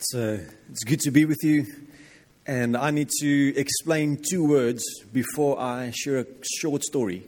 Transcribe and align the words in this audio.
It's, 0.00 0.14
uh, 0.14 0.42
it's 0.70 0.82
good 0.84 1.00
to 1.00 1.10
be 1.10 1.26
with 1.26 1.44
you. 1.44 1.66
And 2.46 2.74
I 2.74 2.90
need 2.90 3.10
to 3.20 3.54
explain 3.54 4.18
two 4.30 4.48
words 4.48 4.82
before 5.12 5.60
I 5.60 5.92
share 5.94 6.20
a 6.20 6.26
short 6.58 6.82
story. 6.84 7.26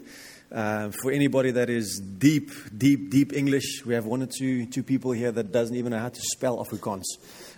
Uh, 0.50 0.90
for 1.02 1.12
anybody 1.12 1.50
that 1.50 1.68
is 1.68 2.00
deep, 2.00 2.50
deep, 2.74 3.10
deep 3.10 3.34
English, 3.34 3.84
we 3.84 3.92
have 3.92 4.06
one 4.06 4.22
or 4.22 4.26
two, 4.26 4.64
two 4.64 4.82
people 4.82 5.12
here 5.12 5.30
that 5.30 5.52
doesn't 5.52 5.76
even 5.76 5.90
know 5.92 5.98
how 5.98 6.08
to 6.08 6.20
spell 6.22 6.64
Afrikaans. 6.64 7.04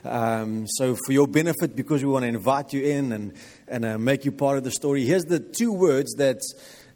Um, 0.05 0.67
so 0.67 0.97
for 1.07 1.13
your 1.13 1.29
benefit, 1.29 1.77
because 1.77 2.03
we 2.03 2.11
want 2.11 2.25
to 2.25 2.29
invite 2.29 2.73
you 2.73 2.83
in 2.83 3.13
and, 3.13 3.35
and 3.69 3.85
uh, 3.85 3.99
make 3.99 4.25
you 4.25 4.33
part 4.33 4.59
of 4.59 4.65
the 4.65 4.73
story, 4.73 5.05
here's 5.05 5.27
the 5.27 5.39
two 5.39 5.73
words 5.73 6.13
that 6.15 6.41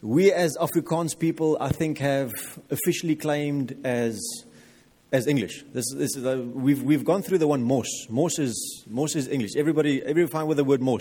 we 0.03 0.33
as 0.33 0.57
Afrikaans 0.57 1.17
people, 1.17 1.57
I 1.61 1.69
think, 1.69 1.99
have 1.99 2.33
officially 2.69 3.15
claimed 3.15 3.77
as 3.85 4.19
as 5.11 5.27
English. 5.27 5.65
This, 5.73 5.87
this 5.95 6.17
is, 6.17 6.27
uh, 6.27 6.43
we've, 6.53 6.83
we've 6.83 7.05
gone 7.05 7.23
through 7.23 7.39
the 7.39 7.49
one 7.49 7.63
mos. 7.63 7.87
Mos 8.11 8.39
is, 8.39 8.85
mos 8.89 9.17
is 9.17 9.27
English. 9.29 9.53
Everybody, 9.57 10.03
everybody 10.03 10.31
fine 10.31 10.47
with 10.47 10.59
the 10.59 10.65
word 10.65 10.83
mos. 10.83 11.01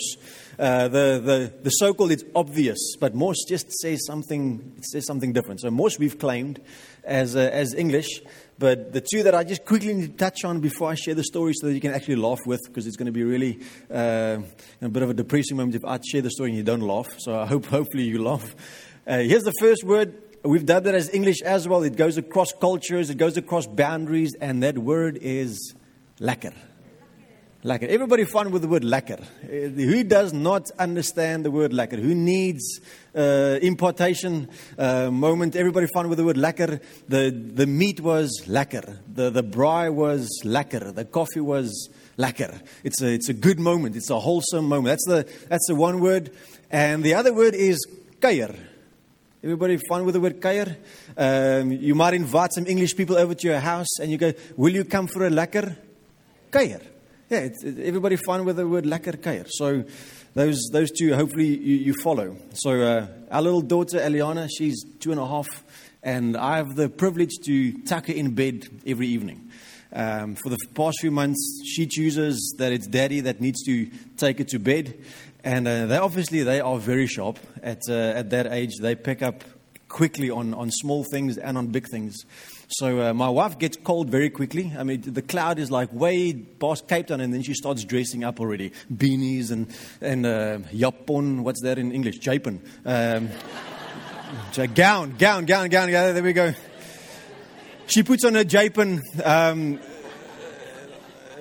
Uh, 0.58 0.88
the, 0.88 1.22
the, 1.24 1.54
the 1.64 1.70
so-called, 1.72 2.12
it's 2.12 2.24
obvious, 2.34 2.96
but 3.00 3.14
mos 3.14 3.36
just 3.48 3.72
says 3.82 4.06
something, 4.06 4.74
it 4.78 4.86
says 4.86 5.06
something 5.06 5.34
different. 5.34 5.60
So 5.60 5.70
mos 5.72 6.00
we've 6.00 6.18
claimed 6.18 6.62
as, 7.04 7.36
uh, 7.36 7.50
as 7.52 7.74
English, 7.74 8.22
but 8.58 8.94
the 8.94 9.02
two 9.02 9.24
that 9.24 9.36
I 9.36 9.44
just 9.44 9.66
quickly 9.66 9.94
need 9.94 10.12
to 10.12 10.18
touch 10.18 10.46
on 10.46 10.62
before 10.62 10.90
I 10.90 10.96
share 10.96 11.14
the 11.14 11.24
story 11.24 11.54
so 11.54 11.68
that 11.68 11.74
you 11.74 11.82
can 11.82 11.94
actually 11.94 12.16
laugh 12.16 12.40
with, 12.46 12.62
because 12.66 12.88
it's 12.88 12.96
going 12.96 13.08
to 13.08 13.12
be 13.12 13.24
really 13.24 13.60
uh, 13.92 14.40
a 14.82 14.90
bit 14.90 15.04
of 15.04 15.10
a 15.10 15.14
depressing 15.14 15.58
moment 15.58 15.76
if 15.76 15.84
I 15.84 16.00
share 16.10 16.22
the 16.22 16.32
story 16.32 16.52
and 16.52 16.58
you 16.58 16.64
don't 16.64 16.82
laugh. 16.82 17.08
So 17.20 17.38
I 17.38 17.46
hope, 17.46 17.66
hopefully 17.66 18.04
you 18.04 18.24
laugh. 18.24 18.56
Uh, 19.06 19.20
here's 19.20 19.44
the 19.44 19.54
first 19.60 19.84
word 19.84 20.16
We've 20.44 20.66
dubbed 20.66 20.88
it 20.88 20.96
as 20.96 21.14
English 21.14 21.42
as 21.42 21.68
well. 21.68 21.84
It 21.84 21.96
goes 21.96 22.18
across 22.18 22.54
cultures, 22.54 23.10
it 23.10 23.18
goes 23.18 23.38
across 23.38 23.68
boundaries, 23.68 24.36
and 24.40 24.64
that 24.64 24.78
word 24.78 25.18
is 25.22 25.74
lekker. 26.20 26.54
Lekker. 27.64 27.88
Everybody 27.88 28.24
fun 28.24 28.52
with 28.52 28.62
the 28.62 28.68
word 28.68 28.84
lekker. 28.84 29.20
Uh, 29.20 29.70
who 29.70 30.04
does 30.04 30.32
not 30.32 30.70
understand 30.78 31.44
the 31.44 31.50
word 31.50 31.72
lekker? 31.72 32.00
Who 32.00 32.14
needs 32.14 32.80
uh, 33.16 33.58
importation 33.62 34.48
uh, 34.78 35.10
moment? 35.10 35.56
Everybody 35.56 35.88
fun 35.88 36.08
with 36.08 36.20
the 36.20 36.24
word 36.24 36.38
lekker. 36.38 36.80
The, 37.10 37.32
the 37.32 37.66
meat 37.66 38.00
was 38.00 38.44
lekker. 38.46 39.00
The, 39.12 39.32
the 39.32 39.44
braai 39.44 39.92
was 39.92 40.30
lekker. 40.46 40.94
The 40.94 41.06
coffee 41.06 41.42
was 41.42 41.90
lekker. 42.18 42.62
It's 42.84 43.02
a, 43.02 43.08
it's 43.08 43.30
a 43.30 43.34
good 43.34 43.60
moment. 43.60 43.96
It's 43.96 44.12
a 44.12 44.20
wholesome 44.20 44.66
moment. 44.66 44.86
That's 44.86 45.06
the, 45.06 45.48
that's 45.50 45.68
the 45.68 45.76
one 45.76 46.00
word. 46.00 46.32
And 46.70 47.04
the 47.04 47.16
other 47.16 47.34
word 47.34 47.56
is 47.56 47.86
kuier. 48.22 48.56
Everybody 49.48 49.78
fun 49.78 50.04
with 50.04 50.14
the 50.14 50.20
word 50.20 50.42
kuier? 50.42 50.76
Um, 51.16 51.72
you 51.72 51.96
might 51.96 52.14
invite 52.14 52.52
some 52.52 52.68
English 52.68 52.98
people 52.98 53.18
over 53.18 53.34
to 53.34 53.48
your 53.48 53.62
house 53.62 53.88
and 54.02 54.12
you 54.12 54.18
go, 54.18 54.34
Will 54.58 54.74
you 54.74 54.84
come 54.84 55.08
for 55.08 55.26
a 55.26 55.30
lekker 55.30 55.74
kuier? 56.52 56.84
Yeah, 57.30 57.40
it, 57.40 57.54
everybody 57.64 58.18
fun 58.18 58.44
with 58.44 58.58
the 58.58 58.68
word 58.68 58.84
lekker 58.84 59.16
kuier. 59.16 59.48
So 59.50 59.86
those, 60.34 60.60
those 60.74 60.92
two, 60.92 61.16
hopefully 61.16 61.46
you, 61.46 61.78
you 61.78 61.94
follow. 62.04 62.36
So 62.56 62.72
uh, 62.72 63.08
our 63.32 63.42
little 63.42 63.62
daughter, 63.62 64.00
Eliana, 64.00 64.50
she's 64.54 64.84
two 65.00 65.12
and 65.12 65.20
a 65.22 65.26
half, 65.26 65.48
and 66.04 66.36
I 66.36 66.58
have 66.58 66.76
the 66.76 66.90
privilege 66.90 67.38
to 67.46 67.72
tuck 67.84 68.08
her 68.08 68.14
in 68.14 68.36
bed 68.36 68.68
every 68.86 69.08
evening. 69.08 69.50
Um, 69.94 70.36
for 70.36 70.50
the 70.50 70.58
past 70.76 70.98
few 71.00 71.12
months, 71.12 71.64
she 71.66 71.88
chooses 71.88 72.56
that 72.58 72.74
it's 72.74 72.88
daddy 72.88 73.22
that 73.22 73.40
needs 73.40 73.64
to 73.64 73.90
take 74.18 74.40
her 74.40 74.44
to 74.44 74.60
bed. 74.60 74.94
And 75.44 75.68
uh, 75.68 75.86
they 75.86 75.98
obviously 75.98 76.44
they 76.44 76.60
are 76.60 76.78
very 76.78 77.08
sharp 77.08 77.40
at 77.62 77.82
uh, 77.90 77.94
at 77.94 78.30
that 78.32 78.48
age. 78.52 78.78
They 78.80 78.96
pick 78.96 79.22
up 79.22 79.44
quickly 79.88 80.30
on 80.30 80.54
on 80.54 80.72
small 80.72 81.04
things 81.04 81.38
and 81.38 81.58
on 81.58 81.68
big 81.68 81.88
things. 81.88 82.26
So 82.70 83.02
uh, 83.02 83.14
my 83.14 83.30
wife 83.30 83.58
gets 83.58 83.78
cold 83.78 84.10
very 84.10 84.30
quickly. 84.30 84.74
I 84.78 84.84
mean, 84.84 85.02
the 85.02 85.22
cloud 85.22 85.58
is 85.58 85.72
like 85.72 85.92
way 85.94 86.34
past 86.34 86.88
Cape 86.88 87.08
Town, 87.08 87.22
and 87.22 87.34
then 87.34 87.42
she 87.42 87.54
starts 87.54 87.86
dressing 87.86 88.26
up 88.26 88.42
already, 88.42 88.72
beanies 88.94 89.52
and 89.52 89.68
and 90.02 90.26
uh, 90.26 90.58
yapon. 90.74 91.42
What's 91.44 91.62
that 91.62 91.80
in 91.80 91.94
English? 91.94 92.18
Japon. 92.18 92.62
Um, 92.86 93.30
gown, 94.76 95.16
gown, 95.18 95.46
gown, 95.46 95.70
gown. 95.70 95.90
Yeah, 95.90 96.12
there 96.12 96.24
we 96.24 96.34
go. 96.34 96.54
She 97.86 98.04
puts 98.04 98.26
on 98.26 98.34
her 98.34 98.44
japon. 98.44 99.02
Um, 99.24 99.80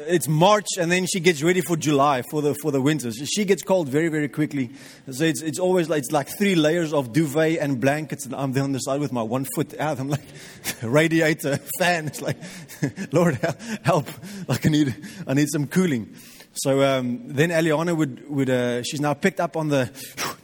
it's 0.08 0.28
March, 0.28 0.66
and 0.78 0.90
then 0.90 1.06
she 1.06 1.20
gets 1.20 1.42
ready 1.42 1.60
for 1.60 1.76
July 1.76 2.22
for 2.30 2.42
the 2.42 2.54
for 2.62 2.70
the 2.70 2.80
winter. 2.80 3.10
She 3.12 3.44
gets 3.44 3.62
cold 3.62 3.88
very 3.88 4.08
very 4.08 4.28
quickly. 4.28 4.70
So 5.10 5.24
it's 5.24 5.42
it's 5.42 5.58
always 5.58 5.88
like 5.88 6.00
it's 6.00 6.12
like 6.12 6.28
three 6.28 6.54
layers 6.54 6.92
of 6.92 7.12
duvet 7.12 7.58
and 7.58 7.80
blankets, 7.80 8.24
and 8.24 8.34
I'm 8.34 8.52
there 8.52 8.64
on 8.64 8.72
the 8.72 8.78
side 8.78 9.00
with 9.00 9.12
my 9.12 9.22
one 9.22 9.46
foot 9.54 9.78
out. 9.78 9.98
I'm 9.98 10.08
like 10.08 10.24
radiator 10.82 11.58
fan. 11.78 12.06
It's 12.06 12.20
like 12.20 12.36
Lord 13.12 13.38
help! 13.82 14.08
Like 14.48 14.66
I 14.66 14.68
need 14.68 14.94
I 15.26 15.34
need 15.34 15.48
some 15.50 15.66
cooling. 15.66 16.14
So 16.54 16.82
um, 16.82 17.28
then 17.28 17.50
Eliana 17.50 17.96
would 17.96 18.28
would 18.28 18.50
uh, 18.50 18.82
she's 18.82 19.00
now 19.00 19.14
picked 19.14 19.40
up 19.40 19.56
on 19.56 19.68
the 19.68 19.90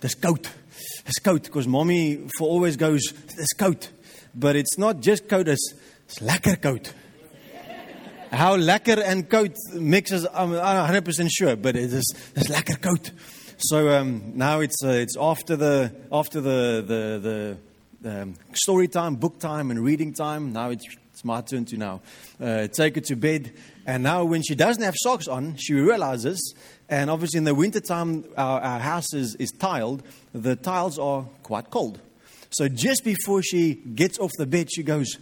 this 0.01 0.15
coat, 0.15 0.49
this 1.05 1.19
coat 1.22 1.45
because 1.45 1.67
mommy 1.67 2.28
for 2.39 2.49
always 2.49 2.77
goes 2.77 3.03
this 3.37 3.53
coat, 3.55 3.91
but 4.34 4.56
it's 4.56 4.77
not 4.78 5.01
just 5.01 5.28
coat. 5.28 5.49
It's, 5.49 5.75
it's 6.09 6.59
coat 6.59 6.93
how 8.32 8.56
lekker 8.56 9.03
and 9.04 9.28
koud 9.28 9.54
mixes, 9.75 10.26
I'm 10.32 10.53
not 10.53 10.91
100% 10.91 11.28
sure, 11.31 11.54
but 11.54 11.76
it 11.76 11.93
is 11.93 12.15
it's 12.34 12.48
lekker 12.48 12.78
koud. 12.78 13.10
So 13.59 13.91
um, 13.91 14.32
now 14.34 14.60
it's, 14.60 14.82
uh, 14.82 14.88
it's 14.88 15.16
after 15.20 15.54
the, 15.54 15.93
after 16.10 16.41
the, 16.41 16.84
the, 16.87 17.59
the 18.00 18.22
um, 18.22 18.34
story 18.54 18.88
time, 18.88 19.16
book 19.16 19.38
time, 19.38 19.71
and 19.71 19.78
reading 19.78 20.15
time. 20.15 20.53
Now 20.53 20.71
it's, 20.71 20.84
it's 21.12 21.25
my 21.25 21.42
turn 21.42 21.66
to 21.66 21.76
now 21.76 22.00
uh, 22.41 22.66
take 22.69 22.97
her 22.97 23.00
to 23.03 23.16
bed. 23.16 23.53
And 23.87 24.03
now, 24.03 24.25
when 24.25 24.42
she 24.42 24.54
doesn't 24.54 24.82
have 24.82 24.94
socks 24.97 25.28
on, 25.28 25.56
she 25.56 25.75
realizes, 25.75 26.54
and 26.88 27.10
obviously 27.10 27.38
in 27.38 27.44
the 27.44 27.54
wintertime, 27.54 28.25
our, 28.37 28.60
our 28.60 28.81
house 28.81 29.12
is, 29.12 29.34
is 29.37 29.50
tiled, 29.50 30.03
the 30.32 30.56
tiles 30.56 30.98
are 30.98 31.25
quite 31.42 31.71
cold. 31.71 32.00
So 32.50 32.69
just 32.69 33.04
before 33.04 33.42
she 33.42 33.75
gets 33.75 34.19
off 34.19 34.31
the 34.38 34.47
bed, 34.47 34.69
she 34.72 34.82
goes, 34.82 35.16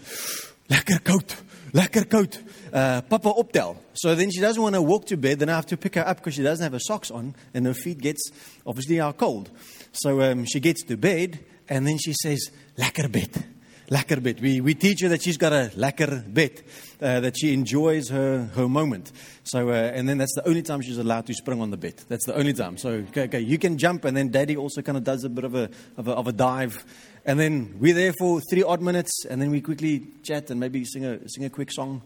Lekker 0.69 1.01
koud, 1.01 1.35
lekker 1.73 2.05
koud 2.05 2.39
uh, 2.73 3.03
Papa 3.03 3.33
optel. 3.33 3.77
So 3.95 4.15
then 4.15 4.31
she 4.31 4.41
doesn't 4.41 4.63
want 4.63 4.75
to 4.75 4.83
walk 4.83 5.07
to 5.07 5.17
bed. 5.17 5.39
Then 5.39 5.49
I 5.49 5.57
have 5.57 5.67
to 5.67 5.77
pick 5.77 5.95
her 5.95 6.07
up 6.07 6.19
because 6.19 6.35
she 6.35 6.43
doesn't 6.43 6.63
have 6.63 6.73
her 6.73 6.81
socks 6.81 7.11
on, 7.11 7.35
and 7.55 7.67
her 7.67 7.75
feet 7.75 7.99
gets 7.99 8.31
obviously 8.67 9.01
are 9.01 9.13
cold. 9.13 9.51
So 9.93 10.21
um, 10.23 10.45
she 10.45 10.61
gets 10.61 10.83
to 10.85 10.97
bed, 10.97 11.45
and 11.69 11.87
then 11.87 11.99
she 11.99 12.13
says, 12.13 12.51
"Lekker 12.79 13.11
bed." 13.11 13.45
Lekker 13.91 14.23
bed. 14.23 14.41
We, 14.41 14.61
we 14.61 14.75
teach 14.75 15.01
her 15.01 15.09
that 15.09 15.21
she's 15.21 15.37
got 15.37 15.53
a 15.53 15.73
lekker 15.75 16.33
bed, 16.33 16.63
uh, 17.03 17.19
that 17.21 17.37
she 17.37 17.53
enjoys 17.53 18.09
her, 18.09 18.49
her 18.55 18.69
moment. 18.69 19.11
So, 19.43 19.71
uh, 19.71 19.73
and 19.73 20.09
then 20.09 20.17
that's 20.17 20.35
the 20.37 20.47
only 20.47 20.63
time 20.63 20.81
she's 20.81 20.99
allowed 20.99 21.27
to 21.27 21.35
spring 21.35 21.61
on 21.61 21.73
the 21.73 21.77
bed. 21.77 21.95
That's 22.07 22.25
the 22.25 22.37
only 22.37 22.53
time. 22.53 22.77
So, 22.77 22.91
okay, 23.09 23.25
okay, 23.25 23.41
you 23.41 23.59
can 23.59 23.79
jump, 23.79 24.05
and 24.05 24.17
then 24.17 24.29
daddy 24.29 24.57
also 24.57 24.81
kind 24.81 24.97
of 24.97 25.03
does 25.03 25.25
a 25.25 25.29
bit 25.29 25.43
of 25.43 25.57
a, 25.57 25.71
of 25.97 26.07
a, 26.07 26.13
of 26.13 26.29
a 26.29 26.33
dive. 26.33 26.85
And 27.27 27.41
then 27.41 27.79
we're 27.81 27.95
there 27.95 28.13
for 28.13 28.41
three 28.49 28.63
odd 28.63 28.81
minutes, 28.81 29.25
and 29.29 29.43
then 29.43 29.51
we 29.51 29.61
quickly 29.61 30.07
chat 30.23 30.51
and 30.51 30.61
maybe 30.61 30.85
sing 30.85 31.05
a, 31.05 31.29
sing 31.29 31.45
a 31.45 31.51
quick 31.51 31.73
song. 31.73 32.03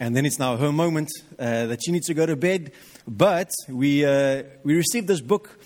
And 0.00 0.14
then 0.14 0.24
it's 0.24 0.38
now 0.38 0.56
her 0.56 0.70
moment 0.70 1.08
uh, 1.38 1.66
that 1.66 1.80
she 1.84 1.90
needs 1.90 2.06
to 2.06 2.14
go 2.14 2.24
to 2.24 2.36
bed. 2.36 2.70
But 3.06 3.50
we, 3.68 4.04
uh, 4.04 4.44
we 4.62 4.76
received 4.76 5.08
this 5.08 5.20
book 5.20 5.58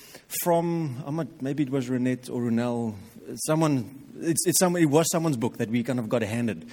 from, 0.43 1.04
not, 1.06 1.43
maybe 1.43 1.65
it 1.65 1.70
was 1.70 1.88
Renette 1.88 2.31
or 2.31 2.41
Runel, 2.41 2.94
someone, 3.47 4.04
it's, 4.20 4.47
it's 4.47 4.59
some, 4.59 4.75
it 4.76 4.87
was 4.87 5.06
someone's 5.12 5.37
book 5.37 5.59
that 5.59 5.69
we 5.69 5.82
kind 5.82 5.98
of 5.98 6.09
got 6.09 6.22
handed. 6.22 6.66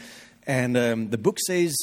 And 0.48 0.78
um, 0.78 1.10
the 1.10 1.18
book 1.18 1.38
says 1.48 1.76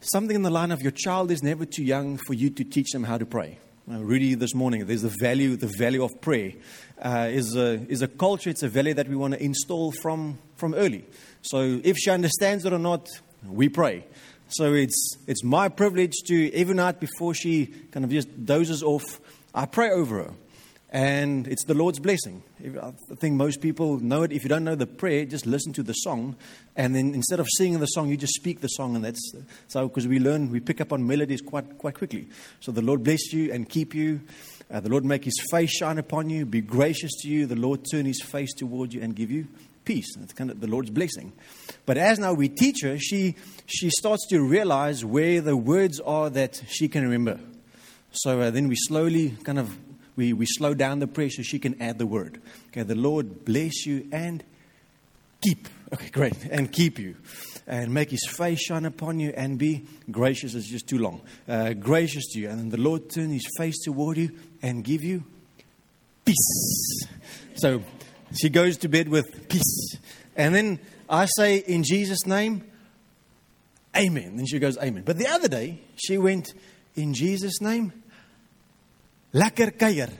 something 0.00 0.36
in 0.36 0.42
the 0.42 0.50
line 0.50 0.70
of 0.70 0.82
your 0.82 0.92
child 0.92 1.30
is 1.30 1.42
never 1.42 1.64
too 1.64 1.82
young 1.82 2.18
for 2.18 2.34
you 2.34 2.50
to 2.50 2.62
teach 2.62 2.90
them 2.92 3.04
how 3.04 3.16
to 3.16 3.24
pray. 3.24 3.58
Uh, 3.90 3.98
Rudy, 4.00 4.34
this 4.34 4.54
morning, 4.54 4.86
there's 4.86 5.02
the 5.02 5.16
value, 5.20 5.56
the 5.56 5.72
value 5.78 6.04
of 6.04 6.10
prayer 6.20 6.52
uh, 7.02 7.28
is, 7.30 7.56
a, 7.56 7.84
is 7.88 8.02
a 8.02 8.08
culture, 8.08 8.50
it's 8.50 8.62
a 8.62 8.68
value 8.68 8.94
that 8.94 9.08
we 9.08 9.16
want 9.16 9.32
to 9.34 9.42
install 9.42 9.92
from, 9.92 10.38
from 10.56 10.74
early. 10.74 11.06
So 11.40 11.80
if 11.82 11.96
she 11.96 12.10
understands 12.10 12.66
it 12.66 12.72
or 12.72 12.78
not, 12.78 13.08
we 13.44 13.70
pray. 13.70 14.04
So 14.50 14.74
it's, 14.74 15.16
it's 15.28 15.44
my 15.44 15.68
privilege 15.68 16.14
to, 16.26 16.52
every 16.52 16.74
night 16.74 16.98
before 16.98 17.34
she 17.34 17.66
kind 17.66 18.04
of 18.04 18.10
just 18.10 18.44
dozes 18.44 18.82
off, 18.82 19.20
I 19.54 19.66
pray 19.66 19.90
over 19.90 20.24
her. 20.24 20.32
And 20.92 21.46
it's 21.46 21.64
the 21.66 21.74
Lord's 21.74 22.00
blessing. 22.00 22.42
I 22.60 22.92
think 23.14 23.36
most 23.36 23.60
people 23.60 24.00
know 24.00 24.24
it. 24.24 24.32
If 24.32 24.42
you 24.42 24.48
don't 24.48 24.64
know 24.64 24.74
the 24.74 24.88
prayer, 24.88 25.24
just 25.24 25.46
listen 25.46 25.72
to 25.74 25.84
the 25.84 25.92
song. 25.92 26.34
And 26.74 26.96
then 26.96 27.14
instead 27.14 27.38
of 27.38 27.46
singing 27.56 27.78
the 27.78 27.86
song, 27.86 28.08
you 28.08 28.16
just 28.16 28.34
speak 28.34 28.60
the 28.60 28.66
song. 28.66 28.96
And 28.96 29.04
that's 29.04 29.32
so 29.68 29.86
because 29.86 30.08
we 30.08 30.18
learn, 30.18 30.50
we 30.50 30.58
pick 30.58 30.80
up 30.80 30.92
on 30.92 31.06
melodies 31.06 31.42
quite, 31.42 31.78
quite 31.78 31.94
quickly. 31.94 32.26
So 32.58 32.72
the 32.72 32.82
Lord 32.82 33.04
bless 33.04 33.32
you 33.32 33.52
and 33.52 33.68
keep 33.68 33.94
you. 33.94 34.20
Uh, 34.68 34.80
the 34.80 34.88
Lord 34.88 35.04
make 35.04 35.24
his 35.24 35.40
face 35.52 35.70
shine 35.70 35.98
upon 35.98 36.28
you, 36.28 36.44
be 36.44 36.60
gracious 36.60 37.12
to 37.22 37.28
you. 37.28 37.46
The 37.46 37.56
Lord 37.56 37.86
turn 37.88 38.04
his 38.04 38.20
face 38.20 38.52
toward 38.52 38.92
you 38.92 39.00
and 39.00 39.14
give 39.14 39.30
you 39.30 39.46
peace. 39.90 40.14
That's 40.16 40.32
kind 40.32 40.52
of 40.52 40.60
the 40.60 40.68
Lord's 40.68 40.90
blessing. 40.90 41.32
But 41.84 41.98
as 41.98 42.20
now 42.20 42.32
we 42.32 42.48
teach 42.48 42.76
her, 42.84 42.96
she, 42.96 43.34
she 43.66 43.90
starts 43.90 44.24
to 44.28 44.40
realize 44.40 45.04
where 45.04 45.40
the 45.40 45.56
words 45.56 45.98
are 45.98 46.30
that 46.30 46.62
she 46.68 46.86
can 46.86 47.02
remember. 47.02 47.40
So 48.12 48.40
uh, 48.40 48.50
then 48.52 48.68
we 48.68 48.76
slowly 48.76 49.36
kind 49.42 49.58
of, 49.58 49.76
we, 50.14 50.32
we 50.32 50.46
slow 50.46 50.74
down 50.74 51.00
the 51.00 51.08
prayer 51.08 51.28
so 51.28 51.42
she 51.42 51.58
can 51.58 51.82
add 51.82 51.98
the 51.98 52.06
word. 52.06 52.40
Okay, 52.68 52.84
the 52.84 52.94
Lord 52.94 53.44
bless 53.44 53.84
you 53.84 54.08
and 54.12 54.44
keep. 55.40 55.66
Okay, 55.92 56.10
great. 56.10 56.36
And 56.52 56.70
keep 56.70 57.00
you. 57.00 57.16
And 57.66 57.92
make 57.92 58.10
his 58.10 58.28
face 58.28 58.60
shine 58.60 58.84
upon 58.84 59.18
you 59.18 59.32
and 59.36 59.58
be 59.58 59.86
gracious. 60.08 60.54
It's 60.54 60.68
just 60.68 60.86
too 60.86 60.98
long. 60.98 61.20
Uh, 61.48 61.72
gracious 61.72 62.28
to 62.32 62.38
you. 62.38 62.48
And 62.48 62.60
then 62.60 62.70
the 62.70 62.80
Lord 62.80 63.10
turn 63.10 63.30
his 63.30 63.48
face 63.58 63.82
toward 63.84 64.18
you 64.18 64.30
and 64.62 64.84
give 64.84 65.02
you 65.02 65.24
peace. 66.24 67.08
So 67.56 67.82
she 68.34 68.48
goes 68.48 68.76
to 68.78 68.88
bed 68.88 69.08
with 69.08 69.48
peace. 69.48 69.96
And 70.36 70.54
then 70.54 70.80
I 71.08 71.26
say, 71.26 71.58
in 71.58 71.82
Jesus' 71.82 72.26
name, 72.26 72.64
Amen. 73.96 74.36
Then 74.36 74.46
she 74.46 74.58
goes, 74.58 74.78
Amen. 74.78 75.02
But 75.04 75.18
the 75.18 75.26
other 75.26 75.48
day, 75.48 75.80
she 75.96 76.16
went, 76.16 76.54
in 76.94 77.12
Jesus' 77.14 77.60
name, 77.60 77.92
lekker 79.34 79.72
kuier. 79.76 80.10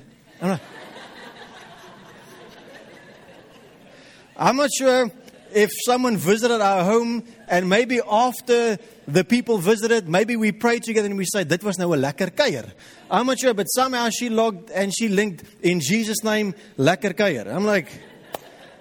I'm 4.37 4.57
not 4.57 4.71
sure 4.77 5.11
if 5.53 5.71
someone 5.85 6.17
visited 6.17 6.61
our 6.61 6.85
home 6.85 7.25
and 7.49 7.69
maybe 7.69 8.01
after 8.11 8.79
the 9.13 9.25
people 9.25 9.59
visited, 9.59 10.09
maybe 10.09 10.37
we 10.37 10.53
prayed 10.53 10.83
together 10.83 11.07
and 11.07 11.17
we 11.17 11.25
said, 11.25 11.49
that 11.49 11.63
was 11.65 11.79
now 11.79 11.93
a 11.93 11.97
lekker 11.97 12.31
kuier. 12.31 12.71
I'm 13.11 13.27
not 13.27 13.39
sure, 13.39 13.55
but 13.55 13.65
somehow 13.65 14.09
she 14.11 14.29
logged 14.29 14.71
and 14.71 14.93
she 14.97 15.09
linked 15.09 15.45
in 15.63 15.81
Jesus' 15.81 16.23
name, 16.23 16.55
lekker 16.79 17.15
kuier. 17.15 17.53
I'm 17.53 17.65
like, 17.65 17.89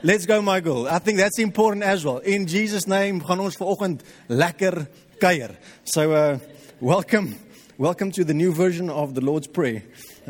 let's 0.03 0.25
go 0.25 0.41
my 0.41 0.59
Michael. 0.59 0.87
I 0.87 0.99
think 0.99 1.17
that's 1.17 1.39
important 1.39 1.83
as 1.83 2.05
well. 2.05 2.17
In 2.19 2.47
Jesus' 2.47 2.87
name, 2.87 3.21
gaan 3.21 3.39
ons 3.39 3.57
vanoggend 3.57 4.01
lekker 4.29 4.87
kuier. 5.19 5.55
So, 5.83 6.11
uh, 6.11 6.39
welcome, 6.79 7.35
welcome 7.77 8.11
to 8.11 8.23
the 8.23 8.33
new 8.33 8.53
version 8.53 8.89
of 8.89 9.15
the 9.15 9.21
Lord's 9.21 9.47
Prayer. 9.47 9.83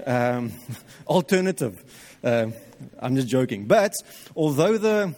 Um, 0.05 0.53
alternative. 1.07 1.83
Uh, 2.23 2.47
I'm 2.99 3.15
just 3.15 3.27
joking. 3.27 3.65
But 3.65 3.93
although 4.35 4.77
the 4.77 5.15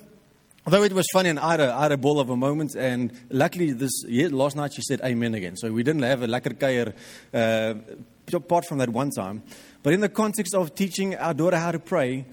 Although 0.65 0.83
it 0.83 0.93
was 0.93 1.07
funny, 1.11 1.29
and 1.29 1.39
I 1.39 1.51
had, 1.51 1.59
a, 1.59 1.73
I 1.73 1.81
had 1.83 1.91
a 1.91 1.97
ball 1.97 2.19
of 2.19 2.29
a 2.29 2.37
moment, 2.37 2.75
and 2.75 3.11
luckily 3.31 3.71
this 3.71 4.03
yeah, 4.07 4.27
last 4.29 4.55
night 4.55 4.73
she 4.73 4.83
said 4.83 5.01
amen 5.01 5.33
again. 5.33 5.55
So 5.57 5.71
we 5.71 5.81
didn't 5.81 6.03
have 6.03 6.21
a 6.21 6.27
lekker 6.27 6.53
kuier 6.53 6.93
uh, 7.33 8.35
apart 8.35 8.65
from 8.65 8.77
that 8.77 8.89
one 8.89 9.09
time. 9.09 9.41
But 9.81 9.93
in 9.93 10.01
the 10.01 10.09
context 10.09 10.53
of 10.53 10.75
teaching 10.75 11.15
our 11.15 11.33
daughter 11.33 11.57
how 11.57 11.71
to 11.71 11.79
pray, 11.79 12.25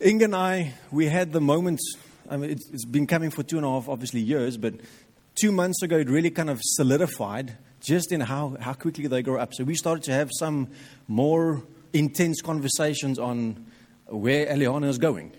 Inge 0.00 0.22
and 0.22 0.34
I, 0.34 0.72
we 0.90 1.06
had 1.06 1.32
the 1.32 1.40
moment, 1.42 1.80
I 2.30 2.38
mean, 2.38 2.50
it's, 2.50 2.66
it's 2.70 2.86
been 2.86 3.06
coming 3.06 3.30
for 3.30 3.42
two 3.42 3.58
and 3.58 3.66
a 3.66 3.68
half, 3.68 3.90
obviously, 3.90 4.20
years, 4.20 4.56
but 4.56 4.74
two 5.34 5.52
months 5.52 5.82
ago 5.82 5.98
it 5.98 6.08
really 6.08 6.30
kind 6.30 6.48
of 6.48 6.58
solidified 6.62 7.58
just 7.82 8.10
in 8.10 8.22
how, 8.22 8.56
how 8.60 8.72
quickly 8.72 9.06
they 9.06 9.20
grow 9.22 9.38
up. 9.38 9.52
So 9.52 9.64
we 9.64 9.74
started 9.74 10.04
to 10.04 10.12
have 10.12 10.30
some 10.38 10.68
more 11.08 11.62
intense 11.92 12.40
conversations 12.40 13.18
on 13.18 13.66
where 14.06 14.46
Eliana 14.46 14.88
is 14.88 14.96
going. 14.96 15.32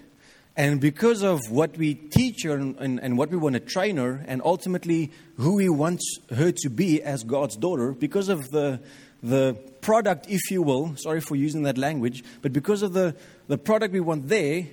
And 0.57 0.81
because 0.81 1.23
of 1.23 1.39
what 1.49 1.77
we 1.77 1.93
teach 1.93 2.43
her 2.43 2.55
and, 2.55 2.99
and, 2.99 3.17
what 3.17 3.29
we 3.29 3.37
want 3.37 3.53
to 3.53 3.61
train 3.61 3.97
her, 3.97 4.23
and 4.27 4.41
ultimately 4.43 5.11
who 5.37 5.55
we 5.55 5.69
want 5.69 6.01
her 6.35 6.51
to 6.51 6.69
be 6.69 7.01
as 7.01 7.23
God's 7.23 7.55
daughter, 7.55 7.93
because 7.93 8.27
of 8.27 8.49
the, 8.49 8.81
the 9.23 9.53
product, 9.79 10.25
if 10.29 10.51
you 10.51 10.61
will, 10.61 10.95
sorry 10.97 11.21
for 11.21 11.35
using 11.35 11.63
that 11.63 11.77
language, 11.77 12.23
but 12.41 12.51
because 12.51 12.81
of 12.81 12.91
the, 12.91 13.15
the 13.47 13.57
product 13.57 13.93
we 13.93 14.01
want 14.01 14.27
there, 14.27 14.67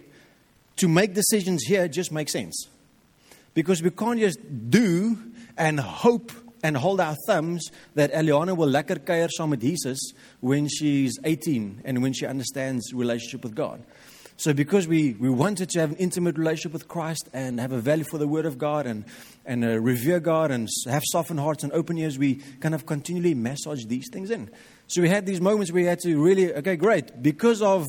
to 0.76 0.88
make 0.88 1.14
decisions 1.14 1.62
here 1.64 1.86
just 1.88 2.10
makes 2.12 2.32
sense. 2.32 2.68
Because 3.54 3.82
we 3.82 3.90
can't 3.90 4.18
just 4.18 4.38
do 4.70 5.18
and 5.56 5.78
hope 5.80 6.32
and 6.62 6.76
hold 6.76 7.00
our 7.00 7.16
thumbs 7.26 7.68
that 7.94 8.12
Eliana 8.12 8.56
will 8.56 8.68
lekker 8.68 8.98
kuier 8.98 9.28
saam 9.38 9.50
met 9.50 9.60
Jesus 9.60 10.12
when 10.40 10.68
she's 10.68 11.18
18 11.24 11.82
and 11.84 12.02
when 12.02 12.12
she 12.12 12.26
understands 12.26 12.92
relationship 12.92 13.42
with 13.42 13.54
God. 13.54 13.82
So, 14.38 14.54
because 14.54 14.86
we, 14.86 15.14
we 15.14 15.28
wanted 15.28 15.68
to 15.70 15.80
have 15.80 15.90
an 15.90 15.96
intimate 15.96 16.38
relationship 16.38 16.72
with 16.72 16.86
Christ 16.86 17.28
and 17.32 17.58
have 17.58 17.72
a 17.72 17.80
value 17.80 18.04
for 18.04 18.18
the 18.18 18.28
Word 18.28 18.46
of 18.46 18.56
God 18.56 18.86
and, 18.86 19.04
and 19.44 19.64
uh, 19.64 19.80
revere 19.80 20.20
God 20.20 20.52
and 20.52 20.68
have 20.86 21.02
softened 21.10 21.40
hearts 21.40 21.64
and 21.64 21.72
open 21.72 21.98
ears, 21.98 22.20
we 22.20 22.36
kind 22.60 22.72
of 22.72 22.86
continually 22.86 23.34
massage 23.34 23.84
these 23.86 24.08
things 24.12 24.30
in. 24.30 24.48
So, 24.86 25.02
we 25.02 25.08
had 25.08 25.26
these 25.26 25.40
moments 25.40 25.72
where 25.72 25.82
we 25.82 25.88
had 25.88 25.98
to 26.00 26.22
really, 26.22 26.54
okay, 26.54 26.76
great. 26.76 27.20
Because 27.20 27.60
of, 27.62 27.84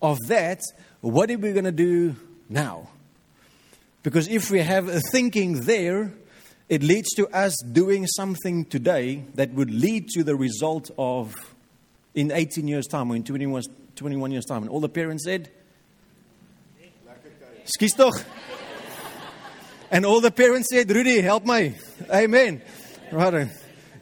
of 0.00 0.16
that, 0.28 0.62
what 1.02 1.30
are 1.30 1.36
we 1.36 1.52
going 1.52 1.66
to 1.66 1.70
do 1.70 2.16
now? 2.48 2.88
Because 4.02 4.26
if 4.26 4.50
we 4.50 4.60
have 4.60 4.88
a 4.88 5.00
thinking 5.12 5.60
there, 5.66 6.14
it 6.70 6.82
leads 6.82 7.10
to 7.16 7.28
us 7.28 7.54
doing 7.72 8.06
something 8.06 8.64
today 8.64 9.24
that 9.34 9.52
would 9.52 9.70
lead 9.70 10.08
to 10.14 10.24
the 10.24 10.34
result 10.34 10.90
of 10.96 11.34
in 12.14 12.30
18 12.30 12.66
years' 12.66 12.86
time 12.86 13.12
or 13.12 13.16
in 13.16 13.22
21, 13.22 13.64
21 13.96 14.30
years' 14.30 14.46
time. 14.46 14.62
And 14.62 14.70
all 14.70 14.80
the 14.80 14.88
parents 14.88 15.24
said, 15.24 15.50
Skies? 17.64 18.24
And 19.90 20.06
all 20.06 20.20
the 20.20 20.30
parents 20.30 20.68
said, 20.70 20.90
Rudy, 20.90 21.20
help 21.20 21.44
me. 21.44 21.74
Amen. 22.12 22.62
Right. 23.10 23.48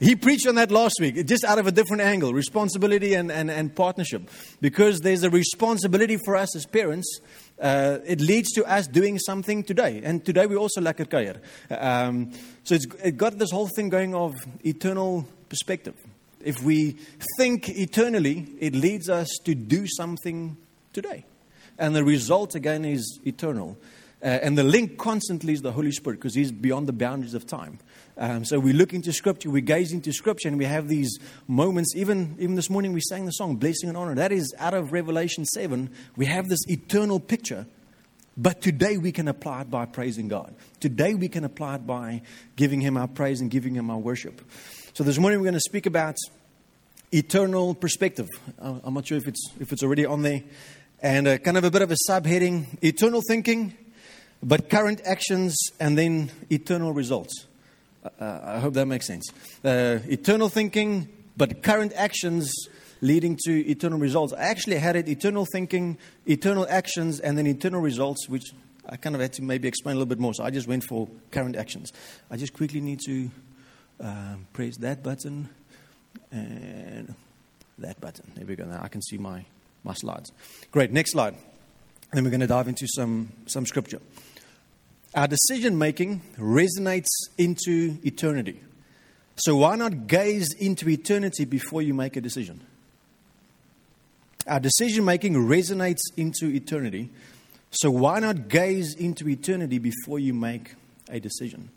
He 0.01 0.15
preached 0.15 0.47
on 0.47 0.55
that 0.57 0.71
last 0.71 0.97
week, 1.01 1.27
just 1.27 1.45
out 1.45 1.59
of 1.59 1.67
a 1.67 1.73
different 1.73 2.03
angle 2.03 2.33
responsibility 2.33 3.15
and, 3.15 3.33
and, 3.33 3.51
and 3.51 3.75
partnership. 3.75 4.31
Because 4.61 5.01
there's 5.01 5.25
a 5.25 5.31
responsibility 5.31 6.19
for 6.25 6.37
us 6.37 6.55
as 6.55 6.67
parents. 6.67 7.21
Uh, 7.61 7.99
it 8.07 8.21
leads 8.21 8.53
to 8.53 8.65
us 8.65 8.87
doing 8.87 9.19
something 9.19 9.65
today. 9.65 10.01
And 10.05 10.25
today 10.25 10.47
we 10.47 10.55
also 10.57 10.81
like 10.81 11.01
it. 11.01 11.43
Um, 11.71 12.33
so 12.63 12.77
it's 12.77 12.87
it 13.03 13.17
got 13.17 13.39
this 13.39 13.51
whole 13.51 13.69
thing 13.75 13.89
going 13.89 14.15
of 14.15 14.35
eternal 14.65 15.27
perspective. 15.49 15.97
If 16.45 16.63
we 16.63 16.99
think 17.37 17.69
eternally, 17.69 18.47
it 18.61 18.75
leads 18.75 19.09
us 19.09 19.29
to 19.45 19.55
do 19.57 19.87
something 19.89 20.57
today. 20.93 21.25
And 21.79 21.95
the 21.95 22.05
result, 22.05 22.55
again, 22.55 22.85
is 22.85 23.21
eternal. 23.25 23.79
Uh, 24.21 24.27
and 24.27 24.59
the 24.59 24.65
link 24.65 24.99
constantly 24.99 25.53
is 25.53 25.63
the 25.63 25.71
Holy 25.71 25.93
Spirit 25.93 26.17
because 26.17 26.35
He's 26.35 26.51
beyond 26.51 26.89
the 26.89 26.93
boundaries 26.93 27.35
of 27.35 27.47
time. 27.47 27.79
Um, 28.17 28.45
so 28.45 28.59
we 28.59 28.73
look 28.73 28.93
into 28.93 29.13
Scripture, 29.13 29.49
we 29.49 29.61
gaze 29.61 29.93
into 29.93 30.13
Scripture, 30.13 30.49
and 30.49 30.59
we 30.59 30.65
have 30.65 30.89
these 30.89 31.19
moments. 31.47 31.95
Even, 31.95 32.35
even 32.41 32.57
this 32.57 32.69
morning, 32.69 32.93
we 32.93 33.01
sang 33.01 33.27
the 33.27 33.31
song, 33.31 33.57
Blessing 33.57 33.89
and 33.89 33.97
Honor. 33.97 34.17
That 34.17 34.33
is 34.33 34.53
out 34.59 34.75
of 34.75 34.93
Revelation 34.93 35.45
7. 35.45 35.89
We 36.17 36.27
have 36.27 36.49
this 36.49 36.61
eternal 36.69 37.21
picture. 37.21 37.67
But 38.37 38.61
today 38.61 38.99
we 38.99 39.11
can 39.11 39.27
apply 39.27 39.63
it 39.63 39.71
by 39.71 39.87
praising 39.87 40.29
God. 40.29 40.55
Today 40.79 41.15
we 41.15 41.29
can 41.29 41.43
apply 41.43 41.77
it 41.77 41.87
by 41.87 42.23
giving 42.55 42.81
Him 42.81 42.97
our 42.97 43.09
praise 43.09 43.41
and 43.41 43.51
giving 43.51 43.75
Him 43.75 43.91
our 43.91 43.99
worship. 43.99 44.41
So 44.95 45.03
this 45.03 45.19
morning 45.19 45.41
we're 45.41 45.47
going 45.47 45.55
to 45.55 45.61
speak 45.61 45.87
about 45.87 46.17
eternal 47.11 47.75
perspective. 47.75 48.29
I'm 48.61 48.95
not 48.95 49.09
sure 49.09 49.19
if 49.19 49.27
it's, 49.27 49.51
if 49.59 49.73
it's 49.73 49.83
already 49.83 50.07
on 50.07 50.23
there. 50.23 50.43
And 51.01 51.29
uh, 51.29 51.39
kind 51.39 51.57
of 51.57 51.63
a 51.63 51.71
bit 51.71 51.83
of 51.83 51.93
a 51.93 51.97
subheading 52.09 52.83
eternal 52.83 53.23
thinking, 53.29 53.73
but 54.43 54.69
current 54.69 55.01
actions, 55.05 55.57
and 55.79 55.97
then 55.97 56.31
eternal 56.51 56.93
results. 56.93 57.47
Uh, 58.05 58.09
uh, 58.21 58.41
I 58.45 58.59
hope 58.59 58.75
that 58.75 58.87
makes 58.87 59.07
sense. 59.07 59.31
Uh, 59.65 60.01
eternal 60.09 60.49
thinking, 60.49 61.09
but 61.37 61.63
current 61.63 61.93
actions 61.95 62.53
leading 63.01 63.39
to 63.45 63.65
eternal 63.71 64.01
results. 64.01 64.33
I 64.33 64.43
actually 64.43 64.79
had 64.79 64.97
it 64.97 65.09
eternal 65.09 65.47
thinking, 65.53 65.99
eternal 66.27 66.67
actions, 66.69 67.21
and 67.21 67.39
then 67.39 67.47
eternal 67.47 67.81
results, 67.81 68.29
which 68.29 68.53
I 68.89 68.97
kind 68.97 69.15
of 69.15 69.23
had 69.23 69.35
to 69.35 69.43
maybe 69.43 69.69
explain 69.69 69.95
a 69.95 69.99
little 69.99 70.09
bit 70.09 70.19
more. 70.19 70.35
So 70.35 70.43
I 70.43 70.51
just 70.51 70.67
went 70.67 70.83
for 70.83 71.09
current 71.31 71.55
actions. 71.55 71.93
I 72.29 72.37
just 72.37 72.55
quickly 72.55 72.81
need 72.81 72.99
to 73.07 73.31
um, 74.01 74.47
press 74.53 74.77
that 74.79 75.05
button 75.05 75.49
and 76.33 77.15
that 77.79 78.01
button. 78.01 78.33
There 78.35 78.47
we 78.47 78.57
go. 78.57 78.65
Now 78.65 78.81
I 78.83 78.89
can 78.89 79.03
see 79.03 79.17
my 79.17 79.45
my 79.85 79.95
slides. 79.95 80.33
Great, 80.71 80.93
next 80.93 81.13
slide. 81.13 81.35
Then 82.13 82.25
we're 82.25 82.31
going 82.31 82.41
to 82.41 82.47
dive 82.47 82.69
into 82.69 82.87
some, 82.89 83.33
some 83.47 83.67
scripture. 83.67 84.01
Our 85.15 85.29
decision 85.29 85.79
making 85.79 86.23
resonates 86.39 87.09
into 87.37 87.99
eternity. 88.05 88.61
So 89.37 89.57
why 89.57 89.77
not 89.77 90.07
gaze 90.07 90.53
into 90.59 90.89
eternity 90.89 91.45
before 91.45 91.83
you 91.83 91.95
make 91.95 92.17
a 92.17 92.21
decision? 92.21 92.61
Our 94.47 94.61
decision 94.61 95.05
making 95.05 95.35
resonates 95.35 96.01
into 96.17 96.47
eternity. 96.47 97.11
So 97.71 97.91
why 97.91 98.19
not 98.21 98.49
gaze 98.49 98.95
into 98.95 99.29
eternity 99.29 99.79
before 99.79 100.19
you 100.19 100.35
make 100.35 100.75
a 101.09 101.21
decision? 101.21 101.71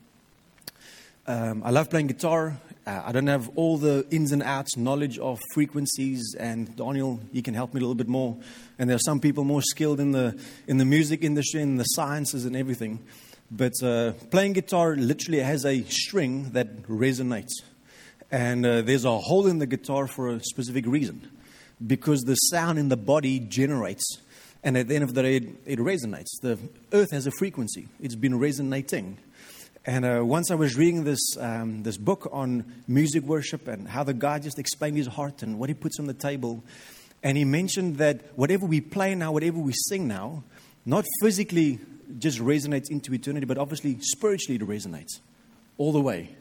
Um, 1.26 1.62
I 1.64 1.70
love 1.70 1.90
playing 1.90 2.08
guitar. 2.08 2.58
Uh, 2.84 3.00
I 3.04 3.12
don't 3.12 3.28
have 3.28 3.48
all 3.54 3.78
the 3.78 4.04
ins 4.10 4.32
and 4.32 4.42
outs 4.42 4.76
knowledge 4.76 5.16
of 5.18 5.38
frequencies, 5.54 6.34
and 6.38 6.74
Daniel, 6.74 7.20
you 7.30 7.40
can 7.40 7.54
help 7.54 7.74
me 7.74 7.78
a 7.78 7.82
little 7.82 7.94
bit 7.94 8.08
more. 8.08 8.36
And 8.76 8.90
there 8.90 8.96
are 8.96 9.06
some 9.06 9.20
people 9.20 9.44
more 9.44 9.62
skilled 9.62 10.00
in 10.00 10.10
the 10.10 10.36
in 10.66 10.78
the 10.78 10.84
music 10.84 11.22
industry, 11.22 11.62
in 11.62 11.76
the 11.76 11.84
sciences, 11.84 12.44
and 12.44 12.56
everything. 12.56 12.98
But 13.52 13.74
uh, 13.84 14.12
playing 14.30 14.54
guitar 14.54 14.96
literally 14.96 15.40
has 15.40 15.64
a 15.64 15.82
string 15.84 16.50
that 16.52 16.82
resonates, 16.88 17.52
and 18.32 18.66
uh, 18.66 18.82
there's 18.82 19.04
a 19.04 19.16
hole 19.16 19.46
in 19.46 19.58
the 19.58 19.66
guitar 19.66 20.08
for 20.08 20.30
a 20.30 20.40
specific 20.40 20.84
reason, 20.84 21.30
because 21.86 22.22
the 22.22 22.34
sound 22.34 22.80
in 22.80 22.88
the 22.88 22.96
body 22.96 23.38
generates, 23.38 24.18
and 24.64 24.76
at 24.76 24.88
the 24.88 24.96
end 24.96 25.04
of 25.04 25.14
the 25.14 25.22
day, 25.22 25.36
it, 25.36 25.44
it 25.66 25.78
resonates. 25.78 26.30
The 26.40 26.58
earth 26.92 27.12
has 27.12 27.28
a 27.28 27.32
frequency; 27.38 27.86
it's 28.00 28.16
been 28.16 28.40
resonating. 28.40 29.18
And 29.84 30.04
uh, 30.04 30.24
once 30.24 30.52
I 30.52 30.54
was 30.54 30.76
reading 30.76 31.02
this, 31.02 31.36
um, 31.38 31.82
this 31.82 31.96
book 31.96 32.28
on 32.30 32.64
music 32.86 33.24
worship 33.24 33.66
and 33.66 33.88
how 33.88 34.04
the 34.04 34.14
guy 34.14 34.38
just 34.38 34.58
explained 34.60 34.96
his 34.96 35.08
heart 35.08 35.42
and 35.42 35.58
what 35.58 35.68
he 35.68 35.74
puts 35.74 35.98
on 35.98 36.06
the 36.06 36.14
table. 36.14 36.62
And 37.22 37.36
he 37.36 37.44
mentioned 37.44 37.96
that 37.96 38.20
whatever 38.36 38.64
we 38.64 38.80
play 38.80 39.16
now, 39.16 39.32
whatever 39.32 39.58
we 39.58 39.72
sing 39.88 40.06
now, 40.06 40.44
not 40.86 41.04
physically 41.20 41.80
just 42.18 42.38
resonates 42.38 42.90
into 42.90 43.12
eternity, 43.12 43.44
but 43.44 43.58
obviously 43.58 43.98
spiritually 44.00 44.56
it 44.56 44.62
resonates 44.62 45.20
all 45.78 45.90
the 45.90 46.00
way. 46.00 46.36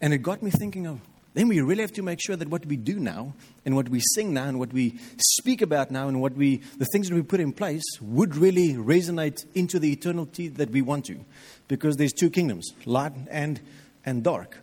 And 0.00 0.12
it 0.12 0.18
got 0.18 0.42
me 0.42 0.50
thinking 0.50 0.86
of 0.86 1.00
then 1.34 1.48
we 1.48 1.60
really 1.60 1.80
have 1.80 1.92
to 1.92 2.02
make 2.02 2.20
sure 2.20 2.36
that 2.36 2.48
what 2.48 2.66
we 2.66 2.76
do 2.76 2.98
now 2.98 3.34
and 3.64 3.74
what 3.74 3.88
we 3.88 4.00
sing 4.14 4.34
now 4.34 4.44
and 4.44 4.58
what 4.58 4.72
we 4.72 4.98
speak 5.18 5.62
about 5.62 5.90
now 5.90 6.08
and 6.08 6.20
what 6.20 6.34
we 6.34 6.58
the 6.78 6.86
things 6.86 7.08
that 7.08 7.14
we 7.14 7.22
put 7.22 7.40
in 7.40 7.52
place 7.52 7.84
would 8.00 8.36
really 8.36 8.74
resonate 8.74 9.44
into 9.54 9.78
the 9.78 9.92
eternity 9.92 10.48
that 10.48 10.70
we 10.70 10.82
want 10.82 11.06
to 11.06 11.24
because 11.68 11.96
there's 11.96 12.12
two 12.12 12.30
kingdoms 12.30 12.70
light 12.84 13.12
and 13.30 13.60
and 14.04 14.22
dark 14.22 14.58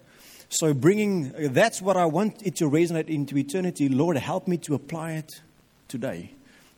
so 0.50 0.74
bringing 0.74 1.32
that's 1.54 1.82
what 1.82 1.98
i 1.98 2.06
want 2.06 2.46
it 2.46 2.56
to 2.56 2.70
resonate 2.70 3.08
into 3.08 3.38
eternity 3.38 3.90
lord 3.90 4.18
help 4.18 4.48
me 4.48 4.58
to 4.58 4.74
apply 4.74 5.14
it 5.14 5.42
today 5.88 6.32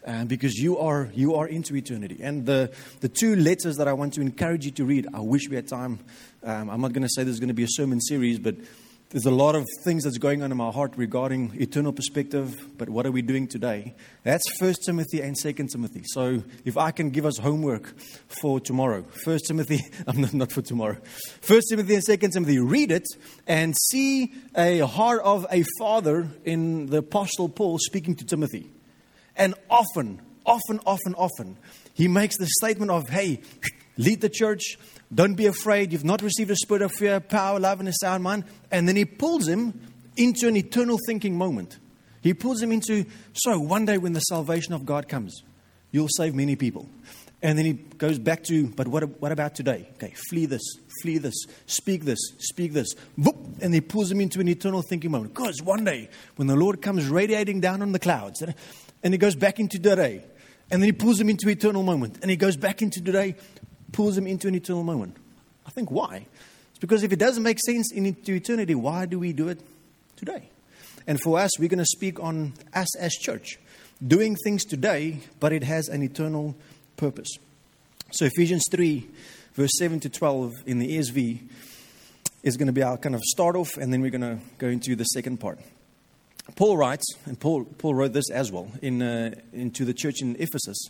uh, 0.05 0.25
because 0.25 0.55
you 0.55 0.79
are 0.79 1.09
you 1.13 1.35
are 1.35 1.47
into 1.47 1.75
eternity. 1.75 2.17
And 2.21 2.45
the 2.45 2.71
the 3.01 3.09
two 3.09 3.35
letters 3.35 3.77
that 3.77 3.87
I 3.87 3.93
want 3.93 4.15
to 4.15 4.21
encourage 4.21 4.65
you 4.65 4.71
to 4.71 4.83
read. 4.85 5.07
I 5.13 5.19
wish 5.19 5.47
we 5.47 5.55
had 5.55 5.67
time. 5.67 5.99
Um, 6.43 6.69
I'm 6.69 6.81
not 6.81 6.93
going 6.93 7.03
to 7.03 7.09
say 7.09 7.23
there's 7.23 7.39
going 7.39 7.49
to 7.49 7.53
be 7.53 7.63
a 7.63 7.69
sermon 7.69 8.01
series, 8.01 8.39
but 8.39 8.55
there's 9.11 9.25
a 9.25 9.31
lot 9.31 9.55
of 9.55 9.67
things 9.83 10.05
that's 10.05 10.17
going 10.17 10.41
on 10.41 10.51
in 10.51 10.57
my 10.57 10.71
heart 10.71 10.93
regarding 10.95 11.51
eternal 11.61 11.91
perspective, 11.91 12.65
but 12.77 12.87
what 12.87 13.05
are 13.05 13.11
we 13.11 13.21
doing 13.21 13.45
today? 13.45 13.93
That's 14.23 14.41
First 14.57 14.85
Timothy 14.85 15.19
and 15.21 15.37
Second 15.37 15.67
Timothy. 15.67 16.03
So 16.05 16.41
if 16.63 16.77
I 16.77 16.91
can 16.91 17.09
give 17.09 17.25
us 17.25 17.37
homework 17.37 17.93
for 18.41 18.61
tomorrow, 18.61 19.03
First 19.25 19.47
Timothy, 19.47 19.81
I'm 20.07 20.21
not, 20.21 20.33
not 20.33 20.51
for 20.53 20.61
tomorrow. 20.61 20.95
First 21.41 21.67
Timothy 21.69 21.95
and 21.95 22.03
Second 22.03 22.31
Timothy, 22.31 22.59
read 22.59 22.89
it 22.89 23.05
and 23.47 23.75
see 23.89 24.33
a 24.55 24.87
heart 24.87 25.21
of 25.25 25.45
a 25.51 25.65
father 25.77 26.29
in 26.45 26.85
the 26.85 26.99
Apostle 26.99 27.49
Paul 27.49 27.79
speaking 27.79 28.15
to 28.15 28.25
Timothy. 28.25 28.71
And 29.35 29.55
often, 29.69 30.21
often, 30.45 30.79
often, 30.85 31.15
often, 31.15 31.57
he 31.93 32.07
makes 32.07 32.37
the 32.37 32.47
statement 32.47 32.91
of, 32.91 33.09
hey, 33.09 33.41
lead 33.97 34.21
the 34.21 34.29
church, 34.29 34.77
don't 35.13 35.35
be 35.35 35.45
afraid. 35.45 35.91
You've 35.91 36.05
not 36.05 36.21
received 36.21 36.51
a 36.51 36.55
spirit 36.55 36.81
of 36.81 36.91
fear, 36.91 37.19
power, 37.19 37.59
love, 37.59 37.79
and 37.79 37.89
a 37.89 37.93
sound 38.01 38.23
mind. 38.23 38.45
And 38.71 38.87
then 38.87 38.95
he 38.95 39.05
pulls 39.05 39.47
him 39.47 39.79
into 40.15 40.47
an 40.47 40.55
eternal 40.55 40.97
thinking 41.05 41.37
moment. 41.37 41.77
He 42.21 42.33
pulls 42.33 42.61
him 42.61 42.71
into, 42.71 43.05
so 43.33 43.59
one 43.59 43.85
day 43.85 43.97
when 43.97 44.13
the 44.13 44.19
salvation 44.19 44.73
of 44.73 44.85
God 44.85 45.09
comes, 45.09 45.43
you'll 45.91 46.07
save 46.15 46.35
many 46.35 46.55
people. 46.55 46.87
And 47.41 47.57
then 47.57 47.65
he 47.65 47.73
goes 47.73 48.19
back 48.19 48.43
to, 48.45 48.67
but 48.67 48.87
what, 48.87 49.19
what 49.19 49.31
about 49.31 49.55
today? 49.55 49.89
Okay, 49.95 50.13
flee 50.29 50.45
this, 50.45 50.61
flee 51.01 51.17
this, 51.17 51.33
speak 51.65 52.05
this, 52.05 52.19
speak 52.37 52.73
this. 52.73 52.93
And 53.61 53.73
he 53.73 53.81
pulls 53.81 54.11
him 54.11 54.21
into 54.21 54.39
an 54.39 54.47
eternal 54.47 54.83
thinking 54.83 55.09
moment. 55.09 55.33
Because 55.33 55.61
one 55.63 55.83
day, 55.83 56.09
when 56.35 56.47
the 56.47 56.55
Lord 56.55 56.83
comes 56.83 57.07
radiating 57.07 57.59
down 57.59 57.81
on 57.81 57.93
the 57.93 57.99
clouds, 57.99 58.43
and 59.03 59.13
he 59.13 59.17
goes 59.17 59.35
back 59.35 59.59
into 59.59 59.79
today, 59.79 60.23
and 60.69 60.81
then 60.81 60.87
he 60.87 60.93
pulls 60.93 61.19
him 61.19 61.29
into 61.29 61.49
eternal 61.49 61.81
moment, 61.81 62.19
and 62.21 62.29
he 62.29 62.37
goes 62.37 62.55
back 62.55 62.83
into 62.83 63.01
today, 63.01 63.35
pulls 63.91 64.17
him 64.17 64.27
into 64.27 64.47
an 64.47 64.55
eternal 64.55 64.83
moment. 64.83 65.17
I 65.65 65.69
think 65.69 65.91
why? 65.91 66.25
It's 66.71 66.79
because 66.79 67.03
if 67.03 67.11
it 67.11 67.19
doesn't 67.19 67.43
make 67.43 67.59
sense 67.59 67.91
into 67.91 68.33
eternity, 68.33 68.75
why 68.75 69.05
do 69.05 69.19
we 69.19 69.33
do 69.33 69.49
it 69.49 69.59
today? 70.15 70.49
And 71.07 71.19
for 71.19 71.39
us, 71.39 71.51
we're 71.59 71.69
going 71.69 71.79
to 71.79 71.85
speak 71.85 72.19
on 72.19 72.53
us 72.73 72.95
as 72.97 73.13
church, 73.13 73.57
doing 74.05 74.35
things 74.43 74.63
today, 74.65 75.19
but 75.39 75.51
it 75.51 75.63
has 75.63 75.87
an 75.87 76.03
eternal 76.03 76.55
purpose. 76.97 77.29
So 78.11 78.25
Ephesians 78.25 78.65
3, 78.71 79.07
verse 79.53 79.71
7 79.77 79.99
to 80.01 80.09
12 80.09 80.51
in 80.65 80.79
the 80.79 80.97
ESV 80.97 81.39
is 82.43 82.57
going 82.57 82.67
to 82.67 82.73
be 82.73 82.83
our 82.83 82.97
kind 82.97 83.15
of 83.15 83.21
start 83.23 83.55
off, 83.55 83.77
and 83.77 83.91
then 83.91 84.01
we're 84.01 84.11
going 84.11 84.21
to 84.21 84.39
go 84.57 84.67
into 84.67 84.95
the 84.95 85.03
second 85.05 85.39
part. 85.39 85.59
Paul 86.55 86.77
writes, 86.77 87.05
and 87.25 87.39
Paul, 87.39 87.65
Paul 87.65 87.95
wrote 87.95 88.13
this 88.13 88.29
as 88.31 88.51
well 88.51 88.71
in, 88.81 89.01
uh, 89.01 89.35
into 89.53 89.85
the 89.85 89.93
church 89.93 90.21
in 90.21 90.35
Ephesus. 90.39 90.89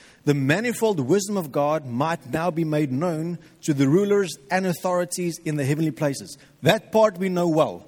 the 0.23 0.33
manifold 0.33 0.99
wisdom 0.99 1.37
of 1.37 1.51
God 1.51 1.85
might 1.85 2.31
now 2.31 2.51
be 2.51 2.63
made 2.63 2.91
known 2.91 3.39
to 3.63 3.73
the 3.73 3.87
rulers 3.87 4.37
and 4.51 4.67
authorities 4.67 5.39
in 5.43 5.55
the 5.55 5.65
heavenly 5.65 5.91
places. 5.91 6.37
That 6.61 6.91
part 6.91 7.17
we 7.17 7.29
know 7.29 7.47
well. 7.47 7.87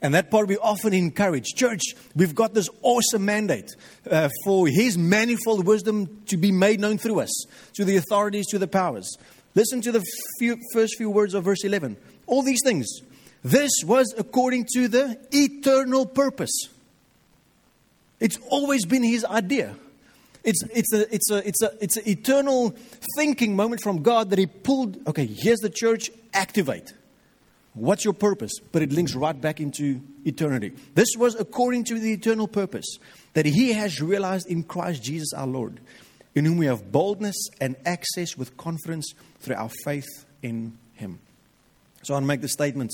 And 0.00 0.14
that 0.14 0.30
part 0.30 0.48
we 0.48 0.58
often 0.58 0.92
encourage. 0.92 1.54
Church, 1.56 1.80
we've 2.14 2.34
got 2.34 2.52
this 2.52 2.68
awesome 2.82 3.24
mandate 3.24 3.70
uh, 4.08 4.28
for 4.44 4.68
His 4.68 4.98
manifold 4.98 5.66
wisdom 5.66 6.22
to 6.26 6.36
be 6.36 6.52
made 6.52 6.78
known 6.78 6.98
through 6.98 7.20
us, 7.20 7.46
to 7.74 7.84
the 7.84 7.96
authorities, 7.96 8.46
to 8.48 8.58
the 8.58 8.68
powers. 8.68 9.16
Listen 9.54 9.80
to 9.80 9.92
the 9.92 10.04
few, 10.38 10.58
first 10.72 10.96
few 10.98 11.10
words 11.10 11.32
of 11.32 11.44
verse 11.44 11.64
11. 11.64 11.96
All 12.26 12.42
these 12.42 12.60
things. 12.62 12.86
This 13.42 13.70
was 13.84 14.14
according 14.16 14.66
to 14.74 14.88
the 14.88 15.18
eternal 15.32 16.06
purpose. 16.06 16.68
It's 18.20 18.38
always 18.50 18.84
been 18.84 19.02
His 19.02 19.24
idea. 19.24 19.74
It's, 20.44 20.62
it's, 20.74 20.92
a, 20.92 21.14
it's, 21.14 21.30
a, 21.30 21.48
it's, 21.48 21.62
a, 21.62 21.72
it's 21.80 21.96
an 21.96 22.06
eternal 22.06 22.74
thinking 23.16 23.56
moment 23.56 23.82
from 23.82 24.02
God 24.02 24.30
that 24.30 24.38
He 24.38 24.46
pulled. 24.46 25.06
Okay, 25.08 25.26
here's 25.26 25.60
the 25.60 25.70
church, 25.70 26.10
activate. 26.34 26.92
What's 27.72 28.04
your 28.04 28.14
purpose? 28.14 28.52
But 28.70 28.82
it 28.82 28.92
links 28.92 29.14
right 29.14 29.38
back 29.38 29.58
into 29.58 30.00
eternity. 30.24 30.74
This 30.94 31.08
was 31.16 31.34
according 31.34 31.84
to 31.84 31.98
the 31.98 32.12
eternal 32.12 32.46
purpose 32.46 32.98
that 33.32 33.46
He 33.46 33.72
has 33.72 34.00
realized 34.00 34.46
in 34.46 34.62
Christ 34.62 35.02
Jesus 35.02 35.32
our 35.34 35.46
Lord, 35.46 35.80
in 36.34 36.44
whom 36.44 36.58
we 36.58 36.66
have 36.66 36.92
boldness 36.92 37.48
and 37.60 37.74
access 37.86 38.36
with 38.36 38.56
confidence 38.56 39.12
through 39.40 39.56
our 39.56 39.70
faith 39.82 40.26
in 40.42 40.78
Him. 40.92 41.18
So 42.02 42.14
I'll 42.14 42.20
make 42.20 42.42
the 42.42 42.48
statement 42.48 42.92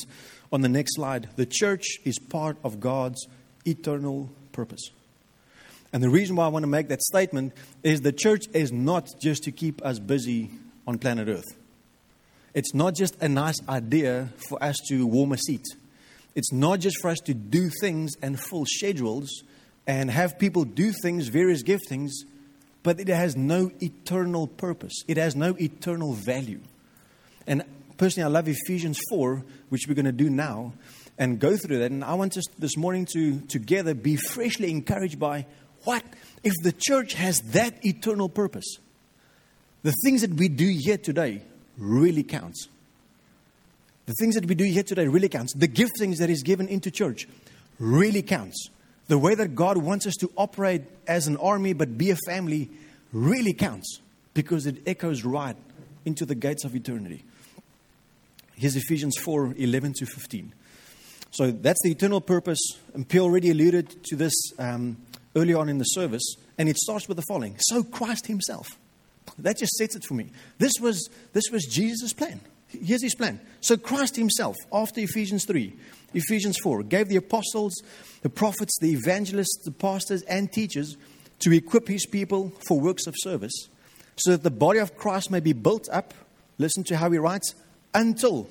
on 0.53 0.61
the 0.61 0.69
next 0.69 0.95
slide. 0.95 1.29
The 1.35 1.47
church 1.47 1.85
is 2.05 2.19
part 2.19 2.57
of 2.63 2.79
God's 2.79 3.27
eternal 3.67 4.31
purpose. 4.53 4.91
And 5.93 6.03
the 6.03 6.11
reason 6.11 6.37
why 6.37 6.45
I 6.45 6.49
want 6.49 6.63
to 6.63 6.69
make 6.69 6.89
that 6.89 7.03
statement 7.03 7.53
is 7.83 8.01
the 8.01 8.13
church 8.13 8.45
is 8.53 8.71
not 8.71 9.09
just 9.21 9.45
to 9.45 9.53
keep 9.53 9.85
us 9.85 9.99
busy 9.99 10.51
on 10.87 10.99
planet 10.99 11.29
Earth. 11.29 11.57
It's 12.55 12.75
not 12.75 12.95
just 12.95 13.21
a 13.23 13.29
nice 13.29 13.57
idea 13.69 14.29
for 14.49 14.63
us 14.63 14.77
to 14.89 15.07
warm 15.07 15.33
a 15.33 15.39
seat. 15.39 15.65
It's 16.35 16.53
not 16.53 16.81
just 16.81 17.01
for 17.01 17.11
us 17.11 17.19
to 17.21 17.35
do 17.35 17.71
things 17.81 18.13
and 18.23 18.39
full 18.39 18.65
schedules 18.67 19.43
and 19.87 20.11
have 20.11 20.39
people 20.39 20.65
do 20.65 20.93
things, 20.93 21.29
various 21.29 21.63
giftings, 21.63 22.11
but 22.83 23.01
it 23.01 23.09
has 23.09 23.37
no 23.37 23.71
eternal 23.81 24.47
purpose. 24.47 25.03
It 25.09 25.17
has 25.17 25.37
no 25.37 25.57
eternal 25.61 26.13
value. 26.13 26.61
And 27.47 27.65
personally, 27.99 28.25
I 28.25 28.29
love 28.29 28.49
Ephesians 28.49 28.99
4, 29.11 29.45
which 29.69 29.87
we're 29.89 29.95
going 29.95 30.05
to 30.07 30.13
do 30.13 30.31
now, 30.31 30.73
and 31.19 31.39
go 31.39 31.57
through 31.57 31.79
that. 31.79 31.91
And 31.91 32.05
I 32.05 32.15
want 32.15 32.37
us 32.37 32.45
this 32.59 32.77
morning 32.77 33.07
to 33.13 33.41
together 33.41 33.95
be 33.95 34.17
freshly 34.17 34.71
encouraged 34.71 35.19
by 35.19 35.47
what 35.85 36.05
if 36.43 36.53
the 36.63 36.73
church 36.73 37.15
has 37.15 37.41
that 37.53 37.85
eternal 37.85 38.29
purpose? 38.29 38.79
The 39.83 39.95
things 40.05 40.21
that 40.21 40.35
we 40.35 40.49
do 40.49 40.67
here 40.67 40.99
today 40.99 41.43
really 41.79 42.23
counts. 42.23 42.69
The 44.07 44.15
things 44.15 44.35
that 44.35 44.47
we 44.47 44.55
do 44.55 44.65
here 44.65 44.83
today 44.83 45.07
really 45.07 45.29
counts. 45.29 45.55
The 45.55 45.69
giftings 45.69 46.19
that 46.19 46.31
is 46.31 46.43
given 46.43 46.69
into 46.69 46.91
church 46.91 47.29
really 47.79 48.23
counts. 48.23 48.69
The 49.09 49.19
way 49.19 49.35
that 49.35 49.55
God 49.55 49.79
wants 49.79 50.07
us 50.07 50.15
to 50.21 50.31
operate 50.37 50.83
as 51.07 51.27
an 51.27 51.37
army 51.39 51.73
but 51.73 51.97
be 51.97 52.11
a 52.11 52.17
family 52.27 52.71
really 53.13 53.53
counts 53.53 54.01
because 54.35 54.67
it 54.67 54.83
echoes 54.87 55.25
right 55.25 55.57
into 56.05 56.25
the 56.25 56.35
gates 56.35 56.65
of 56.65 56.75
eternity. 56.75 57.25
Here's 58.55 58.77
Ephesians 58.77 59.17
4 59.17 59.55
11 59.57 59.95
to 59.95 60.07
15. 60.07 60.53
So 61.31 61.51
that's 61.51 61.81
the 61.83 61.93
eternal 61.93 62.21
purpose. 62.21 62.61
And 62.95 63.09
P 63.09 63.19
already 63.21 63.51
alluded 63.51 64.05
to 64.05 64.17
this 64.17 64.35
um, 64.59 64.97
earlier 65.37 65.59
on 65.59 65.69
in 65.69 65.79
the 65.79 65.85
service, 65.85 66.35
and 66.59 66.69
it 66.69 66.77
starts 66.77 67.09
with 67.09 67.17
the 67.17 67.25
following 67.29 67.57
So 67.59 67.83
Christ 67.83 68.27
Himself. 68.27 68.79
That 69.39 69.59
just 69.59 69.73
sets 69.73 69.97
it 69.97 70.05
for 70.05 70.15
me. 70.15 70.31
This 70.59 70.73
was, 70.81 71.09
this 71.33 71.51
was 71.51 71.65
Jesus' 71.65 72.13
plan. 72.13 72.41
Here's 72.69 73.03
his 73.03 73.15
plan. 73.15 73.41
So 73.61 73.77
Christ 73.77 74.17
himself, 74.17 74.57
after 74.73 75.01
Ephesians 75.01 75.45
3, 75.45 75.75
Ephesians 76.15 76.57
4, 76.59 76.85
gave 76.85 77.09
the 77.09 77.17
apostles, 77.17 77.75
the 78.23 78.29
prophets, 78.29 78.79
the 78.81 78.93
evangelists, 78.93 79.65
the 79.65 79.73
pastors, 79.73 80.23
and 80.23 80.51
teachers 80.53 80.97
to 81.41 81.53
equip 81.53 81.89
his 81.89 82.07
people 82.07 82.53
for 82.67 82.79
works 82.79 83.07
of 83.07 83.15
service, 83.19 83.69
so 84.17 84.33
that 84.33 84.43
the 84.43 84.51
body 84.51 84.79
of 84.79 84.97
Christ 84.97 85.31
may 85.31 85.41
be 85.41 85.53
built 85.53 85.89
up. 85.91 86.15
Listen 86.59 86.85
to 86.85 86.97
how 86.97 87.11
he 87.11 87.19
writes 87.19 87.55
until 87.95 88.49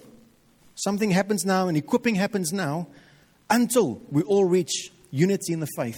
something 0.75 1.11
happens 1.11 1.45
now 1.45 1.67
and 1.67 1.77
equipping 1.77 2.15
happens 2.15 2.51
now, 2.51 2.87
until 3.49 4.01
we 4.11 4.23
all 4.23 4.45
reach 4.45 4.91
unity 5.11 5.53
in 5.53 5.59
the 5.59 5.67
faith 5.77 5.97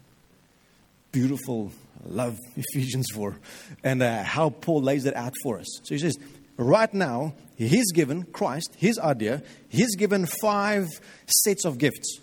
Beautiful 1.11 1.71
love 2.05 2.37
Ephesians 2.55 3.07
4 3.13 3.37
and 3.83 4.01
uh, 4.01 4.23
how 4.23 4.49
Paul 4.49 4.81
lays 4.81 5.03
that 5.03 5.15
out 5.15 5.33
for 5.43 5.59
us. 5.59 5.67
So 5.83 5.95
he 5.95 5.99
says, 5.99 6.17
right 6.57 6.93
now, 6.93 7.33
he's 7.57 7.91
given 7.91 8.23
Christ, 8.23 8.75
his 8.77 8.97
idea, 8.97 9.43
he's 9.69 9.95
given 9.95 10.25
five 10.25 10.87
sets 11.25 11.65
of 11.65 11.77
gifts 11.77 12.19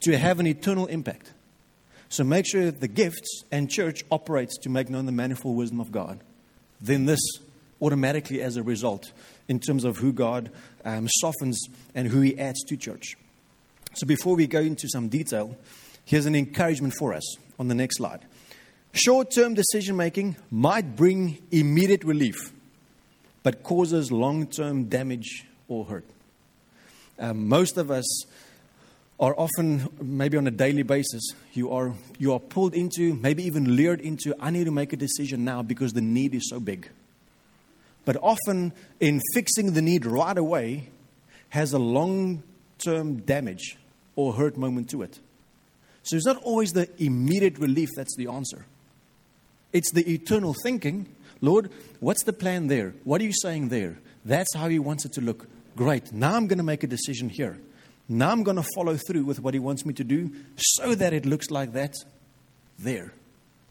to 0.00 0.16
have 0.16 0.40
an 0.40 0.46
eternal 0.46 0.86
impact. 0.86 1.32
So 2.08 2.24
make 2.24 2.46
sure 2.46 2.70
the 2.70 2.88
gifts 2.88 3.44
and 3.52 3.70
church 3.70 4.04
operates 4.10 4.56
to 4.58 4.68
make 4.68 4.88
known 4.88 5.06
the 5.06 5.12
manifold 5.12 5.56
wisdom 5.56 5.80
of 5.80 5.92
God. 5.92 6.20
Then 6.80 7.06
this 7.06 7.20
automatically, 7.80 8.40
as 8.40 8.56
a 8.56 8.62
result, 8.62 9.12
in 9.46 9.60
terms 9.60 9.84
of 9.84 9.98
who 9.98 10.12
God 10.12 10.50
um, 10.84 11.08
softens 11.08 11.60
and 11.94 12.08
who 12.08 12.20
He 12.20 12.38
adds 12.38 12.62
to 12.64 12.76
church. 12.76 13.16
So 13.94 14.06
before 14.06 14.36
we 14.36 14.46
go 14.46 14.60
into 14.60 14.88
some 14.88 15.08
detail, 15.08 15.56
here's 16.04 16.26
an 16.26 16.34
encouragement 16.34 16.94
for 16.94 17.12
us 17.12 17.24
on 17.58 17.68
the 17.68 17.74
next 17.74 17.96
slide. 17.96 18.24
Short 18.92 19.30
term 19.30 19.54
decision 19.54 19.96
making 19.96 20.36
might 20.50 20.96
bring 20.96 21.38
immediate 21.50 22.04
relief, 22.04 22.52
but 23.42 23.62
causes 23.62 24.10
long 24.10 24.46
term 24.46 24.84
damage 24.84 25.46
or 25.68 25.84
hurt. 25.84 26.06
Um, 27.18 27.48
most 27.48 27.76
of 27.76 27.90
us 27.90 28.06
are 29.20 29.34
often, 29.36 29.88
maybe 30.00 30.36
on 30.36 30.46
a 30.46 30.50
daily 30.50 30.84
basis, 30.84 31.22
you 31.52 31.72
are, 31.72 31.92
you 32.18 32.32
are 32.32 32.38
pulled 32.38 32.74
into, 32.74 33.14
maybe 33.14 33.42
even 33.42 33.74
lured 33.74 34.00
into, 34.00 34.32
I 34.38 34.50
need 34.50 34.64
to 34.64 34.70
make 34.70 34.92
a 34.92 34.96
decision 34.96 35.44
now 35.44 35.62
because 35.62 35.92
the 35.92 36.00
need 36.00 36.34
is 36.34 36.48
so 36.48 36.60
big. 36.60 36.88
But 38.04 38.16
often, 38.22 38.72
in 39.00 39.20
fixing 39.34 39.72
the 39.72 39.82
need 39.82 40.06
right 40.06 40.38
away, 40.38 40.88
has 41.50 41.72
a 41.72 41.78
long 41.78 42.42
term 42.78 43.16
damage 43.16 43.76
or 44.14 44.34
hurt 44.34 44.56
moment 44.56 44.88
to 44.90 45.02
it. 45.02 45.18
So 46.08 46.16
it's 46.16 46.24
not 46.24 46.42
always 46.42 46.72
the 46.72 46.88
immediate 47.02 47.58
relief 47.58 47.90
that's 47.94 48.16
the 48.16 48.28
answer. 48.28 48.64
It's 49.74 49.92
the 49.92 50.10
eternal 50.10 50.54
thinking. 50.62 51.06
Lord, 51.42 51.70
what's 52.00 52.22
the 52.22 52.32
plan 52.32 52.68
there? 52.68 52.94
What 53.04 53.20
are 53.20 53.24
you 53.24 53.34
saying 53.42 53.68
there? 53.68 53.98
That's 54.24 54.54
how 54.54 54.68
He 54.68 54.78
wants 54.78 55.04
it 55.04 55.12
to 55.12 55.20
look. 55.20 55.46
Great. 55.76 56.10
Now 56.10 56.34
I'm 56.34 56.46
going 56.46 56.58
to 56.58 56.64
make 56.64 56.82
a 56.82 56.86
decision 56.86 57.28
here. 57.28 57.58
Now 58.08 58.30
I'm 58.30 58.42
going 58.42 58.56
to 58.56 58.66
follow 58.74 58.96
through 58.96 59.24
with 59.24 59.40
what 59.40 59.52
He 59.52 59.60
wants 59.60 59.84
me 59.84 59.92
to 59.94 60.04
do 60.04 60.30
so 60.56 60.94
that 60.94 61.12
it 61.12 61.26
looks 61.26 61.50
like 61.50 61.74
that 61.74 61.94
there. 62.78 63.12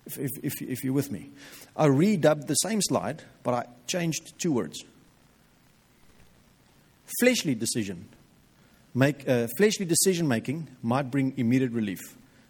If, 0.06 0.20
if, 0.20 0.32
if, 0.44 0.62
if 0.62 0.84
you're 0.84 0.94
with 0.94 1.12
me, 1.12 1.32
I 1.76 1.88
redubbed 1.88 2.46
the 2.46 2.54
same 2.54 2.82
slide, 2.84 3.24
but 3.42 3.56
I 3.56 3.66
changed 3.88 4.36
two 4.38 4.52
words. 4.52 4.86
Fleshly 7.20 7.56
decision. 7.56 8.08
Make, 8.94 9.28
uh, 9.28 9.48
fleshly 9.58 9.86
decision 9.86 10.28
making 10.28 10.68
might 10.84 11.12
bring 11.12 11.34
immediate 11.38 11.72
relief, 11.72 12.00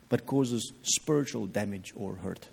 but 0.09 0.25
causes 0.25 0.71
spiritual 0.83 1.47
damage 1.47 1.93
or 1.95 2.15
hurt. 2.15 2.47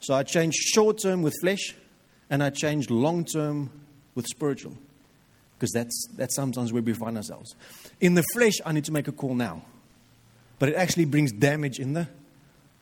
So 0.00 0.14
I 0.14 0.22
change 0.22 0.54
short 0.54 0.98
term 0.98 1.22
with 1.22 1.34
flesh, 1.40 1.74
and 2.28 2.42
I 2.42 2.50
change 2.50 2.90
long 2.90 3.24
term 3.24 3.70
with 4.14 4.26
spiritual. 4.26 4.76
Because 5.56 5.70
that's, 5.72 6.08
that's 6.16 6.34
sometimes 6.34 6.72
where 6.72 6.82
we 6.82 6.92
find 6.92 7.16
ourselves. 7.16 7.54
In 8.00 8.14
the 8.14 8.24
flesh, 8.34 8.54
I 8.66 8.72
need 8.72 8.84
to 8.84 8.92
make 8.92 9.08
a 9.08 9.12
call 9.12 9.34
now. 9.34 9.62
But 10.58 10.68
it 10.68 10.74
actually 10.74 11.04
brings 11.04 11.32
damage 11.32 11.78
in 11.78 11.94
the 11.94 12.08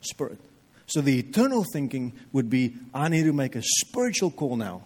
spirit. 0.00 0.38
So 0.86 1.00
the 1.00 1.18
eternal 1.18 1.64
thinking 1.72 2.12
would 2.32 2.50
be 2.50 2.74
I 2.92 3.08
need 3.08 3.24
to 3.24 3.32
make 3.32 3.56
a 3.56 3.62
spiritual 3.62 4.30
call 4.30 4.56
now. 4.56 4.82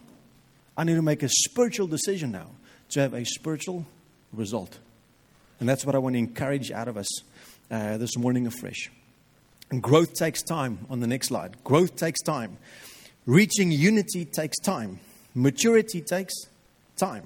I 0.76 0.85
need 0.85 0.94
to 0.94 1.03
make 1.03 1.22
a 1.22 1.29
spiritual 1.29 1.87
decision 1.87 2.33
now 2.33 2.48
to 2.90 3.01
have 3.01 3.14
a 3.14 3.24
spiritual 3.24 3.87
result. 4.33 4.79
And 5.59 5.68
that's 5.68 5.87
what 5.87 5.94
I 5.94 5.98
want 5.98 6.14
to 6.14 6.18
encourage 6.18 6.70
out 6.70 6.87
of 6.87 6.96
us 6.96 7.09
uh, 7.70 7.96
this 7.96 8.16
morning 8.16 8.46
afresh. 8.46 8.90
And 9.70 9.83
growth 9.83 10.14
takes 10.14 10.42
time 10.42 10.87
on 10.88 11.00
the 11.00 11.07
next 11.07 11.29
slide. 11.29 11.62
Growth 11.64 11.96
takes 11.96 12.20
time. 12.22 12.59
Reaching 13.26 13.72
unity 13.72 14.24
takes 14.24 14.59
time. 14.59 15.00
Maturity 15.35 16.00
takes 16.00 16.35
time. 16.96 17.24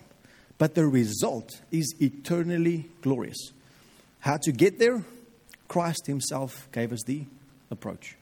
But 0.58 0.74
the 0.74 0.86
result 0.86 1.60
is 1.70 1.94
eternally 2.00 2.86
glorious. 3.02 3.52
How 4.20 4.38
to 4.38 4.52
get 4.52 4.78
there? 4.78 5.04
Christ 5.68 6.06
Himself 6.06 6.68
gave 6.72 6.92
us 6.92 7.02
the 7.04 7.24
approach. 7.70 8.16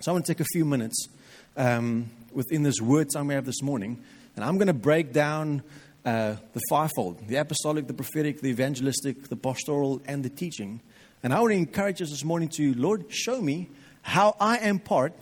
So 0.00 0.12
I 0.12 0.14
want 0.14 0.26
to 0.26 0.32
take 0.34 0.40
a 0.40 0.50
few 0.52 0.64
minutes 0.64 1.08
um, 1.56 2.10
within 2.32 2.62
this 2.62 2.80
word 2.80 3.08
time 3.12 3.26
we 3.26 3.34
have 3.34 3.44
this 3.44 3.62
morning, 3.62 4.02
and 4.36 4.44
I'm 4.44 4.56
going 4.56 4.68
to 4.68 4.72
break 4.72 5.12
down 5.12 5.62
uh, 6.04 6.36
the 6.52 6.60
fivefold 6.68 7.26
the 7.28 7.36
apostolic, 7.36 7.86
the 7.86 7.94
prophetic, 7.94 8.40
the 8.40 8.48
evangelistic, 8.48 9.28
the 9.28 9.36
pastoral, 9.36 10.00
and 10.06 10.24
the 10.24 10.28
teaching 10.28 10.80
and 11.22 11.32
I 11.32 11.40
want 11.40 11.52
to 11.52 11.56
encourage 11.56 12.02
us 12.02 12.10
this 12.10 12.24
morning 12.24 12.48
to, 12.56 12.74
Lord, 12.74 13.04
show 13.08 13.40
me 13.40 13.68
how 14.02 14.36
I 14.40 14.58
am 14.58 14.80
part 14.80 15.14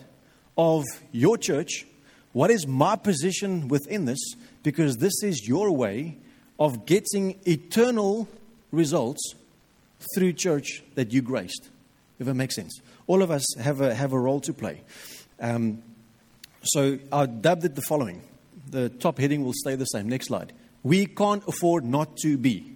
of 0.56 0.84
your 1.12 1.36
church. 1.36 1.86
What 2.32 2.50
is 2.50 2.66
my 2.66 2.96
position 2.96 3.68
within 3.68 4.06
this? 4.06 4.18
Because 4.62 4.96
this 4.96 5.22
is 5.22 5.46
your 5.46 5.70
way 5.70 6.16
of 6.58 6.86
getting 6.86 7.38
eternal 7.46 8.28
results 8.72 9.34
through 10.14 10.32
church 10.32 10.82
that 10.94 11.12
you 11.12 11.20
graced, 11.20 11.68
if 12.18 12.28
it 12.28 12.34
makes 12.34 12.54
sense. 12.54 12.80
All 13.06 13.22
of 13.22 13.30
us 13.30 13.44
have 13.58 13.80
a, 13.80 13.94
have 13.94 14.12
a 14.12 14.18
role 14.18 14.40
to 14.40 14.54
play. 14.54 14.82
Um, 15.38 15.82
so 16.62 16.98
I 17.12 17.26
dubbed 17.26 17.64
it 17.64 17.74
the 17.74 17.82
following. 17.82 18.22
The 18.68 18.88
top 18.88 19.18
heading 19.18 19.44
will 19.44 19.54
stay 19.54 19.74
the 19.74 19.86
same. 19.86 20.08
Next 20.08 20.28
slide. 20.28 20.52
We 20.82 21.06
can't 21.06 21.42
afford 21.46 21.84
not 21.84 22.16
to 22.18 22.38
be. 22.38 22.72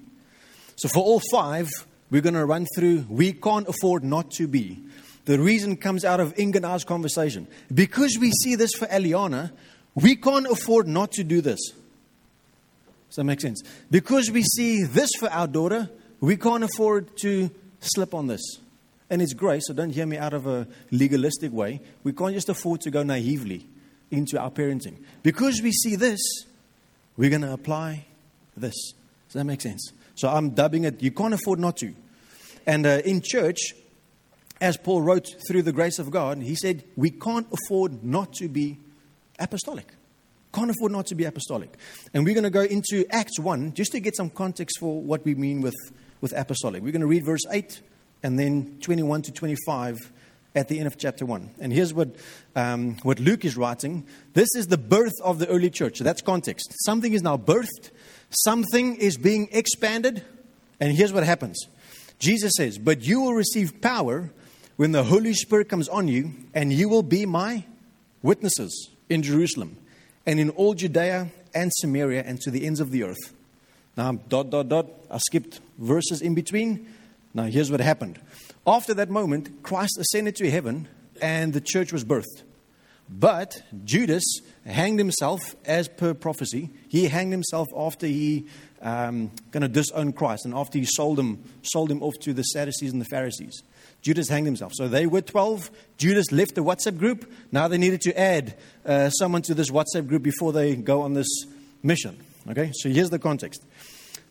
So 0.77 0.89
for 0.89 1.03
all 1.03 1.21
five, 1.31 1.69
we're 2.11 2.23
going 2.23 2.35
to 2.35 2.45
run 2.45 2.67
through 2.77 3.07
we 3.09 3.33
can't 3.33 3.69
afford 3.69 4.05
not 4.05 4.31
to 4.33 4.47
be. 4.47 4.83
The 5.25 5.39
reason 5.39 5.77
comes 5.77 6.05
out 6.05 6.21
of 6.21 6.39
Inga 6.39 6.59
and 6.59 6.67
I's 6.67 6.85
conversation. 6.85 7.49
Because 7.73 8.19
we 8.21 8.31
see 8.43 8.57
this 8.57 8.75
for 8.75 8.87
Eliana, 8.87 9.53
we 9.95 10.17
can't 10.17 10.47
afford 10.47 10.87
not 10.87 11.13
to 11.13 11.25
do 11.25 11.41
this. 11.41 11.61
Does 13.09 13.17
that 13.17 13.25
make 13.25 13.41
sense? 13.41 13.63
Because 13.91 14.31
we 14.31 14.43
see 14.43 14.85
this 14.85 15.11
for 15.19 15.31
our 15.31 15.47
daughter, 15.47 15.89
we 16.21 16.37
can't 16.37 16.65
afford 16.65 17.17
to 17.19 17.51
slip 17.81 18.13
on 18.13 18.27
this. 18.27 18.43
And 19.09 19.23
it's 19.23 19.35
grace, 19.35 19.65
so 19.67 19.75
don't 19.75 19.91
hear 19.91 20.07
me 20.07 20.17
out 20.17 20.35
of 20.35 20.47
a 20.47 20.67
legalistic 20.91 21.53
way. 21.53 21.81
We 22.03 22.13
can't 22.13 22.35
just 22.35 22.49
afford 22.49 22.81
to 22.83 22.91
go 22.91 23.03
naively 23.03 23.67
into 24.11 24.39
our 24.39 24.51
parenting. 24.51 24.97
Because 25.23 25.63
we 25.63 25.73
see 25.73 25.97
this, 25.97 26.21
we're 27.17 27.31
going 27.31 27.43
to 27.43 27.53
apply 27.53 28.07
this. 28.57 28.75
Does 29.29 29.35
that 29.35 29.45
make 29.45 29.61
sense? 29.61 29.93
So 30.15 30.29
I'm 30.29 30.51
dubbing 30.51 30.85
it, 30.85 31.03
you 31.03 31.11
can't 31.11 31.35
afford 31.35 31.59
not 31.59 31.77
to. 31.79 31.95
And 32.67 32.87
uh, 32.87 33.01
in 33.05 33.21
church, 33.23 33.75
as 34.61 34.77
Paul 34.77 35.03
wrote 35.03 35.29
through 35.47 35.63
the 35.63 35.73
grace 35.73 35.99
of 35.99 36.11
God, 36.11 36.39
he 36.39 36.55
said, 36.55 36.85
We 36.97 37.11
can't 37.11 37.47
afford 37.53 38.05
not 38.05 38.33
to 38.35 38.49
be 38.49 38.79
apostolic. 39.39 39.93
Can't 40.53 40.71
afford 40.71 40.93
not 40.93 41.07
to 41.07 41.15
be 41.15 41.25
apostolic. 41.25 41.77
And 42.13 42.25
we're 42.25 42.35
going 42.35 42.45
to 42.45 42.51
go 42.51 42.63
into 42.63 43.05
Acts 43.11 43.41
1 43.41 43.75
just 43.75 43.93
to 43.93 44.01
get 44.01 44.17
some 44.17 44.31
context 44.31 44.79
for 44.79 45.03
what 45.03 45.25
we 45.25 45.35
mean 45.35 45.61
with, 45.61 45.75
with 46.21 46.33
apostolic. 46.33 46.83
We're 46.83 46.93
going 46.93 47.01
to 47.01 47.09
read 47.09 47.25
verse 47.25 47.43
8 47.51 47.81
and 48.23 48.39
then 48.39 48.79
21 48.81 49.23
to 49.23 49.33
25 49.33 50.13
at 50.55 50.69
the 50.69 50.79
end 50.79 50.87
of 50.87 50.97
chapter 50.97 51.27
1. 51.27 51.51
And 51.59 51.73
here's 51.73 51.93
what, 51.93 52.15
um, 52.55 52.97
what 53.03 53.19
Luke 53.19 53.45
is 53.45 53.57
writing 53.57 54.07
this 54.35 54.49
is 54.57 54.69
the 54.69 54.79
birth 54.79 55.13
of 55.23 55.41
the 55.41 55.49
early 55.49 55.71
church. 55.71 55.99
So 55.99 56.05
that's 56.05 56.23
context. 56.23 56.73
Something 56.85 57.13
is 57.13 57.23
now 57.23 57.37
birthed, 57.37 57.91
something 58.37 58.97
is 58.97 59.17
being 59.17 59.49
expanded, 59.53 60.23
and 60.81 60.93
here's 60.93 61.13
what 61.13 61.25
happens 61.25 61.59
Jesus 62.19 62.53
says, 62.57 62.79
But 62.79 63.03
you 63.03 63.21
will 63.21 63.35
receive 63.35 63.81
power 63.81 64.31
when 64.77 64.93
the 64.93 65.05
Holy 65.05 65.35
Spirit 65.35 65.69
comes 65.69 65.89
on 65.89 66.09
you, 66.09 66.33
and 66.53 66.73
you 66.73 66.89
will 66.89 67.03
be 67.03 67.27
my 67.27 67.65
witnesses 68.23 68.91
in 69.09 69.23
Jerusalem 69.23 69.77
and 70.27 70.41
in 70.41 70.51
all 70.51 70.75
Judea 70.75 71.31
and 71.55 71.71
Samaria 71.75 72.23
and 72.25 72.41
to 72.41 72.51
the 72.51 72.67
ends 72.67 72.81
of 72.81 72.91
the 72.91 73.05
earth. 73.05 73.35
Now, 73.97 74.13
dot, 74.13 74.51
dot, 74.51 74.69
dot. 74.69 74.87
I 75.11 75.19
skipped 75.19 75.61
verses 75.79 76.21
in 76.21 76.35
between. 76.35 76.93
Now, 77.33 77.45
here's 77.45 77.71
what 77.71 77.81
happened. 77.81 78.19
After 78.67 78.95
that 78.95 79.11
moment, 79.11 79.63
Christ 79.63 79.99
ascended 79.99 80.37
to 80.37 80.51
heaven 80.51 80.89
and 81.21 81.53
the 81.53 81.61
church 81.61 81.93
was 81.93 82.05
birthed. 82.05 82.43
But 83.09 83.63
Judas 83.85 84.25
hanged 84.65 84.99
himself 84.99 85.55
as 85.65 85.89
per 85.89 86.15
prophecy. 86.15 86.71
He 86.89 87.09
hanged 87.09 87.33
himself 87.33 87.69
after 87.77 88.07
he 88.07 88.47
um, 88.81 89.31
going 89.51 89.63
to 89.63 89.69
disown 89.69 90.13
Christ 90.13 90.45
and 90.45 90.55
after 90.55 90.79
he 90.79 90.87
sold 90.87 91.19
him, 91.19 91.43
sold 91.63 91.91
him 91.91 92.03
off 92.03 92.15
to 92.23 92.33
the 92.33 92.43
Sadducees 92.43 92.93
and 92.93 93.01
the 93.01 93.07
Pharisees. 93.07 93.63
Judas 94.03 94.29
hanged 94.29 94.47
himself. 94.47 94.73
So 94.75 94.87
they 94.87 95.07
were 95.07 95.23
12. 95.23 95.71
Judas 95.97 96.31
left 96.31 96.55
the 96.55 96.63
WhatsApp 96.63 96.99
group. 96.99 97.31
Now 97.51 97.69
they 97.69 97.79
needed 97.79 98.03
to 98.03 98.19
add 98.19 98.55
uh, 98.85 99.09
someone 99.11 99.43
to 99.43 99.55
this 99.55 99.71
WhatsApp 99.71 100.07
group 100.07 100.23
before 100.23 100.53
they 100.53 100.77
go 100.77 101.03
on 101.03 101.15
this 101.15 101.29
mission. 101.83 102.19
Okay, 102.51 102.71
so 102.75 102.91
here's 102.91 103.09
the 103.09 103.19
context. 103.19 103.65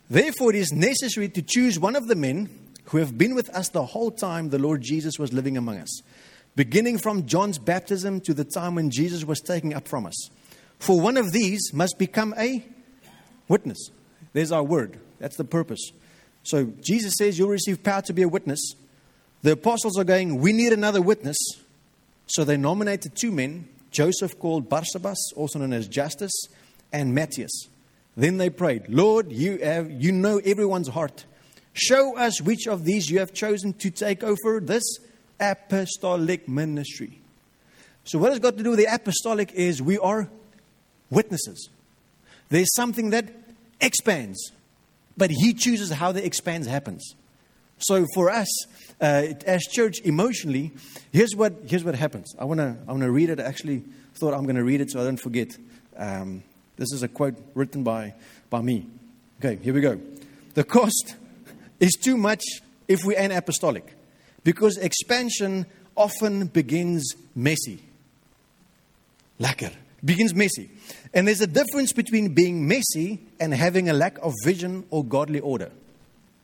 Therefore, 0.08 0.50
it 0.50 0.56
is 0.56 0.72
necessary 0.72 1.28
to 1.30 1.42
choose 1.42 1.78
one 1.78 1.96
of 1.96 2.06
the 2.06 2.14
men 2.14 2.48
who 2.86 2.98
have 2.98 3.18
been 3.18 3.34
with 3.34 3.48
us 3.50 3.68
the 3.70 3.84
whole 3.84 4.10
time 4.10 4.50
the 4.50 4.58
Lord 4.58 4.82
Jesus 4.82 5.18
was 5.18 5.32
living 5.32 5.56
among 5.56 5.78
us, 5.78 6.02
beginning 6.56 6.98
from 6.98 7.26
John's 7.26 7.58
baptism 7.58 8.20
to 8.22 8.34
the 8.34 8.44
time 8.44 8.76
when 8.76 8.90
Jesus 8.90 9.24
was 9.24 9.40
taken 9.40 9.72
up 9.72 9.88
from 9.88 10.06
us. 10.06 10.28
For 10.78 11.00
one 11.00 11.16
of 11.16 11.32
these 11.32 11.72
must 11.72 11.98
become 11.98 12.34
a 12.36 12.64
witness. 13.48 13.90
There's 14.32 14.52
our 14.52 14.62
word. 14.62 14.98
That's 15.18 15.36
the 15.36 15.44
purpose. 15.44 15.92
So 16.42 16.72
Jesus 16.80 17.14
says 17.18 17.38
you'll 17.38 17.48
receive 17.48 17.82
power 17.82 18.02
to 18.02 18.12
be 18.12 18.22
a 18.22 18.28
witness. 18.28 18.74
The 19.42 19.52
apostles 19.52 19.98
are 19.98 20.04
going, 20.04 20.40
We 20.40 20.52
need 20.52 20.72
another 20.72 21.00
witness. 21.00 21.36
So 22.26 22.44
they 22.44 22.56
nominated 22.56 23.12
two 23.14 23.30
men 23.30 23.68
Joseph 23.94 24.38
called 24.38 24.68
Barsabbas, 24.68 25.16
also 25.36 25.60
known 25.60 25.72
as 25.72 25.86
Justus, 25.86 26.32
and 26.92 27.14
Matthias. 27.14 27.68
Then 28.16 28.38
they 28.38 28.50
prayed, 28.50 28.88
Lord, 28.88 29.32
you, 29.32 29.58
have, 29.58 29.90
you 29.90 30.12
know 30.12 30.38
everyone's 30.44 30.88
heart. 30.88 31.24
Show 31.72 32.16
us 32.16 32.42
which 32.42 32.66
of 32.66 32.84
these 32.84 33.08
you 33.08 33.20
have 33.20 33.32
chosen 33.32 33.72
to 33.74 33.90
take 33.90 34.22
over 34.22 34.60
this 34.60 34.82
apostolic 35.40 36.48
ministry. 36.48 37.20
So, 38.04 38.18
what 38.18 38.30
has 38.30 38.38
got 38.38 38.56
to 38.56 38.62
do 38.62 38.70
with 38.70 38.78
the 38.78 38.92
apostolic 38.92 39.52
is 39.52 39.80
we 39.80 39.98
are 39.98 40.28
witnesses. 41.10 41.70
There's 42.50 42.72
something 42.74 43.10
that 43.10 43.32
expands, 43.80 44.52
but 45.16 45.30
He 45.30 45.54
chooses 45.54 45.90
how 45.90 46.12
the 46.12 46.24
expands 46.24 46.66
happens. 46.66 47.14
So, 47.78 48.06
for 48.14 48.30
us, 48.30 48.48
uh, 49.00 49.34
as 49.46 49.62
church, 49.62 50.00
emotionally, 50.04 50.72
here's 51.12 51.34
what, 51.34 51.54
here's 51.66 51.84
what 51.84 51.94
happens. 51.94 52.34
I 52.38 52.44
want 52.44 52.60
to 52.60 52.76
I 52.86 52.92
wanna 52.92 53.10
read 53.10 53.30
it. 53.30 53.40
I 53.40 53.44
actually 53.44 53.82
thought 54.14 54.34
I'm 54.34 54.44
going 54.44 54.56
to 54.56 54.64
read 54.64 54.80
it 54.80 54.90
so 54.90 55.00
I 55.00 55.04
don't 55.04 55.16
forget. 55.16 55.56
Um, 55.96 56.42
this 56.76 56.92
is 56.92 57.02
a 57.02 57.08
quote 57.08 57.36
written 57.54 57.82
by, 57.82 58.14
by 58.50 58.60
me. 58.60 58.86
Okay, 59.40 59.62
here 59.62 59.74
we 59.74 59.80
go. 59.80 60.00
The 60.54 60.64
cost 60.64 61.16
is 61.80 61.92
too 61.92 62.16
much 62.16 62.42
if 62.86 63.04
we 63.04 63.16
ain't 63.16 63.32
apostolic 63.32 63.94
because 64.44 64.76
expansion 64.76 65.66
often 65.96 66.46
begins 66.46 67.14
messy. 67.34 67.82
Lekker. 69.40 69.72
Begins 70.04 70.34
messy. 70.34 70.70
And 71.14 71.26
there's 71.26 71.40
a 71.40 71.46
difference 71.46 71.92
between 71.92 72.34
being 72.34 72.68
messy 72.68 73.20
and 73.40 73.54
having 73.54 73.88
a 73.88 73.94
lack 73.94 74.18
of 74.18 74.34
vision 74.44 74.84
or 74.90 75.02
godly 75.02 75.40
order. 75.40 75.70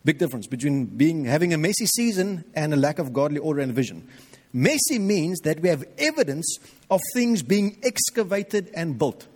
Big 0.04 0.18
difference 0.18 0.46
between 0.46 0.86
being 0.86 1.26
having 1.26 1.52
a 1.52 1.58
messy 1.58 1.84
season 1.84 2.44
and 2.54 2.72
a 2.72 2.76
lack 2.76 2.98
of 2.98 3.12
godly 3.12 3.38
order 3.38 3.60
and 3.60 3.74
vision. 3.74 4.08
Messy 4.52 4.98
means 4.98 5.40
that 5.40 5.60
we 5.60 5.68
have 5.68 5.84
evidence 5.98 6.58
of 6.90 7.00
things 7.14 7.42
being 7.42 7.76
excavated 7.82 8.70
and 8.74 8.98
built. 8.98 9.26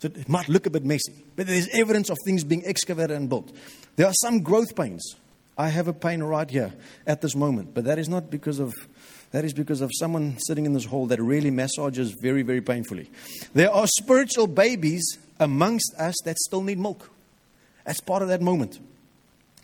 So 0.00 0.06
it 0.06 0.28
might 0.28 0.48
look 0.48 0.66
a 0.66 0.70
bit 0.70 0.84
messy, 0.84 1.24
but 1.34 1.46
there's 1.46 1.68
evidence 1.68 2.10
of 2.10 2.16
things 2.24 2.44
being 2.44 2.64
excavated 2.66 3.10
and 3.10 3.28
built. 3.28 3.50
There 3.96 4.06
are 4.06 4.12
some 4.20 4.42
growth 4.42 4.76
pains. 4.76 5.16
I 5.58 5.68
have 5.68 5.88
a 5.88 5.92
pain 5.92 6.22
right 6.22 6.48
here 6.48 6.72
at 7.04 7.20
this 7.20 7.34
moment, 7.34 7.74
but 7.74 7.84
that 7.84 7.98
is 7.98 8.08
not 8.08 8.30
because 8.30 8.60
of 8.60 8.72
that 9.32 9.44
is 9.44 9.52
because 9.52 9.80
of 9.82 9.90
someone 9.92 10.38
sitting 10.38 10.64
in 10.64 10.72
this 10.72 10.86
hall 10.86 11.06
that 11.06 11.20
really 11.20 11.50
massages 11.50 12.12
very, 12.12 12.42
very 12.42 12.62
painfully. 12.62 13.10
There 13.52 13.70
are 13.70 13.86
spiritual 13.86 14.46
babies 14.46 15.18
amongst 15.38 15.92
us 15.98 16.14
that 16.24 16.38
still 16.38 16.62
need 16.62 16.78
milk. 16.78 17.10
That's 17.84 18.00
part 18.00 18.22
of 18.22 18.28
that 18.28 18.40
moment. 18.40 18.78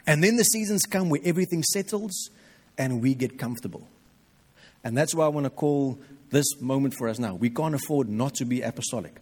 And 0.06 0.22
then 0.22 0.36
the 0.36 0.44
seasons 0.44 0.82
come 0.82 1.08
where 1.08 1.20
everything 1.24 1.62
settles 1.62 2.28
and 2.76 3.00
we 3.00 3.14
get 3.14 3.38
comfortable. 3.38 3.88
And 4.82 4.96
that's 4.96 5.14
why 5.14 5.24
I 5.24 5.28
want 5.28 5.44
to 5.44 5.50
call 5.50 5.98
this 6.30 6.60
moment 6.60 6.94
for 6.98 7.08
us 7.08 7.18
now. 7.18 7.34
We 7.34 7.48
can't 7.48 7.74
afford 7.74 8.10
not 8.10 8.34
to 8.34 8.44
be 8.44 8.60
apostolic. 8.60 9.16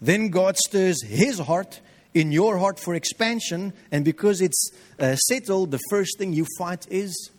Then 0.00 0.28
God 0.28 0.56
stirs 0.56 1.04
his 1.04 1.38
heart 1.38 1.80
in 2.14 2.30
your 2.30 2.58
heart 2.58 2.78
for 2.78 2.94
expansion, 2.94 3.72
and 3.90 4.04
because 4.04 4.40
it's 4.40 4.70
uh, 4.98 5.16
settled, 5.16 5.72
the 5.72 5.80
first 5.90 6.16
thing 6.18 6.32
you 6.32 6.46
fight 6.56 6.86
is 6.88 7.30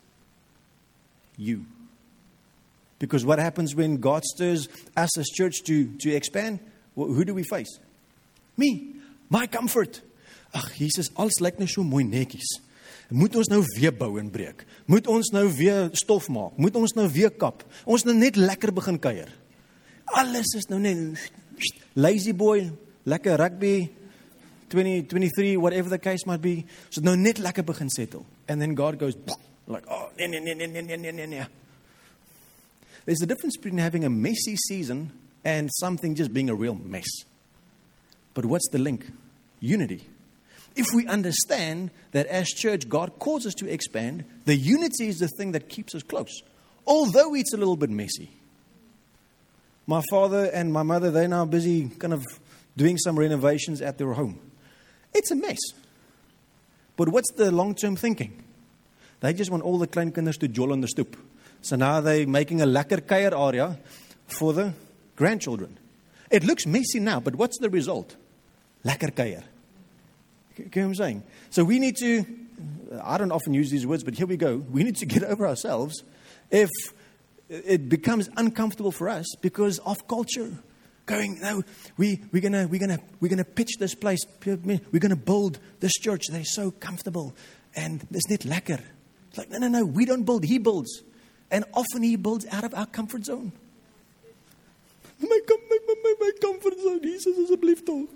you. 1.38 1.66
Because 3.00 3.26
what 3.26 3.40
happens 3.40 3.76
when 3.76 3.98
God 3.98 4.24
stirs 4.24 4.68
us 4.96 5.18
as 5.18 5.28
church 5.28 5.64
to, 5.64 5.88
to 6.00 6.14
expand? 6.14 6.60
Well, 6.96 7.08
who 7.08 7.26
do 7.26 7.34
we 7.34 7.44
face? 7.44 7.80
Me, 8.58 8.96
my 9.30 9.48
comfort. 9.48 10.02
Ag 10.54 10.72
Jesus, 10.76 11.10
alles 11.16 11.42
lyk 11.44 11.60
nou 11.60 11.68
so 11.68 11.84
mooi 11.84 12.06
netjies. 12.08 12.60
Moet 13.12 13.36
ons 13.38 13.50
nou 13.52 13.60
weer 13.76 13.92
bou 13.94 14.16
en 14.18 14.30
breek? 14.32 14.64
Moet 14.90 15.08
ons 15.12 15.28
nou 15.36 15.44
weer 15.58 15.92
stof 16.00 16.30
maak? 16.32 16.56
Moet 16.58 16.78
ons 16.80 16.96
nou 16.96 17.06
weer 17.12 17.34
kap? 17.36 17.66
Ons 17.84 18.06
nou 18.08 18.16
net 18.16 18.40
lekker 18.40 18.72
begin 18.76 18.98
kuier. 19.02 19.30
Alles 20.16 20.56
is 20.58 20.70
nou 20.72 20.80
net 20.80 21.20
lazy 22.00 22.34
boy, 22.36 22.70
lekker 23.06 23.38
rugby 23.42 23.76
20 24.76 25.04
23 25.04 25.58
whatever 25.58 25.90
the 25.90 25.98
case 25.98 26.26
might 26.26 26.42
be. 26.42 26.66
So 26.90 27.02
nou 27.02 27.16
net 27.16 27.40
lekker 27.40 27.66
begin 27.66 27.90
settle. 27.90 28.26
And 28.48 28.62
then 28.62 28.76
God 28.76 29.00
goes 29.00 29.16
like, 29.68 29.86
"Oh, 29.90 30.10
nee 30.18 30.28
nee 30.28 30.40
nee 30.42 30.68
nee 30.68 30.82
nee 30.82 31.12
nee 31.12 31.26
nee." 31.26 31.46
There's 33.06 33.22
a 33.22 33.26
difference 33.26 33.56
between 33.56 33.78
having 33.78 34.04
a 34.04 34.10
messy 34.10 34.56
season 34.56 35.12
and 35.44 35.70
something 35.80 36.16
just 36.16 36.34
being 36.34 36.50
a 36.50 36.56
real 36.56 36.76
mess. 36.76 37.08
But 38.34 38.46
what's 38.46 38.68
the 38.72 38.80
link? 38.80 39.06
Unity. 39.60 40.04
If 40.76 40.88
we 40.94 41.08
understand 41.08 41.92
that 42.12 42.26
as 42.28 42.48
church, 42.50 42.90
God 42.90 43.18
calls 43.20 43.46
us 43.46 43.54
to 43.56 43.70
expand, 43.72 44.26
the 44.44 44.56
unity 44.56 45.08
is 45.08 45.20
the 45.20 45.30
thing 45.30 45.54
that 45.54 45.70
keeps 45.70 45.96
us 45.96 46.04
close, 46.04 46.42
although 46.86 47.34
it's 47.36 47.54
a 47.54 47.58
little 47.58 47.78
bit 47.78 47.90
messy. 47.90 48.32
My 49.88 50.02
father 50.10 50.50
and 50.52 50.74
my 50.74 50.84
mother, 50.84 51.12
they're 51.12 51.28
now 51.28 51.46
busy 51.46 51.88
kind 51.88 52.12
of 52.12 52.26
doing 52.76 52.98
some 52.98 53.18
renovations 53.18 53.82
at 53.82 53.98
their 53.98 54.14
home. 54.14 54.40
It's 55.16 55.32
a 55.32 55.36
mess. 55.36 55.60
But 56.98 57.10
what's 57.10 57.32
the 57.32 57.50
long 57.52 57.74
term 57.74 57.96
thinking? 57.96 58.44
They 59.22 59.34
just 59.34 59.50
want 59.50 59.64
all 59.64 59.80
the 59.80 59.88
kleinkinders 59.88 60.38
to 60.40 60.48
jol 60.48 60.72
on 60.72 60.82
the 60.82 60.88
stoop. 60.88 61.18
So 61.62 61.76
now 61.78 62.02
they're 62.02 62.28
making 62.28 62.62
a 62.62 62.66
lekker 62.66 63.02
kuier 63.02 63.34
area 63.34 63.80
for 64.28 64.54
the 64.54 64.74
grandchildren. 65.16 65.80
It 66.30 66.44
looks 66.44 66.66
messy 66.66 67.00
now, 67.00 67.20
but 67.20 67.36
what's 67.36 67.58
the 67.60 67.70
result? 67.70 68.16
Lekker 68.84 69.12
kuier. 69.12 69.44
You 70.58 70.66
know 70.66 70.70
what 70.70 70.78
I'm 70.84 70.96
saying? 70.96 71.24
So 71.50 71.64
we 71.64 71.80
need 71.80 71.96
to, 71.98 72.26
I 73.02 73.18
don't 73.18 73.32
often 73.32 73.54
use 73.54 73.72
these 73.72 73.88
words, 73.88 74.04
but 74.04 74.16
here 74.16 74.28
we 74.28 74.38
go. 74.38 74.58
We 74.58 74.84
need 74.84 74.98
to 74.98 75.06
get 75.06 75.24
over 75.32 75.48
ourselves 75.48 76.04
if 76.52 76.70
it 77.50 77.88
becomes 77.88 78.30
uncomfortable 78.36 78.92
for 78.92 79.08
us 79.08 79.26
because 79.42 79.80
of 79.80 80.08
culture. 80.08 80.58
Going, 81.06 81.40
no, 81.40 81.64
we, 81.98 82.22
we're 82.32 82.42
going 82.42 82.70
we're 82.70 82.80
gonna, 82.80 83.00
we're 83.20 83.30
gonna 83.30 83.44
pitch 83.44 83.78
this 83.80 83.94
place. 83.94 84.20
We're 84.46 84.58
going 84.58 85.10
to 85.10 85.16
build 85.16 85.60
this 85.80 85.94
church. 85.94 86.24
They're 86.30 86.44
so 86.44 86.72
comfortable. 86.72 87.36
And 87.76 88.06
it's 88.12 88.30
not 88.30 88.40
lekker. 88.40 88.82
It's 89.30 89.38
like, 89.38 89.52
no, 89.52 89.60
no, 89.60 89.68
no, 89.68 89.86
we 89.86 90.06
don't 90.06 90.24
build. 90.24 90.46
He 90.46 90.58
builds. 90.58 91.04
And 91.52 91.64
often 91.74 92.02
he 92.02 92.16
builds 92.16 92.46
out 92.52 92.64
of 92.64 92.74
our 92.74 92.88
comfort 92.88 93.26
zone. 93.26 93.52
My, 95.20 95.40
my, 95.48 95.78
my, 95.88 96.14
my 96.20 96.32
comfort 96.42 96.80
zone. 96.82 97.02
Jesus 97.02 97.38
asseblief 97.38 97.86
toch. 97.86 98.10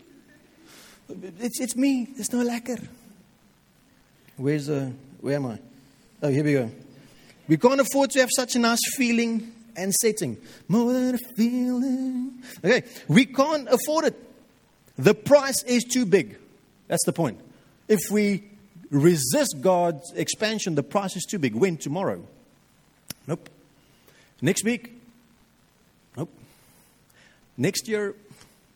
It's, 1.40 1.60
it's 1.60 1.76
me. 1.76 2.08
There's 2.16 2.32
no 2.34 2.44
lekker. 2.44 2.88
Where's, 4.38 4.70
uh, 4.70 4.92
where 5.22 5.36
am 5.36 5.48
I? 5.48 5.60
Oh, 6.22 6.30
here 6.30 6.44
we 6.44 6.54
go. 6.54 6.72
We 7.48 7.58
can't 7.58 7.82
afford 7.82 8.12
to 8.12 8.20
have 8.20 8.30
such 8.36 8.56
a 8.56 8.60
nice 8.60 8.80
feeling 8.96 9.52
and 9.80 9.94
setting. 9.94 10.38
More 10.68 10.94
than 10.94 11.16
a 11.16 11.18
feeling. 11.18 12.34
Okay, 12.64 12.84
we 13.08 13.26
can't 13.26 13.68
afford 13.68 14.06
it. 14.06 14.16
The 14.98 15.14
price 15.14 15.64
is 15.64 15.84
too 15.84 16.06
big. 16.06 16.38
That's 16.88 17.06
the 17.06 17.14
point. 17.14 17.40
If 17.88 18.12
we 18.12 18.44
resist 18.92 19.58
God's 19.62 20.12
expansion, 20.16 20.76
the 20.76 20.84
price 20.84 21.16
is 21.16 21.26
too 21.26 21.40
big. 21.40 21.56
When? 21.56 21.78
Tomorrow. 21.78 22.24
Nope. 23.28 23.50
Next 24.42 24.64
week? 24.64 24.94
Nope. 26.18 26.32
Next 27.58 27.88
year? 27.88 28.16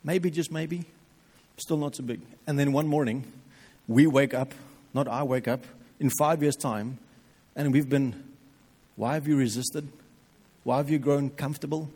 Maybe, 0.02 0.30
just 0.30 0.50
maybe. 0.50 0.84
Still 1.58 1.76
not 1.76 1.96
so 1.96 2.02
big. 2.02 2.20
And 2.46 2.58
then 2.58 2.72
one 2.72 2.86
morning, 2.86 3.24
we 3.86 4.06
wake 4.06 4.34
up, 4.34 4.54
not 4.92 5.08
I 5.08 5.22
wake 5.22 5.48
up, 5.48 5.64
in 6.00 6.10
five 6.18 6.42
years' 6.42 6.56
time, 6.56 6.98
and 7.56 7.72
we've 7.72 7.88
been, 7.88 8.22
why 8.96 9.14
have 9.14 9.28
you 9.28 9.36
resisted? 9.36 9.88
Why 10.64 10.78
have 10.78 10.90
you 10.90 10.98
grown 10.98 11.30
comfortable? 11.30 11.90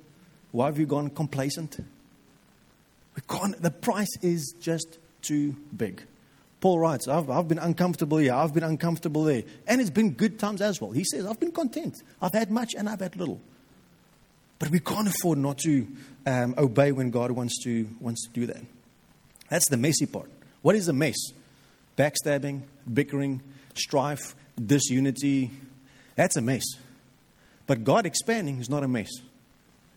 Why 0.52 0.66
have 0.66 0.78
you 0.78 0.86
gone 0.86 1.10
complacent? 1.10 1.78
We 3.16 3.22
can't, 3.28 3.60
the 3.60 3.70
price 3.70 4.16
is 4.22 4.54
just 4.60 4.98
too 5.22 5.56
big. 5.76 6.02
Paul 6.60 6.78
writes, 6.78 7.08
I've, 7.08 7.30
I've 7.30 7.48
been 7.48 7.58
uncomfortable 7.58 8.18
here, 8.18 8.34
I've 8.34 8.54
been 8.54 8.64
uncomfortable 8.64 9.24
there. 9.24 9.42
And 9.66 9.80
it's 9.80 9.90
been 9.90 10.12
good 10.12 10.38
times 10.38 10.60
as 10.60 10.80
well. 10.80 10.90
He 10.90 11.04
says, 11.04 11.26
I've 11.26 11.40
been 11.40 11.52
content. 11.52 11.96
I've 12.20 12.32
had 12.32 12.50
much 12.50 12.74
and 12.76 12.88
I've 12.88 13.00
had 13.00 13.16
little. 13.16 13.40
But 14.58 14.70
we 14.70 14.80
can't 14.80 15.08
afford 15.08 15.38
not 15.38 15.58
to 15.58 15.86
um, 16.26 16.54
obey 16.58 16.92
when 16.92 17.10
God 17.10 17.30
wants 17.30 17.62
to, 17.64 17.88
wants 18.00 18.26
to 18.26 18.32
do 18.32 18.46
that. 18.46 18.62
That's 19.48 19.68
the 19.68 19.76
messy 19.76 20.06
part. 20.06 20.30
What 20.62 20.74
is 20.74 20.88
a 20.88 20.92
mess? 20.92 21.16
Backstabbing, 21.96 22.62
bickering, 22.92 23.40
strife, 23.74 24.34
disunity. 24.64 25.50
That's 26.16 26.36
a 26.36 26.42
mess. 26.42 26.64
But 27.68 27.84
God 27.84 28.04
expanding 28.04 28.58
is 28.58 28.68
not 28.68 28.82
a 28.82 28.88
mess. 28.88 29.10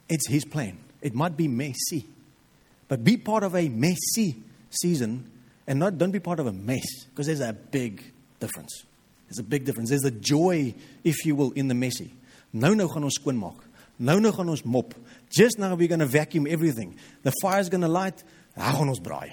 It's 0.07 0.29
His 0.29 0.45
plan. 0.45 0.77
It 1.01 1.15
might 1.15 1.35
be 1.35 1.47
messy. 1.47 2.05
But 2.87 3.03
be 3.03 3.17
part 3.17 3.43
of 3.43 3.55
a 3.55 3.67
messy 3.69 4.43
season 4.69 5.31
and 5.65 5.79
not, 5.79 5.97
don't 5.97 6.11
be 6.11 6.19
part 6.19 6.39
of 6.39 6.47
a 6.47 6.51
mess, 6.51 7.05
because 7.05 7.27
there's 7.27 7.39
a 7.39 7.53
big 7.53 8.03
difference. 8.39 8.83
There's 9.27 9.39
a 9.39 9.43
big 9.43 9.63
difference. 9.63 9.89
There's 9.89 10.03
a 10.03 10.11
joy, 10.11 10.75
if 11.03 11.25
you 11.25 11.35
will, 11.35 11.51
in 11.51 11.69
the 11.69 11.73
messy. 11.73 12.11
Nou 12.51 12.75
nou 12.75 12.89
gaan 12.91 13.05
ons 13.07 13.15
skoonmaak. 13.15 13.61
Nou 14.03 14.19
nou 14.19 14.33
gaan 14.35 14.49
ons 14.51 14.65
mop. 14.67 14.93
Just 15.31 15.57
now 15.57 15.73
we're 15.75 15.87
going 15.87 16.03
to 16.03 16.05
vacuum 16.05 16.47
everything. 16.47 16.97
The 17.23 17.31
fire's 17.41 17.69
going 17.69 17.81
to 17.81 17.87
light. 17.87 18.25
Daar 18.57 18.73
gaan 18.75 18.89
ons 18.91 18.99
braai. 18.99 19.31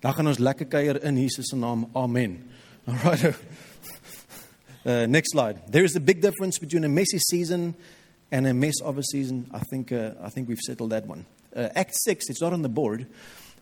Daar 0.00 0.14
gaan 0.16 0.26
ons 0.32 0.40
lekker 0.40 0.66
kuier 0.72 1.02
in 1.04 1.18
Jesus 1.20 1.50
se 1.52 1.56
naam. 1.56 1.84
Amen. 1.94 2.38
All 2.86 2.94
right. 3.04 3.36
Uh, 4.84 5.06
next 5.06 5.32
slide. 5.32 5.62
There 5.66 5.82
is 5.82 5.96
a 5.96 6.00
big 6.00 6.20
difference 6.20 6.58
between 6.58 6.84
a 6.84 6.90
messy 6.90 7.18
season 7.18 7.74
and 8.30 8.46
a 8.46 8.52
mess 8.52 8.74
of 8.82 8.98
a 8.98 9.02
season. 9.02 9.48
I 9.50 9.60
think, 9.60 9.92
uh, 9.92 10.10
I 10.20 10.28
think 10.28 10.46
we've 10.46 10.60
settled 10.60 10.90
that 10.90 11.06
one. 11.06 11.24
Uh, 11.56 11.70
Act 11.74 11.94
6, 11.94 12.28
it's 12.28 12.42
not 12.42 12.52
on 12.52 12.60
the 12.60 12.68
board, 12.68 13.06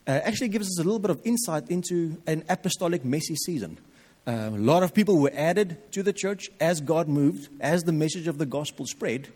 uh, 0.09 0.11
actually 0.11 0.49
gives 0.49 0.67
us 0.67 0.81
a 0.81 0.83
little 0.83 0.99
bit 0.99 1.11
of 1.11 1.21
insight 1.25 1.71
into 1.71 2.17
an 2.27 2.43
apostolic 2.49 3.05
messy 3.05 3.37
season. 3.37 3.79
Uh, 4.27 4.31
a 4.31 4.51
lot 4.51 4.83
of 4.83 4.95
people 4.95 5.19
were 5.19 5.31
added 5.33 5.77
to 5.93 6.03
the 6.03 6.13
church 6.13 6.49
as 6.59 6.81
God 6.81 7.07
moved, 7.07 7.49
as 7.61 7.83
the 7.83 7.93
message 7.93 8.27
of 8.27 8.39
the 8.39 8.47
gospel 8.47 8.85
spread, 8.87 9.29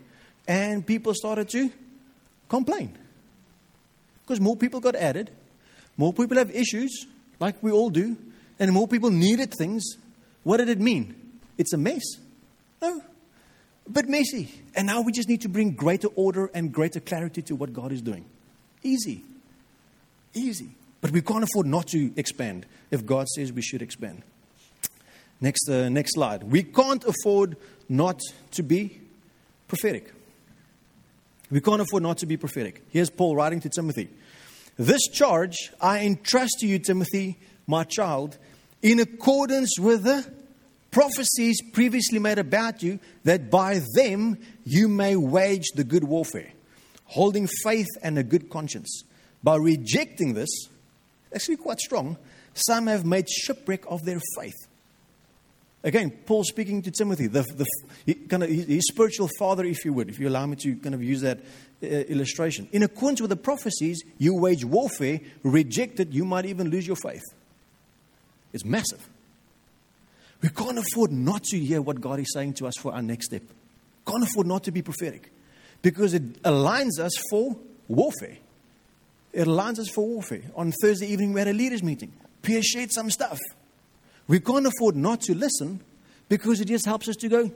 and 0.45 0.85
people 0.85 1.13
started 1.13 1.47
to 1.49 1.71
complain. 2.49 2.97
Because 4.23 4.41
more 4.41 4.57
people 4.57 4.81
got 4.81 4.95
added, 4.97 5.31
more 5.95 6.11
people 6.11 6.35
have 6.35 6.53
issues, 6.53 7.05
like 7.39 7.63
we 7.63 7.71
all 7.71 7.89
do, 7.89 8.17
and 8.59 8.73
more 8.73 8.89
people 8.89 9.09
needed 9.09 9.53
things. 9.53 9.85
What 10.43 10.57
did 10.57 10.67
it 10.67 10.81
mean? 10.81 11.26
It's 11.57 11.73
a 11.73 11.77
mess. 11.77 12.03
No, 12.81 13.01
but 13.87 14.07
messy. 14.07 14.49
And 14.75 14.87
now 14.87 15.01
we 15.01 15.11
just 15.11 15.29
need 15.29 15.41
to 15.41 15.49
bring 15.49 15.71
greater 15.71 16.09
order 16.15 16.51
and 16.53 16.71
greater 16.71 16.99
clarity 16.99 17.41
to 17.43 17.55
what 17.55 17.73
God 17.73 17.91
is 17.91 18.01
doing. 18.01 18.25
Easy. 18.83 19.23
Easy. 20.33 20.69
But 21.01 21.11
we 21.11 21.21
can't 21.21 21.43
afford 21.43 21.67
not 21.67 21.87
to 21.87 22.11
expand 22.15 22.65
if 22.91 23.05
God 23.05 23.27
says 23.29 23.53
we 23.53 23.61
should 23.61 23.81
expand. 23.81 24.23
Next, 25.39 25.69
uh, 25.69 25.89
next 25.89 26.15
slide. 26.15 26.43
We 26.43 26.63
can't 26.63 27.03
afford 27.05 27.57
not 27.87 28.19
to 28.51 28.63
be 28.63 28.99
prophetic. 29.67 30.11
We 31.49 31.61
can't 31.61 31.81
afford 31.81 32.03
not 32.03 32.17
to 32.19 32.25
be 32.25 32.35
prophetic. 32.35 32.83
Here's 32.89 33.09
Paul 33.09 33.35
writing 33.35 33.59
to 33.61 33.69
Timothy 33.69 34.09
This 34.77 35.07
charge 35.07 35.71
I 35.79 35.99
entrust 35.99 36.57
to 36.59 36.67
you, 36.67 36.79
Timothy, 36.79 37.37
my 37.67 37.83
child, 37.83 38.37
in 38.81 38.99
accordance 38.99 39.79
with 39.79 40.03
the 40.03 40.29
prophecies 40.97 41.61
previously 41.61 42.17
made 42.17 42.39
about 42.39 42.81
you, 42.81 42.99
that 43.23 43.51
by 43.51 43.79
them 43.93 44.35
you 44.63 44.87
may 44.87 45.15
wage 45.15 45.65
the 45.75 45.83
good 45.83 46.03
warfare, 46.03 46.51
holding 47.05 47.47
faith 47.61 47.85
and 48.01 48.17
a 48.17 48.23
good 48.23 48.49
conscience. 48.49 49.03
By 49.43 49.57
rejecting 49.57 50.33
this, 50.33 50.49
actually 51.31 51.57
quite 51.57 51.79
strong, 51.79 52.17
some 52.55 52.87
have 52.87 53.05
made 53.05 53.29
shipwreck 53.29 53.83
of 53.87 54.05
their 54.05 54.19
faith. 54.35 54.55
Again, 55.83 56.09
Paul 56.25 56.43
speaking 56.43 56.81
to 56.81 56.89
Timothy, 56.89 57.27
the, 57.27 57.43
the, 57.43 58.15
kind 58.27 58.41
of 58.41 58.49
his 58.49 58.87
spiritual 58.87 59.29
father, 59.37 59.65
if 59.65 59.85
you 59.85 59.93
would, 59.93 60.09
if 60.09 60.17
you 60.17 60.27
allow 60.27 60.47
me 60.47 60.55
to 60.55 60.77
kind 60.77 60.95
of 60.95 61.03
use 61.03 61.21
that 61.21 61.41
uh, 61.83 61.85
illustration. 61.85 62.67
In 62.71 62.81
accordance 62.81 63.21
with 63.21 63.29
the 63.29 63.35
prophecies, 63.35 64.01
you 64.17 64.33
wage 64.33 64.65
warfare, 64.65 65.19
reject 65.43 65.99
it, 65.99 66.09
you 66.09 66.25
might 66.25 66.47
even 66.47 66.71
lose 66.71 66.87
your 66.87 66.95
faith. 66.95 67.21
It's 68.51 68.65
massive. 68.65 69.07
We 70.41 70.49
can't 70.49 70.77
afford 70.77 71.11
not 71.11 71.43
to 71.45 71.59
hear 71.59 71.81
what 71.81 71.99
God 71.99 72.19
is 72.19 72.31
saying 72.33 72.53
to 72.55 72.67
us 72.67 72.73
for 72.79 72.93
our 72.93 73.01
next 73.01 73.27
step. 73.27 73.43
Can't 74.05 74.23
afford 74.23 74.47
not 74.47 74.63
to 74.65 74.71
be 74.71 74.81
prophetic 74.81 75.31
because 75.81 76.13
it 76.13 76.41
aligns 76.43 76.99
us 76.99 77.11
for 77.29 77.55
warfare. 77.87 78.37
It 79.33 79.47
aligns 79.47 79.79
us 79.79 79.89
for 79.89 80.07
warfare. 80.07 80.43
On 80.55 80.71
Thursday 80.81 81.07
evening, 81.07 81.33
we 81.33 81.39
had 81.39 81.47
a 81.47 81.53
leaders' 81.53 81.83
meeting. 81.83 82.11
Pierre 82.41 82.63
shared 82.63 82.91
some 82.91 83.09
stuff. 83.09 83.39
We 84.27 84.39
can't 84.39 84.65
afford 84.65 84.95
not 84.95 85.21
to 85.21 85.35
listen 85.35 85.81
because 86.29 86.59
it 86.59 86.65
just 86.65 86.85
helps 86.85 87.07
us 87.07 87.15
to 87.17 87.29
go, 87.29 87.51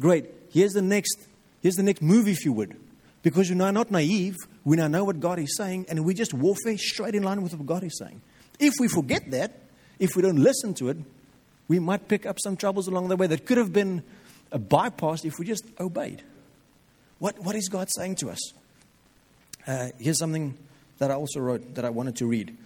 great, 0.00 0.26
here's 0.52 0.72
the 0.72 0.82
next, 0.82 1.16
here's 1.62 1.76
the 1.76 1.82
next 1.82 2.02
move, 2.02 2.28
if 2.28 2.44
you 2.44 2.52
would. 2.52 2.76
Because 3.22 3.50
we're 3.50 3.70
not 3.70 3.90
naive, 3.90 4.36
we 4.64 4.76
now 4.76 4.88
know 4.88 5.04
what 5.04 5.20
God 5.20 5.38
is 5.38 5.56
saying, 5.56 5.86
and 5.88 6.04
we 6.04 6.14
just 6.14 6.32
warfare 6.32 6.78
straight 6.78 7.14
in 7.14 7.22
line 7.22 7.42
with 7.42 7.54
what 7.54 7.66
God 7.66 7.84
is 7.84 7.98
saying. 7.98 8.20
If 8.58 8.74
we 8.80 8.88
forget 8.88 9.30
that, 9.30 9.52
if 9.98 10.16
we 10.16 10.22
don't 10.22 10.38
listen 10.38 10.74
to 10.74 10.88
it, 10.88 10.96
we 11.70 11.78
might 11.78 12.08
pick 12.08 12.26
up 12.26 12.36
some 12.42 12.56
troubles 12.56 12.88
along 12.88 13.06
the 13.06 13.16
way 13.16 13.28
that 13.28 13.46
could 13.46 13.56
have 13.56 13.72
been 13.72 14.02
a 14.50 14.58
bypass 14.58 15.24
if 15.24 15.38
we 15.38 15.46
just 15.46 15.64
obeyed. 15.78 16.20
What, 17.20 17.38
what 17.38 17.54
is 17.54 17.68
God 17.68 17.88
saying 17.94 18.16
to 18.16 18.30
us? 18.30 18.40
Uh, 19.68 19.90
here's 20.00 20.18
something 20.18 20.58
that 20.98 21.12
I 21.12 21.14
also 21.14 21.38
wrote 21.38 21.76
that 21.76 21.84
I 21.84 21.90
wanted 21.90 22.16
to 22.16 22.26
read. 22.26 22.56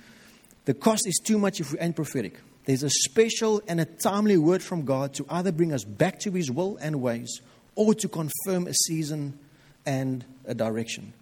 The 0.64 0.73
cost 0.73 1.07
is 1.07 1.21
too 1.23 1.37
much 1.37 1.61
if 1.61 1.73
we 1.73 1.79
ain't 1.81 1.95
prophetic. 1.95 2.40
There's 2.64 2.83
a 2.83 2.88
special 2.88 3.61
and 3.69 3.79
a 3.79 3.85
timely 3.85 4.38
word 4.38 4.62
from 4.62 4.87
God 4.87 5.12
to 5.14 5.27
either 5.29 5.53
bring 5.53 5.75
us 5.75 5.85
back 5.85 6.19
to 6.21 6.31
His 6.31 6.51
will 6.51 6.79
and 6.79 7.03
ways 7.03 7.43
or 7.75 7.93
to 7.97 8.09
confirm 8.09 8.67
a 8.67 8.73
season 8.73 9.38
and 9.85 10.25
a 10.47 10.55
direction. 10.55 11.12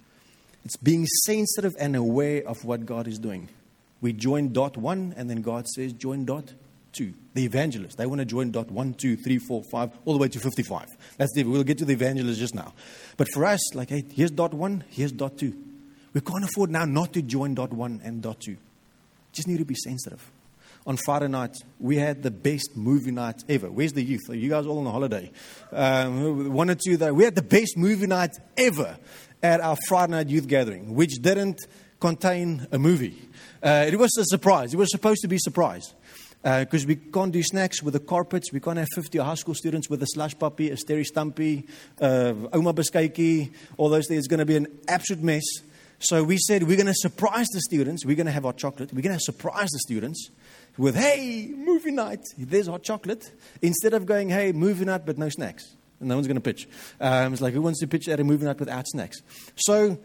It's 0.64 0.76
being 0.76 1.04
sensitive 1.24 1.74
and 1.80 1.96
aware 1.96 2.46
of 2.46 2.64
what 2.64 2.86
God 2.86 3.08
is 3.08 3.18
doing. 3.18 3.48
We 4.00 4.12
join 4.12 4.52
dot 4.52 4.76
one, 4.76 5.14
and 5.16 5.28
then 5.28 5.42
God 5.42 5.66
says, 5.66 5.92
join 5.92 6.26
dot 6.26 6.52
two. 6.92 7.14
The 7.34 7.44
evangelists, 7.44 7.94
they 7.94 8.06
want 8.06 8.20
to 8.20 8.24
join 8.24 8.50
dot 8.50 8.70
one, 8.70 8.94
two, 8.94 9.16
three, 9.16 9.38
four, 9.38 9.62
five, 9.70 9.90
all 10.04 10.12
the 10.14 10.18
way 10.18 10.28
to 10.28 10.38
55. 10.38 10.86
That's 11.16 11.32
the, 11.34 11.44
we'll 11.44 11.64
get 11.64 11.78
to 11.78 11.84
the 11.84 11.94
evangelists 11.94 12.38
just 12.38 12.54
now. 12.54 12.74
But 13.16 13.28
for 13.32 13.44
us, 13.44 13.74
like, 13.74 13.90
hey, 13.90 14.04
here's 14.12 14.30
dot 14.30 14.54
one, 14.54 14.84
here's 14.90 15.12
dot 15.12 15.38
two. 15.38 15.54
We 16.12 16.20
can't 16.20 16.44
afford 16.44 16.70
now 16.70 16.84
not 16.84 17.12
to 17.14 17.22
join 17.22 17.54
dot 17.54 17.72
one 17.72 18.00
and 18.04 18.22
dot 18.22 18.40
two. 18.40 18.56
Just 19.32 19.48
need 19.48 19.58
to 19.58 19.64
be 19.64 19.74
sensitive. 19.74 20.30
On 20.84 20.96
Friday 20.96 21.28
night, 21.28 21.56
we 21.78 21.96
had 21.96 22.22
the 22.22 22.30
best 22.30 22.76
movie 22.76 23.12
night 23.12 23.44
ever. 23.48 23.70
Where's 23.70 23.92
the 23.92 24.02
youth? 24.02 24.28
Are 24.28 24.34
you 24.34 24.50
guys 24.50 24.66
all 24.66 24.78
on 24.80 24.86
a 24.86 24.90
holiday? 24.90 25.30
Um, 25.70 26.52
one 26.52 26.70
or 26.70 26.74
two 26.74 26.96
there. 26.96 27.14
We 27.14 27.24
had 27.24 27.36
the 27.36 27.42
best 27.42 27.76
movie 27.76 28.08
night 28.08 28.32
ever 28.56 28.98
at 29.42 29.60
our 29.60 29.76
Friday 29.88 30.10
night 30.10 30.28
youth 30.28 30.48
gathering, 30.48 30.94
which 30.94 31.22
didn't 31.22 31.60
contain 32.00 32.66
a 32.72 32.78
movie. 32.80 33.16
Uh, 33.62 33.86
it 33.86 33.96
was 33.96 34.10
a 34.18 34.24
surprise. 34.24 34.74
It 34.74 34.76
was 34.76 34.90
supposed 34.90 35.22
to 35.22 35.28
be 35.28 35.36
a 35.36 35.40
surprise 35.40 35.94
because 36.42 36.84
uh, 36.84 36.88
we 36.88 36.96
can't 36.96 37.32
do 37.32 37.42
snacks 37.42 37.82
with 37.82 37.94
the 37.94 38.00
carpets. 38.00 38.52
We 38.52 38.58
can't 38.58 38.78
have 38.78 38.88
50 38.94 39.18
high 39.18 39.34
school 39.34 39.54
students 39.54 39.88
with 39.88 40.02
a 40.02 40.06
Slush 40.06 40.36
Puppie, 40.36 40.72
a 40.72 40.76
Steri 40.76 41.06
Stumpie, 41.06 41.68
uh, 42.00 42.48
oma 42.52 42.74
all 43.76 43.88
those 43.88 44.08
things. 44.08 44.18
It's 44.18 44.28
going 44.28 44.38
to 44.38 44.46
be 44.46 44.56
an 44.56 44.66
absolute 44.88 45.22
mess. 45.22 45.44
So 46.00 46.24
we 46.24 46.36
said 46.38 46.64
we're 46.64 46.76
going 46.76 46.86
to 46.86 46.94
surprise 46.94 47.46
the 47.52 47.60
students. 47.60 48.04
We're 48.04 48.16
going 48.16 48.26
to 48.26 48.32
have 48.32 48.44
our 48.44 48.52
chocolate. 48.52 48.92
We're 48.92 49.02
going 49.02 49.16
to 49.16 49.22
surprise 49.22 49.68
the 49.70 49.78
students 49.78 50.30
with, 50.76 50.96
hey, 50.96 51.52
movie 51.54 51.92
night. 51.92 52.24
There's 52.36 52.66
hot 52.66 52.82
chocolate. 52.82 53.30
Instead 53.60 53.94
of 53.94 54.04
going, 54.04 54.28
hey, 54.28 54.50
movie 54.50 54.84
night, 54.84 55.06
but 55.06 55.18
no 55.18 55.28
snacks. 55.28 55.76
And 56.00 56.08
no 56.08 56.16
one's 56.16 56.26
going 56.26 56.34
to 56.34 56.40
pitch. 56.40 56.68
Um, 57.00 57.32
it's 57.32 57.40
like, 57.40 57.54
who 57.54 57.62
wants 57.62 57.78
to 57.80 57.86
pitch 57.86 58.08
at 58.08 58.18
a 58.18 58.24
movie 58.24 58.44
night 58.46 58.58
without 58.58 58.88
snacks? 58.88 59.22
So, 59.54 59.96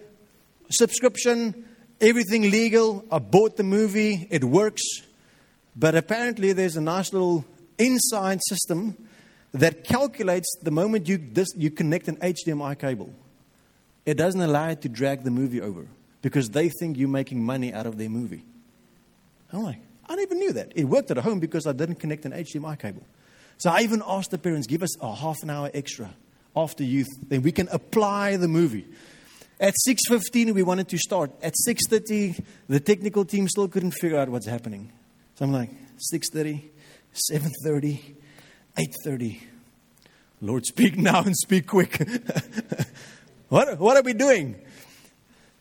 subscription, 0.70 1.66
everything 2.00 2.44
legal. 2.44 3.04
I 3.12 3.18
bought 3.18 3.58
the 3.58 3.64
movie. 3.64 4.28
It 4.30 4.44
works. 4.44 4.84
But 5.78 5.96
apparently, 5.96 6.54
there's 6.54 6.76
a 6.76 6.82
nice 6.82 7.14
little 7.14 7.46
inside 7.78 8.40
system 8.48 8.98
that 9.54 9.84
calculates 9.84 10.48
the 10.62 10.72
moment 10.72 11.08
you, 11.08 11.20
you 11.56 11.70
connect 11.70 12.08
an 12.08 12.18
HDMI 12.18 12.80
cable. 12.80 13.14
It 14.06 14.16
doesn't 14.16 14.42
allow 14.42 14.70
it 14.70 14.82
to 14.82 14.90
drag 14.90 15.24
the 15.24 15.32
movie 15.32 15.62
over 15.62 15.86
because 16.22 16.50
they 16.50 16.70
think 16.70 16.98
you're 16.98 17.10
making 17.10 17.44
money 17.44 17.74
out 17.74 17.86
of 17.86 17.98
their 17.98 18.10
movie. 18.10 18.44
I'm 19.52 19.64
like, 19.64 19.80
I 20.10 20.16
never 20.16 20.36
knew 20.36 20.54
that. 20.54 20.74
It 20.76 20.86
worked 20.86 21.12
at 21.12 21.18
home 21.18 21.40
because 21.40 21.68
I 21.68 21.74
didn't 21.74 21.96
connect 21.96 22.26
an 22.26 22.32
HDMI 22.32 22.80
cable. 22.80 23.04
So 23.58 23.70
I 23.70 23.82
even 23.82 24.02
asked 24.06 24.32
the 24.32 24.38
parents, 24.38 24.68
give 24.68 24.84
us 24.84 25.00
a 25.02 25.14
half 25.14 25.38
an 25.44 25.50
hour 25.50 25.70
extra 25.74 26.14
after 26.56 26.84
youth, 26.84 27.08
then 27.28 27.44
we 27.44 27.52
can 27.52 27.68
apply 27.70 28.38
the 28.38 28.48
movie. 28.48 28.88
At 29.60 29.74
6.15, 29.88 30.54
we 30.54 30.64
wanted 30.64 30.88
to 30.90 30.98
start. 30.98 31.32
At 31.42 31.54
6.30, 31.68 32.44
the 32.68 32.80
technical 32.80 33.26
team 33.26 33.48
still 33.48 33.68
couldn't 33.68 33.92
figure 33.92 34.18
out 34.18 34.30
what's 34.30 34.48
happening. 34.48 34.92
So 35.38 35.46
I'm 35.46 35.54
like, 35.54 35.70
6.30, 36.12 36.64
7.30, 37.32 38.00
8.30. 38.76 39.40
Lord, 40.42 40.66
speak 40.66 40.98
now 40.98 41.22
and 41.22 41.36
speak 41.36 41.68
quick. 41.68 42.02
what, 43.50 43.78
what 43.78 43.96
are 43.98 44.02
we 44.02 44.14
doing? 44.14 44.56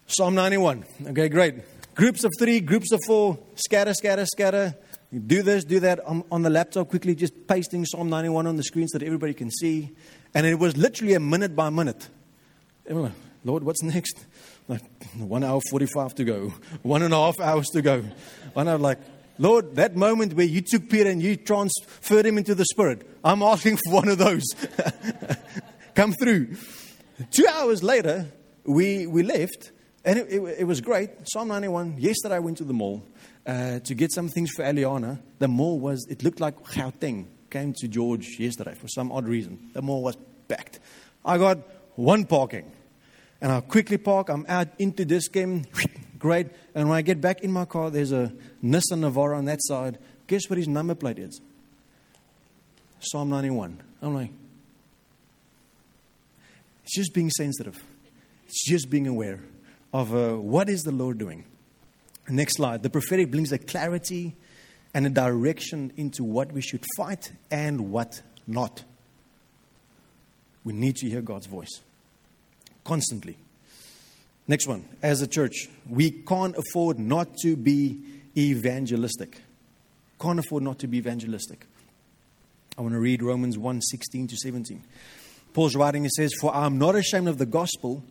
Psalm 0.07 0.35
91. 0.35 0.83
Okay, 1.09 1.29
great. 1.29 1.95
Groups 1.95 2.25
of 2.25 2.33
three, 2.39 2.61
groups 2.61 2.91
of 2.91 3.01
four, 3.07 3.39
scatter, 3.57 3.93
scatter, 3.93 4.25
scatter. 4.25 4.75
Do 5.27 5.43
this, 5.43 5.62
do 5.62 5.79
that 5.81 6.01
on, 6.07 6.25
on 6.33 6.41
the 6.41 6.49
laptop 6.49 6.89
quickly, 6.89 7.15
just 7.15 7.47
pasting 7.47 7.85
Psalm 7.85 8.09
91 8.09 8.47
on 8.47 8.57
the 8.57 8.62
screen 8.62 8.89
so 8.89 8.97
that 8.97 9.05
everybody 9.05 9.35
can 9.35 9.51
see. 9.51 9.91
And 10.33 10.47
it 10.47 10.59
was 10.59 10.75
literally 10.79 11.12
a 11.12 11.21
minute 11.21 11.55
by 11.55 11.69
minute. 11.69 12.09
Like, 12.89 13.12
Lord, 13.45 13.62
what's 13.62 13.83
next? 13.83 14.25
Like, 14.69 14.83
one 15.17 15.45
hour 15.45 15.61
45 15.71 16.15
to 16.15 16.25
go, 16.25 16.55
one 16.83 17.03
and 17.03 17.12
a 17.12 17.17
half 17.19 17.39
hours 17.41 17.67
to 17.75 17.83
go. 17.83 18.05
One 18.55 18.69
hour, 18.69 18.79
like, 18.79 18.99
Lord, 19.38 19.77
that 19.77 19.96
moment 19.96 20.35
where 20.35 20.46
you 20.46 20.62
took 20.62 20.88
Peter 20.88 21.11
and 21.11 21.22
you 21.22 21.37
transferred 21.37 22.27
him 22.27 22.38
into 22.38 22.55
the 22.55 22.64
Spirit, 22.64 23.07
I'm 23.22 23.42
asking 23.42 23.77
for 23.77 23.92
one 23.92 24.09
of 24.09 24.18
those. 24.18 24.44
Come 25.94 26.12
through. 26.12 26.57
Two 27.31 27.46
hours 27.46 27.83
later, 27.83 28.27
we, 28.64 29.07
we 29.07 29.22
left, 29.22 29.72
And 30.07 30.20
it, 30.20 30.29
it, 30.31 30.40
it 30.61 30.64
was 30.64 30.81
great. 30.81 31.11
Psalm 31.25 31.49
91. 31.49 31.96
Yesterday 31.99 32.37
I 32.37 32.38
went 32.38 32.59
to 32.59 32.64
the 32.64 32.72
mall 32.72 33.03
uh, 33.44 33.81
to 33.81 33.94
get 33.94 34.12
some 34.12 34.29
things 34.29 34.51
for 34.53 34.62
Eliana. 34.62 35.20
The 35.40 35.49
mall 35.49 35.81
was, 35.81 36.07
it 36.09 36.22
looked 36.22 36.40
like 36.40 36.62
Gauteng. 36.62 37.27
Came 37.51 37.75
to 37.79 37.88
George 37.88 38.38
yesterday 38.38 38.75
for 38.75 38.88
some 38.88 39.11
odd 39.11 39.27
reason. 39.27 39.70
The 39.72 39.83
mall 39.83 40.03
was 40.03 40.16
packed. 40.49 40.81
I 41.25 41.38
got 41.38 41.59
one 41.96 42.25
parking. 42.25 42.70
And 43.40 43.53
I 43.53 43.61
quickly 43.61 43.99
park. 43.99 44.29
I'm 44.29 44.46
out 44.49 44.68
into 44.79 45.05
this 45.05 45.29
game. 45.29 45.64
Great. 46.19 46.49
And 46.75 46.89
when 46.89 46.97
I 46.97 47.03
get 47.03 47.21
back 47.21 47.41
in 47.41 47.53
my 47.53 47.65
car, 47.65 47.91
there's 47.91 48.13
a 48.13 48.33
Nissan 48.63 49.01
Navara 49.01 49.37
on 49.37 49.45
that 49.47 49.59
side. 49.63 49.99
Guess 50.27 50.49
what 50.49 50.57
his 50.57 50.69
number 50.69 50.95
plate 50.95 51.19
is? 51.19 51.41
Psalm 53.01 53.31
91. 53.31 53.81
I'm 54.03 54.15
like, 54.15 54.31
it's 56.85 56.95
just 56.95 57.13
being 57.15 57.31
sensitive. 57.31 57.83
It's 58.47 58.65
just 58.65 58.89
being 58.91 59.07
aware 59.07 59.41
of 59.93 60.15
uh, 60.15 60.35
what 60.35 60.69
is 60.69 60.83
the 60.83 60.93
Lord 60.93 61.19
doing. 61.19 61.45
Next 62.29 62.57
slide. 62.57 62.83
The 62.83 62.91
prophetic 62.91 63.31
brings 63.31 63.53
a 63.53 63.59
clarity 63.59 64.37
and 64.95 65.07
a 65.07 65.11
direction 65.11 65.93
into 65.97 66.25
what 66.25 66.53
we 66.53 66.61
should 66.61 66.85
fight 66.97 67.33
and 67.51 67.93
what 67.93 68.23
not. 68.47 68.85
We 70.65 70.73
need 70.73 70.97
to 70.97 71.09
hear 71.09 71.23
God's 71.23 71.47
voice 71.47 71.81
constantly. 72.85 73.37
Next 74.49 74.67
one. 74.67 74.85
As 75.03 75.23
a 75.23 75.27
church, 75.27 75.69
we 75.89 76.11
can't 76.11 76.57
afford 76.57 76.99
not 76.99 77.37
to 77.43 77.57
be 77.57 78.01
evangelistic. 78.37 79.41
Can't 80.21 80.39
afford 80.39 80.63
not 80.63 80.79
to 80.81 80.87
be 80.87 80.99
evangelistic. 80.99 81.67
I 82.79 82.83
want 82.83 82.95
to 82.95 83.01
read 83.01 83.23
Romans 83.23 83.59
1 83.59 83.83
16 83.83 84.29
to 84.29 84.37
17. 84.37 84.83
Paul's 85.53 85.75
writing, 85.75 86.05
he 86.05 86.11
says, 86.15 86.33
For 86.41 86.55
I 86.55 86.67
am 86.67 86.79
not 86.79 86.95
ashamed 86.95 87.29
of 87.29 87.39
the 87.39 87.47
gospel, 87.47 88.05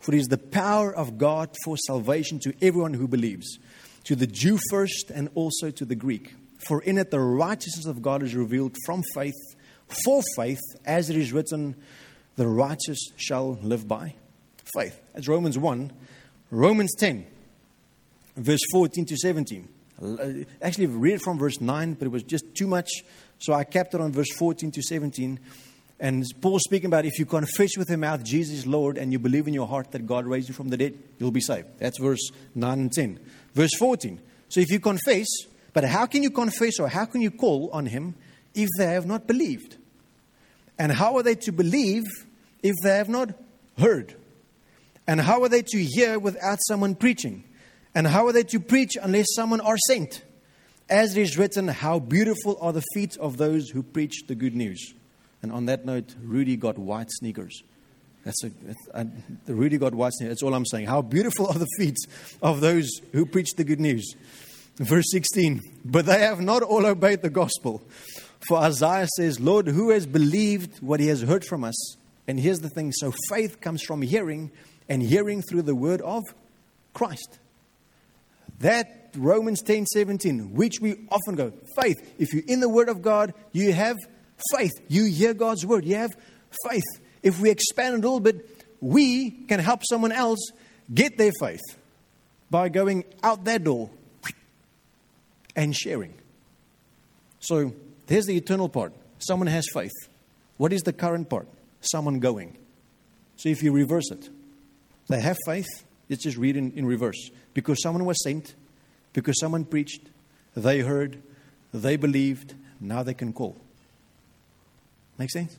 for 0.00 0.14
it 0.14 0.18
is 0.18 0.28
the 0.28 0.38
power 0.38 0.94
of 0.94 1.18
God 1.18 1.50
for 1.64 1.76
salvation 1.76 2.38
to 2.40 2.54
everyone 2.62 2.94
who 2.94 3.08
believes, 3.08 3.58
to 4.04 4.14
the 4.14 4.26
Jew 4.26 4.58
first 4.70 5.10
and 5.10 5.28
also 5.34 5.70
to 5.70 5.84
the 5.84 5.96
Greek. 5.96 6.34
For 6.66 6.80
in 6.80 6.96
it 6.96 7.10
the 7.10 7.20
righteousness 7.20 7.86
of 7.86 8.00
God 8.00 8.22
is 8.22 8.34
revealed 8.34 8.76
from 8.86 9.02
faith 9.14 9.34
for 10.04 10.22
faith, 10.36 10.60
as 10.84 11.10
it 11.10 11.16
is 11.16 11.32
written, 11.32 11.76
the 12.36 12.46
righteous 12.46 12.98
shall 13.16 13.58
live 13.62 13.86
by 13.86 14.14
faith. 14.74 15.00
That's 15.14 15.28
Romans 15.28 15.58
1. 15.58 15.92
Romans 16.50 16.94
10, 16.98 17.26
verse 18.36 18.60
14 18.72 19.06
to 19.06 19.16
17. 19.16 19.68
Uh, 20.02 20.44
actually, 20.60 20.84
I've 20.84 20.96
read 20.96 21.22
from 21.22 21.38
verse 21.38 21.60
9, 21.60 21.94
but 21.94 22.06
it 22.06 22.10
was 22.10 22.22
just 22.22 22.54
too 22.54 22.66
much. 22.66 22.90
So 23.38 23.52
I 23.52 23.64
kept 23.64 23.94
it 23.94 24.00
on 24.00 24.12
verse 24.12 24.32
14 24.36 24.70
to 24.72 24.82
17. 24.82 25.38
And 26.00 26.24
Paul 26.40 26.58
speaking 26.58 26.86
about 26.86 27.06
if 27.06 27.18
you 27.18 27.26
confess 27.26 27.76
with 27.76 27.88
your 27.88 27.98
mouth 27.98 28.24
Jesus 28.24 28.58
is 28.58 28.66
Lord 28.66 28.98
and 28.98 29.12
you 29.12 29.18
believe 29.18 29.46
in 29.46 29.54
your 29.54 29.66
heart 29.66 29.92
that 29.92 30.06
God 30.06 30.26
raised 30.26 30.48
you 30.48 30.54
from 30.54 30.68
the 30.68 30.76
dead, 30.76 30.98
you'll 31.18 31.30
be 31.30 31.40
saved. 31.40 31.68
That's 31.78 31.98
verse 31.98 32.30
9 32.54 32.78
and 32.78 32.92
10. 32.92 33.20
Verse 33.54 33.70
14. 33.78 34.20
So 34.48 34.60
if 34.60 34.70
you 34.70 34.80
confess, 34.80 35.26
but 35.72 35.84
how 35.84 36.06
can 36.06 36.22
you 36.22 36.30
confess 36.30 36.78
or 36.78 36.88
how 36.88 37.04
can 37.04 37.20
you 37.20 37.30
call 37.30 37.70
on 37.72 37.86
him 37.86 38.14
if 38.54 38.68
they 38.78 38.86
have 38.86 39.06
not 39.06 39.26
believed? 39.26 39.76
And 40.78 40.92
how 40.92 41.16
are 41.16 41.22
they 41.22 41.36
to 41.36 41.52
believe 41.52 42.02
if 42.62 42.74
they 42.82 42.96
have 42.96 43.08
not 43.08 43.30
heard? 43.78 44.14
And 45.06 45.20
how 45.20 45.42
are 45.42 45.48
they 45.48 45.62
to 45.62 45.82
hear 45.82 46.18
without 46.18 46.58
someone 46.66 46.94
preaching? 46.94 47.44
And 47.94 48.06
how 48.06 48.26
are 48.26 48.32
they 48.32 48.42
to 48.44 48.60
preach 48.60 48.96
unless 49.00 49.26
someone 49.34 49.60
are 49.60 49.76
sent? 49.86 50.22
As 50.88 51.16
it 51.16 51.22
is 51.22 51.38
written, 51.38 51.68
how 51.68 51.98
beautiful 51.98 52.58
are 52.60 52.72
the 52.72 52.84
feet 52.94 53.16
of 53.18 53.36
those 53.36 53.70
who 53.70 53.82
preach 53.82 54.26
the 54.26 54.34
good 54.34 54.54
news. 54.54 54.94
And 55.42 55.52
on 55.52 55.66
that 55.66 55.84
note, 55.84 56.14
Rudy 56.22 56.56
got 56.56 56.78
white 56.78 57.10
sneakers. 57.10 57.62
That's 58.24 58.42
a, 58.44 58.50
that's, 58.92 59.08
Rudy 59.46 59.78
got 59.78 59.94
white 59.94 60.12
sneakers. 60.14 60.36
That's 60.36 60.42
all 60.42 60.54
I'm 60.54 60.66
saying. 60.66 60.86
How 60.86 61.02
beautiful 61.02 61.46
are 61.46 61.58
the 61.58 61.68
feet 61.78 61.96
of 62.42 62.60
those 62.60 62.90
who 63.12 63.26
preach 63.26 63.54
the 63.54 63.64
good 63.64 63.80
news. 63.80 64.14
Verse 64.76 65.04
16, 65.12 65.60
but 65.84 66.06
they 66.06 66.18
have 66.18 66.40
not 66.40 66.62
all 66.62 66.84
obeyed 66.84 67.22
the 67.22 67.30
gospel. 67.30 67.82
For 68.48 68.58
Isaiah 68.58 69.06
says, 69.16 69.38
Lord, 69.38 69.68
who 69.68 69.90
has 69.90 70.04
believed 70.04 70.80
what 70.80 70.98
he 70.98 71.06
has 71.06 71.22
heard 71.22 71.44
from 71.44 71.62
us? 71.62 71.96
And 72.26 72.40
here's 72.40 72.60
the 72.60 72.70
thing 72.70 72.92
so 72.92 73.12
faith 73.28 73.60
comes 73.60 73.82
from 73.82 74.02
hearing, 74.02 74.50
and 74.88 75.02
hearing 75.02 75.42
through 75.42 75.62
the 75.62 75.74
word 75.74 76.00
of 76.02 76.22
Christ. 76.92 77.38
That 78.60 79.10
Romans 79.16 79.62
10 79.62 79.86
17, 79.86 80.54
which 80.54 80.80
we 80.80 81.06
often 81.10 81.34
go, 81.34 81.52
faith. 81.80 82.14
If 82.18 82.32
you're 82.32 82.44
in 82.46 82.60
the 82.60 82.68
word 82.68 82.88
of 82.88 83.02
God, 83.02 83.34
you 83.52 83.72
have 83.72 83.96
faith. 84.54 84.72
You 84.88 85.04
hear 85.06 85.34
God's 85.34 85.64
word, 85.66 85.84
you 85.84 85.96
have 85.96 86.10
faith. 86.68 86.84
If 87.22 87.40
we 87.40 87.50
expand 87.50 87.94
a 87.94 87.98
little 87.98 88.20
bit, 88.20 88.64
we 88.80 89.30
can 89.30 89.60
help 89.60 89.82
someone 89.88 90.12
else 90.12 90.50
get 90.92 91.16
their 91.16 91.32
faith 91.40 91.62
by 92.50 92.68
going 92.68 93.04
out 93.22 93.44
that 93.44 93.64
door 93.64 93.90
and 95.56 95.74
sharing. 95.74 96.14
So 97.40 97.72
there's 98.06 98.26
the 98.26 98.36
eternal 98.36 98.68
part. 98.68 98.92
Someone 99.18 99.46
has 99.46 99.66
faith. 99.72 99.92
What 100.56 100.72
is 100.72 100.82
the 100.82 100.92
current 100.92 101.28
part? 101.28 101.48
Someone 101.80 102.18
going. 102.20 102.56
So 103.36 103.48
if 103.48 103.62
you 103.62 103.72
reverse 103.72 104.10
it, 104.10 104.28
they 105.08 105.20
have 105.20 105.36
faith. 105.46 105.66
Let's 106.08 106.22
just 106.22 106.36
read 106.36 106.56
in, 106.56 106.72
in 106.72 106.86
reverse. 106.86 107.30
Because 107.54 107.82
someone 107.82 108.04
was 108.04 108.22
sent, 108.22 108.54
because 109.12 109.38
someone 109.40 109.64
preached, 109.64 110.02
they 110.54 110.80
heard, 110.80 111.22
they 111.72 111.96
believed, 111.96 112.54
now 112.80 113.02
they 113.02 113.14
can 113.14 113.32
call. 113.32 113.56
Make 115.18 115.30
sense? 115.30 115.56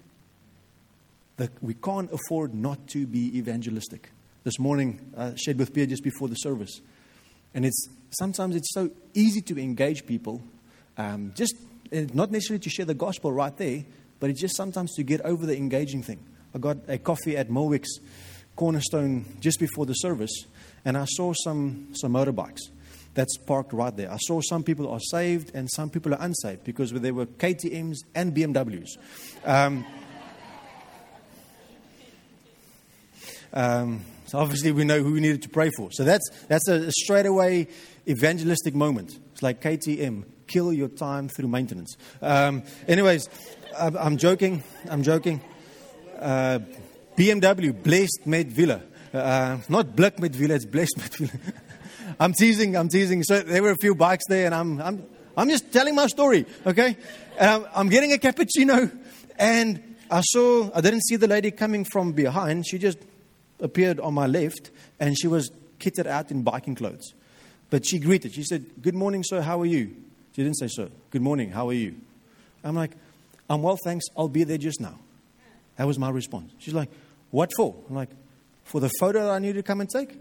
That 1.38 1.52
we 1.62 1.74
can't 1.74 2.12
afford 2.12 2.54
not 2.54 2.88
to 2.90 3.06
be 3.06 3.38
evangelistic. 3.38 4.12
This 4.44 4.60
morning, 4.60 5.00
I 5.18 5.34
shared 5.36 5.58
with 5.58 5.74
Pierre 5.74 5.88
just 5.88 6.04
before 6.04 6.28
the 6.28 6.36
service. 6.36 6.80
And 7.54 7.66
it's 7.66 7.90
sometimes 8.12 8.56
it's 8.56 8.74
so 8.74 8.92
easy 9.14 9.42
to 9.42 9.60
engage 9.60 10.06
people, 10.06 10.42
um, 10.98 11.34
just 11.36 11.56
not 11.92 12.32
necessarily 12.32 12.60
to 12.60 12.70
share 12.70 12.86
the 12.86 12.94
gospel 12.94 13.32
right 13.32 13.56
there, 13.58 13.84
but 14.20 14.30
it's 14.30 14.42
just 14.42 14.56
sometimes 14.56 14.94
to 14.96 15.04
get 15.04 15.22
over 15.22 15.46
the 15.46 15.56
engaging 15.56 16.04
thing. 16.04 16.20
I 16.54 16.58
got 16.58 16.78
a 16.88 16.98
coffee 16.98 17.38
at 17.38 17.50
Mulwick's 17.50 18.00
Cornerstone 18.56 19.26
just 19.40 19.60
before 19.60 19.86
the 19.86 19.94
service, 19.94 20.46
and 20.84 20.98
I 20.98 21.06
saw 21.06 21.34
some, 21.44 21.90
some 21.94 22.14
motorbikes 22.14 22.62
that's 23.16 23.38
parked 23.38 23.74
right 23.74 23.96
there. 23.96 24.12
I 24.12 24.18
saw 24.18 24.42
some 24.42 24.64
people 24.64 24.90
are 24.90 25.00
saved 25.00 25.56
and 25.56 25.70
some 25.72 25.90
people 25.90 26.14
are 26.14 26.22
unsaved 26.22 26.64
because 26.64 26.92
there 26.92 27.14
were 27.14 27.26
KTMs 27.26 27.98
and 28.14 28.36
BMWs. 28.36 28.90
Um, 29.44 29.86
um, 33.54 34.06
so 34.28 34.38
obviously 34.38 34.72
we 34.72 34.84
know 34.84 35.02
who 35.02 35.14
we 35.14 35.22
needed 35.22 35.42
to 35.44 35.50
pray 35.50 35.72
for. 35.78 35.90
So 35.92 36.04
that's, 36.04 36.30
that's 36.48 36.68
a, 36.68 36.92
straightaway 36.92 37.68
evangelistic 38.08 38.76
moment. 38.76 39.18
It's 39.32 39.42
like 39.42 39.62
KTM, 39.62 40.26
kill 40.48 40.74
your 40.74 40.90
time 40.90 41.30
through 41.30 41.48
maintenance. 41.48 41.96
Um, 42.22 42.64
anyways, 42.88 43.30
I'm, 43.78 44.18
joking. 44.18 44.64
I'm 44.90 45.04
joking. 45.04 45.42
Uh, 46.20 46.60
BMW, 47.18 47.82
blessed 47.82 48.26
met 48.26 48.48
Villa. 48.48 48.82
Uh, 49.14 49.58
not 49.70 49.96
black 49.96 50.20
met 50.20 50.32
Villa, 50.32 50.56
it's 50.56 50.66
blessed 50.66 50.98
met 50.98 51.16
Villa. 51.16 51.32
I'm 52.20 52.34
teasing, 52.34 52.76
I'm 52.76 52.90
teasing. 52.90 53.24
So 53.24 53.42
there 53.42 53.64
were 53.64 53.72
a 53.72 53.78
few 53.78 53.96
bikes 53.96 54.26
there, 54.28 54.46
and 54.46 54.54
I'm, 54.54 54.82
I'm, 54.82 55.04
I'm 55.38 55.50
just 55.50 55.72
telling 55.72 55.96
my 55.96 56.08
story, 56.08 56.46
okay? 56.66 56.98
And 57.38 57.50
I'm, 57.50 57.66
I'm 57.74 57.90
getting 57.90 58.14
a 58.14 58.18
cappuccino, 58.18 58.92
and 59.38 59.96
I 60.10 60.22
saw, 60.22 60.70
I 60.74 60.82
didn't 60.82 61.02
see 61.02 61.16
the 61.16 61.28
lady 61.28 61.52
coming 61.52 61.86
from 61.86 62.12
behind. 62.12 62.68
She 62.68 62.78
just 62.78 63.00
appeared 63.60 64.00
on 64.00 64.14
my 64.14 64.28
left, 64.28 64.72
and 65.00 65.18
she 65.18 65.28
was 65.28 65.52
kitted 65.80 66.08
out 66.08 66.32
in 66.32 66.44
biking 66.44 66.76
clothes. 66.76 67.14
But 67.70 67.86
she 67.86 68.00
greeted. 68.00 68.34
She 68.34 68.44
said, 68.44 68.66
Good 68.82 68.94
morning, 68.94 69.24
sir. 69.24 69.42
How 69.42 69.60
are 69.62 69.66
you? 69.66 69.96
She 70.36 70.44
didn't 70.44 70.58
say, 70.58 70.68
Sir. 70.68 70.90
Good 71.12 71.22
morning. 71.22 71.52
How 71.52 71.70
are 71.70 71.74
you? 71.74 71.96
I'm 72.64 72.76
like, 72.76 72.92
I'm 73.50 73.62
well, 73.62 73.78
thanks. 73.84 74.06
I'll 74.18 74.28
be 74.28 74.44
there 74.44 74.58
just 74.58 74.80
now. 74.80 75.00
That 75.78 75.88
was 75.88 76.00
my 76.00 76.10
response. 76.10 76.52
She's 76.60 76.74
like, 76.74 76.90
What 77.36 77.52
for? 77.54 77.76
I'm 77.90 77.96
like, 77.96 78.12
For 78.64 78.80
the 78.80 78.90
photo 78.98 79.26
that 79.26 79.32
I 79.32 79.40
need 79.40 79.56
to 79.56 79.64
come 79.64 79.82
and 79.82 79.90
take? 79.90 80.18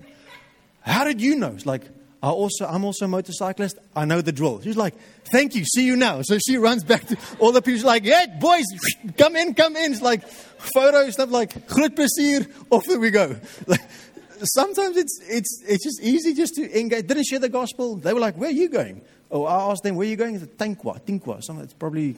How 0.81 1.05
did 1.05 1.21
you 1.21 1.37
know? 1.37 1.53
It's 1.53 1.65
like, 1.65 1.85
I 2.21 2.31
also, 2.31 2.67
I'm 2.67 2.85
also 2.85 3.05
a 3.05 3.09
motorcyclist. 3.09 3.79
I 3.95 4.05
know 4.05 4.21
the 4.21 4.33
drill. 4.33 4.61
She's 4.63 4.77
like, 4.77 4.95
thank 5.31 5.55
you. 5.55 5.65
See 5.65 5.87
you 5.87 5.95
now. 5.95 6.23
So 6.23 6.39
she 6.45 6.57
runs 6.57 6.83
back 6.83 7.07
to 7.07 7.17
all 7.39 7.53
the 7.53 7.63
people. 7.63 7.77
She's 7.77 7.85
like, 7.85 8.05
hey, 8.05 8.27
boys, 8.41 8.65
come 9.17 9.37
in, 9.37 9.55
come 9.55 9.77
in. 9.77 9.93
It's 9.93 10.03
like 10.03 10.27
photo 10.27 11.09
stuff 11.11 11.31
like, 11.31 11.69
groot 11.69 11.95
plezier. 11.95 12.49
Off 12.71 12.85
we 12.89 13.11
go. 13.11 13.37
Like, 13.69 13.83
sometimes 14.43 14.97
it's, 14.97 15.21
it's, 15.23 15.63
it's 15.69 15.85
just 15.85 16.03
easy 16.03 16.35
just 16.35 16.57
to 16.57 16.81
engage. 16.81 17.07
Didn't 17.07 17.27
share 17.27 17.39
the 17.39 17.49
gospel. 17.49 17.95
They 17.95 18.13
were 18.13 18.19
like, 18.19 18.35
where 18.35 18.49
are 18.49 18.53
you 18.53 18.69
going? 18.69 19.03
Oh, 19.31 19.45
I 19.45 19.71
asked 19.71 19.85
them, 19.85 19.95
where 19.95 20.05
are 20.05 20.11
you 20.11 20.17
going? 20.17 20.37
Said, 20.41 20.59
Tankwa, 20.59 21.01
Tinkwa. 21.01 21.45
Something, 21.45 21.63
it's 21.63 21.75
probably, 21.75 22.17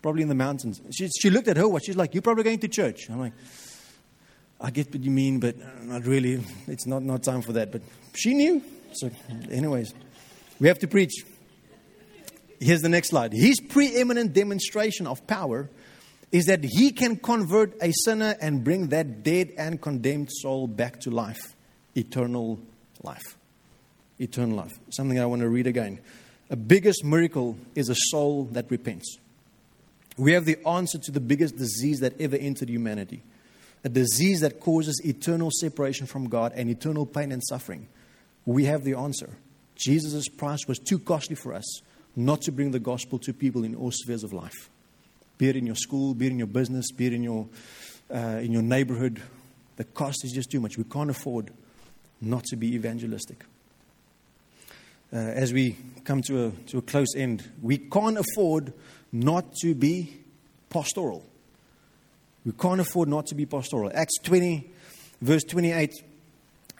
probably 0.00 0.22
in 0.22 0.28
the 0.30 0.34
mountains. 0.34 0.80
She, 0.90 1.06
she 1.20 1.28
looked 1.28 1.48
at 1.48 1.58
her 1.58 1.68
watch. 1.68 1.82
She's 1.84 1.96
like, 1.96 2.14
you're 2.14 2.22
probably 2.22 2.44
going 2.44 2.60
to 2.60 2.68
church. 2.68 3.10
I'm 3.10 3.20
like, 3.20 3.34
I 4.60 4.70
get 4.70 4.92
what 4.92 5.02
you 5.02 5.10
mean, 5.10 5.38
but 5.38 5.56
not 5.84 6.04
really. 6.04 6.42
It's 6.66 6.86
not, 6.86 7.02
not 7.02 7.22
time 7.22 7.42
for 7.42 7.52
that. 7.52 7.70
But 7.70 7.82
she 8.14 8.34
knew. 8.34 8.62
So, 8.92 9.10
anyways, 9.50 9.94
we 10.58 10.68
have 10.68 10.78
to 10.80 10.88
preach. 10.88 11.24
Here's 12.60 12.82
the 12.82 12.88
next 12.88 13.10
slide. 13.10 13.32
His 13.32 13.60
preeminent 13.60 14.32
demonstration 14.32 15.06
of 15.06 15.26
power 15.26 15.70
is 16.32 16.46
that 16.46 16.64
he 16.64 16.90
can 16.90 17.16
convert 17.16 17.80
a 17.80 17.92
sinner 17.92 18.34
and 18.40 18.64
bring 18.64 18.88
that 18.88 19.22
dead 19.22 19.52
and 19.56 19.80
condemned 19.80 20.30
soul 20.30 20.66
back 20.66 21.00
to 21.00 21.10
life, 21.10 21.54
eternal 21.94 22.58
life. 23.02 23.36
Eternal 24.18 24.56
life. 24.56 24.78
Something 24.90 25.20
I 25.20 25.26
want 25.26 25.42
to 25.42 25.48
read 25.48 25.68
again. 25.68 26.00
A 26.50 26.56
biggest 26.56 27.04
miracle 27.04 27.56
is 27.76 27.88
a 27.88 27.94
soul 27.94 28.44
that 28.52 28.70
repents. 28.70 29.18
We 30.16 30.32
have 30.32 30.44
the 30.44 30.58
answer 30.66 30.98
to 30.98 31.12
the 31.12 31.20
biggest 31.20 31.56
disease 31.56 32.00
that 32.00 32.20
ever 32.20 32.34
entered 32.34 32.68
humanity 32.68 33.22
a 33.84 33.88
disease 33.88 34.40
that 34.40 34.60
causes 34.60 35.00
eternal 35.04 35.50
separation 35.50 36.06
from 36.06 36.28
God 36.28 36.52
and 36.54 36.68
eternal 36.68 37.06
pain 37.06 37.32
and 37.32 37.42
suffering. 37.48 37.88
We 38.44 38.64
have 38.64 38.84
the 38.84 38.94
answer. 38.94 39.30
Jesus' 39.76 40.28
price 40.28 40.66
was 40.66 40.78
too 40.78 40.98
costly 40.98 41.36
for 41.36 41.54
us 41.54 41.80
not 42.16 42.42
to 42.42 42.52
bring 42.52 42.72
the 42.72 42.80
gospel 42.80 43.18
to 43.20 43.32
people 43.32 43.62
in 43.62 43.74
all 43.76 43.92
spheres 43.92 44.24
of 44.24 44.32
life. 44.32 44.70
Be 45.38 45.48
it 45.48 45.56
in 45.56 45.66
your 45.66 45.76
school, 45.76 46.14
be 46.14 46.26
it 46.26 46.32
in 46.32 46.38
your 46.38 46.48
business, 46.48 46.90
be 46.90 47.06
it 47.06 47.12
in 47.12 47.22
your, 47.22 47.46
uh, 48.12 48.40
in 48.42 48.50
your 48.50 48.62
neighborhood. 48.62 49.22
The 49.76 49.84
cost 49.84 50.24
is 50.24 50.32
just 50.32 50.50
too 50.50 50.58
much. 50.58 50.76
We 50.76 50.84
can't 50.84 51.10
afford 51.10 51.52
not 52.20 52.44
to 52.46 52.56
be 52.56 52.74
evangelistic. 52.74 53.44
Uh, 55.12 55.16
as 55.16 55.52
we 55.52 55.76
come 56.04 56.20
to 56.22 56.46
a, 56.46 56.50
to 56.70 56.78
a 56.78 56.82
close 56.82 57.14
end, 57.16 57.48
we 57.62 57.78
can't 57.78 58.18
afford 58.18 58.72
not 59.12 59.54
to 59.62 59.74
be 59.74 60.18
pastoral. 60.68 61.24
We 62.48 62.54
can't 62.54 62.80
afford 62.80 63.10
not 63.10 63.26
to 63.26 63.34
be 63.34 63.44
pastoral. 63.44 63.90
Acts 63.92 64.14
20, 64.22 64.70
verse 65.20 65.44
28, 65.44 65.92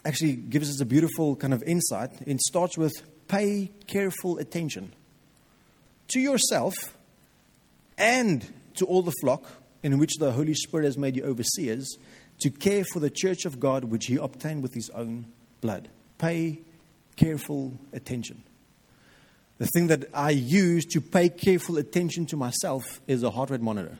actually 0.02 0.32
gives 0.32 0.70
us 0.70 0.80
a 0.80 0.86
beautiful 0.86 1.36
kind 1.36 1.52
of 1.52 1.62
insight. 1.62 2.10
It 2.26 2.40
starts 2.40 2.78
with 2.78 2.94
pay 3.28 3.70
careful 3.86 4.38
attention 4.38 4.94
to 6.08 6.20
yourself 6.20 6.72
and 7.98 8.50
to 8.76 8.86
all 8.86 9.02
the 9.02 9.12
flock 9.20 9.44
in 9.82 9.98
which 9.98 10.16
the 10.16 10.32
Holy 10.32 10.54
Spirit 10.54 10.86
has 10.86 10.96
made 10.96 11.16
you 11.16 11.24
overseers 11.24 11.98
to 12.38 12.48
care 12.48 12.84
for 12.90 13.00
the 13.00 13.10
church 13.10 13.44
of 13.44 13.60
God 13.60 13.84
which 13.84 14.06
he 14.06 14.16
obtained 14.16 14.62
with 14.62 14.72
his 14.72 14.88
own 14.94 15.26
blood. 15.60 15.90
Pay 16.16 16.60
careful 17.16 17.78
attention. 17.92 18.42
The 19.58 19.66
thing 19.66 19.88
that 19.88 20.08
I 20.14 20.30
use 20.30 20.86
to 20.86 21.02
pay 21.02 21.28
careful 21.28 21.76
attention 21.76 22.24
to 22.26 22.38
myself 22.38 23.02
is 23.06 23.22
a 23.22 23.30
heart 23.30 23.50
rate 23.50 23.60
monitor. 23.60 23.98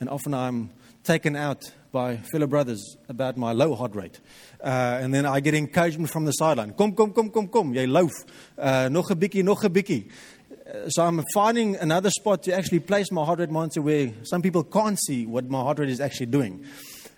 And 0.00 0.10
often 0.10 0.34
I'm 0.34 0.70
taken 1.06 1.36
out 1.36 1.70
by 1.92 2.16
fellow 2.16 2.46
brothers 2.46 2.96
about 3.08 3.36
my 3.36 3.52
low 3.52 3.74
heart 3.74 3.94
rate. 3.94 4.20
Uh, 4.62 4.98
and 5.00 5.14
then 5.14 5.24
I 5.24 5.40
get 5.40 5.54
encouragement 5.54 6.10
from 6.10 6.24
the 6.24 6.32
sideline. 6.32 6.72
Kom, 6.72 6.92
kom, 6.92 7.12
kom, 7.12 7.30
kom, 7.30 7.48
kom. 7.48 7.72
Jy 7.74 7.86
loaf. 7.86 8.12
Uh, 8.58 8.88
nog 8.90 9.10
'n 9.10 9.18
bietjie, 9.18 9.42
nog 9.42 9.64
'n. 9.64 9.70
Uh, 9.70 10.88
so 10.88 11.04
I'm 11.04 11.22
finding 11.32 11.76
another 11.76 12.10
spot 12.10 12.42
to 12.42 12.52
actually 12.52 12.80
place 12.80 13.10
my 13.12 13.24
heart 13.24 13.38
rate 13.38 13.50
monitor 13.50 13.82
where 13.82 14.12
some 14.24 14.42
people 14.42 14.64
can't 14.64 14.98
see 14.98 15.24
what 15.24 15.48
my 15.48 15.60
heart 15.60 15.78
rate 15.78 15.90
is 15.90 16.00
actually 16.00 16.26
doing. 16.26 16.64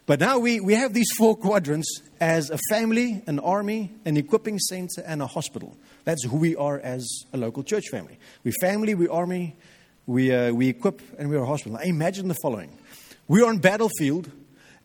But 0.07 0.21
now 0.21 0.39
we, 0.39 0.61
we 0.61 0.75
have 0.75 0.95
these 0.95 1.11
four 1.19 1.37
quadrants 1.37 2.01
as 2.21 2.51
a 2.51 2.59
family, 2.71 3.23
an 3.27 3.39
army, 3.39 3.93
an 4.05 4.17
equipping 4.17 4.59
center, 4.59 5.03
and 5.05 5.21
a 5.21 5.27
hospital. 5.27 5.77
That's 6.05 6.25
who 6.25 6.39
we 6.39 6.57
are 6.57 6.79
as 6.81 7.07
a 7.33 7.37
local 7.37 7.63
church 7.63 7.85
family. 7.91 8.19
We 8.43 8.53
family, 8.61 8.95
we 8.95 9.09
army, 9.09 9.57
we, 10.07 10.33
uh, 10.33 10.53
we 10.53 10.69
equip, 10.69 11.03
and 11.19 11.29
we 11.29 11.37
are 11.37 11.43
a 11.43 11.47
hospital. 11.47 11.79
Now 11.79 11.85
imagine 11.85 12.29
the 12.29 12.37
following. 12.43 12.71
We're 13.29 13.47
on 13.47 13.59
battlefield, 13.59 14.31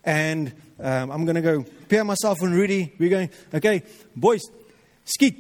and 0.03 0.51
um, 0.79 1.11
I'm 1.11 1.25
going 1.25 1.35
to 1.35 1.41
go 1.41 1.65
pair 1.87 2.03
myself 2.03 2.41
and 2.41 2.53
Rudy. 2.53 2.93
We're 2.99 3.09
going, 3.09 3.29
okay, 3.53 3.83
boys, 4.15 4.41
skiet. 5.05 5.35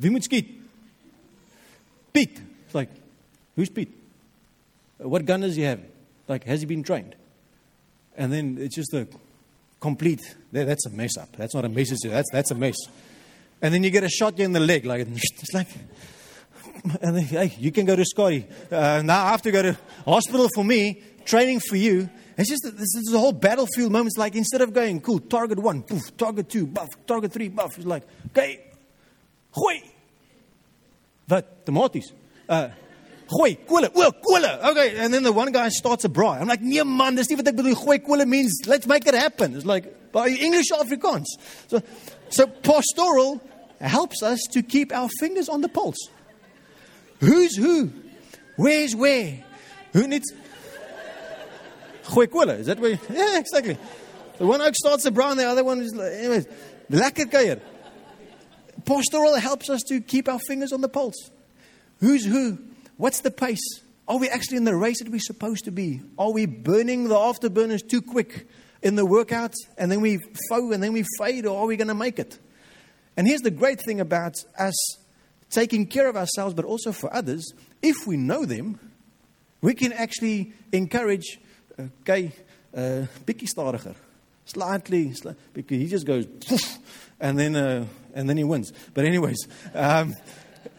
Wie 0.00 0.08
moet 0.08 0.22
skiet? 0.22 0.46
Piet. 2.12 2.40
It's 2.64 2.74
like, 2.74 2.88
who's 3.54 3.68
Pete? 3.68 3.90
What 4.98 5.24
gun 5.24 5.40
does 5.40 5.56
he 5.56 5.62
have? 5.62 5.80
Like, 6.28 6.44
has 6.44 6.60
he 6.60 6.66
been 6.66 6.82
trained? 6.82 7.14
And 8.16 8.32
then 8.32 8.56
it's 8.58 8.74
just 8.74 8.94
a 8.94 9.06
complete, 9.80 10.20
that's 10.52 10.86
a 10.86 10.90
mess 10.90 11.16
up. 11.18 11.36
That's 11.36 11.54
not 11.54 11.64
a 11.64 11.68
mess, 11.68 11.90
that's, 12.02 12.30
that's 12.30 12.50
a 12.50 12.54
mess. 12.54 12.76
And 13.62 13.74
then 13.74 13.82
you 13.82 13.90
get 13.90 14.04
a 14.04 14.08
shot 14.08 14.38
in 14.38 14.52
the 14.52 14.60
leg, 14.60 14.86
like, 14.86 15.06
it's 15.10 15.52
like, 15.54 15.68
and 17.02 17.18
hey, 17.18 17.54
you 17.58 17.72
can 17.72 17.86
go 17.86 17.96
to 17.96 18.04
Scotty. 18.04 18.46
Uh, 18.70 19.02
now 19.04 19.24
I 19.26 19.30
have 19.30 19.42
to 19.42 19.50
go 19.50 19.62
to 19.62 19.78
hospital 20.04 20.48
for 20.54 20.64
me, 20.64 21.02
training 21.24 21.60
for 21.60 21.76
you. 21.76 22.08
It's 22.36 22.48
just, 22.48 22.62
this 22.64 22.94
is 22.94 23.12
a 23.12 23.18
whole 23.18 23.32
battlefield 23.32 23.92
moment. 23.92 24.08
It's 24.08 24.18
like, 24.18 24.34
instead 24.34 24.62
of 24.62 24.72
going, 24.72 25.00
cool, 25.00 25.18
target 25.20 25.58
one, 25.58 25.82
poof, 25.82 26.16
target 26.16 26.48
two, 26.48 26.66
buff, 26.66 26.88
target 27.06 27.32
three, 27.32 27.48
buff, 27.48 27.76
it's 27.76 27.86
like, 27.86 28.04
okay, 28.28 28.64
gooi. 29.54 29.82
Wat? 31.28 31.66
Tomaties. 31.66 32.12
Uh, 32.48 32.68
Gooi, 33.30 33.58
oh, 33.68 34.12
koole. 34.26 34.70
Okay, 34.70 34.96
and 34.96 35.14
then 35.14 35.22
the 35.22 35.30
one 35.30 35.52
guy 35.52 35.68
starts 35.68 36.04
a 36.04 36.08
braai. 36.08 36.40
I'm 36.40 36.48
like, 36.48 36.62
nee 36.62 36.82
man, 36.82 37.14
dis 37.14 37.30
nie 37.30 37.36
wat 37.36 37.46
ek 37.46 37.54
bedoel. 37.54 37.76
Gooi 37.76 38.26
means 38.26 38.62
let's 38.66 38.88
make 38.88 39.06
it 39.06 39.14
happen. 39.14 39.54
It's 39.54 39.64
like, 39.64 40.12
by 40.12 40.28
English 40.28 40.70
Afrikaans. 40.72 41.26
So, 41.68 41.80
so 42.30 42.46
pastoral 42.48 43.40
helps 43.80 44.22
us 44.24 44.40
to 44.50 44.62
keep 44.62 44.92
our 44.92 45.08
fingers 45.20 45.48
on 45.48 45.60
the 45.60 45.68
pulse. 45.68 46.08
Who's 47.20 47.56
who? 47.56 47.92
Where's 48.56 48.94
where? 48.96 49.44
Who 49.92 50.06
needs... 50.06 50.32
Koole, 52.04 52.50
is 52.50 52.66
that 52.66 52.80
where... 52.80 52.98
Yeah, 53.10 53.38
exactly. 53.38 53.78
The 54.38 54.46
one 54.46 54.60
oak 54.60 54.74
starts 54.74 55.04
a 55.04 55.10
brown, 55.10 55.36
the 55.36 55.44
other 55.44 55.62
one 55.62 55.80
is... 55.80 55.92
Anyways, 55.92 56.46
lekker 56.90 57.30
kuier. 57.30 57.60
Pastoral 58.84 59.36
helps 59.36 59.68
us 59.68 59.82
to 59.88 60.00
keep 60.00 60.28
our 60.28 60.38
fingers 60.38 60.72
on 60.72 60.80
the 60.80 60.88
pulse. 60.88 61.30
Who's 62.00 62.24
who? 62.24 62.58
What's 62.96 63.20
the 63.20 63.30
pace? 63.30 63.80
Are 64.08 64.18
we 64.18 64.28
actually 64.28 64.56
in 64.56 64.64
the 64.64 64.74
race 64.74 65.02
that 65.02 65.10
we're 65.10 65.20
supposed 65.20 65.66
to 65.66 65.70
be? 65.70 66.00
Are 66.18 66.32
we 66.32 66.46
burning 66.46 67.08
the 67.08 67.14
afterburners 67.14 67.86
too 67.86 68.02
quick 68.02 68.48
in 68.82 68.96
the 68.96 69.04
workout 69.06 69.54
and 69.76 69.92
then 69.92 70.00
we 70.00 70.18
foe 70.48 70.72
and 70.72 70.82
then 70.82 70.92
we 70.92 71.04
fade, 71.18 71.46
or 71.46 71.60
are 71.60 71.66
we 71.66 71.76
going 71.76 71.88
to 71.88 71.94
make 71.94 72.18
it? 72.18 72.38
And 73.16 73.26
here's 73.26 73.42
the 73.42 73.50
great 73.50 73.80
thing 73.80 74.00
about 74.00 74.42
us 74.58 74.74
taking 75.50 75.86
care 75.86 76.08
of 76.08 76.16
ourselves, 76.16 76.54
but 76.54 76.64
also 76.64 76.92
for 76.92 77.12
others. 77.12 77.52
If 77.82 78.06
we 78.06 78.16
know 78.16 78.44
them, 78.44 78.78
we 79.60 79.74
can 79.74 79.92
actually 79.92 80.52
encourage, 80.72 81.38
okay, 81.78 82.32
uh, 82.74 83.06
stadiger, 83.26 83.94
slightly, 84.44 85.10
sli- 85.10 85.36
because 85.52 85.78
he 85.78 85.86
just 85.86 86.06
goes, 86.06 86.26
and 87.20 87.38
then, 87.38 87.56
uh, 87.56 87.86
and 88.14 88.28
then 88.28 88.36
he 88.36 88.44
wins. 88.44 88.72
But 88.94 89.04
anyways, 89.04 89.46
um, 89.74 90.14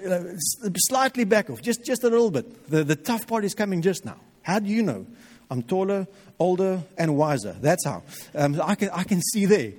you 0.02 0.10
know, 0.10 0.36
slightly 0.76 1.26
back 1.26 1.50
off, 1.50 1.62
just, 1.62 1.84
just 1.86 2.04
a 2.04 2.10
little 2.10 2.32
bit. 2.32 2.70
The, 2.70 2.84
the 2.84 2.96
tough 2.96 3.28
part 3.28 3.44
is 3.44 3.54
coming 3.54 3.82
just 3.82 4.06
now. 4.06 4.18
How 4.42 4.60
do 4.60 4.68
you 4.68 4.82
know? 4.84 5.06
I'm 5.50 5.64
taller, 5.64 6.08
older, 6.40 6.82
and 6.98 7.18
wiser. 7.18 7.56
That's 7.60 7.86
how. 7.86 8.04
Um, 8.34 8.60
I, 8.64 8.76
can, 8.76 8.90
I 8.92 9.04
can 9.04 9.22
see 9.22 9.46
there. 9.46 9.74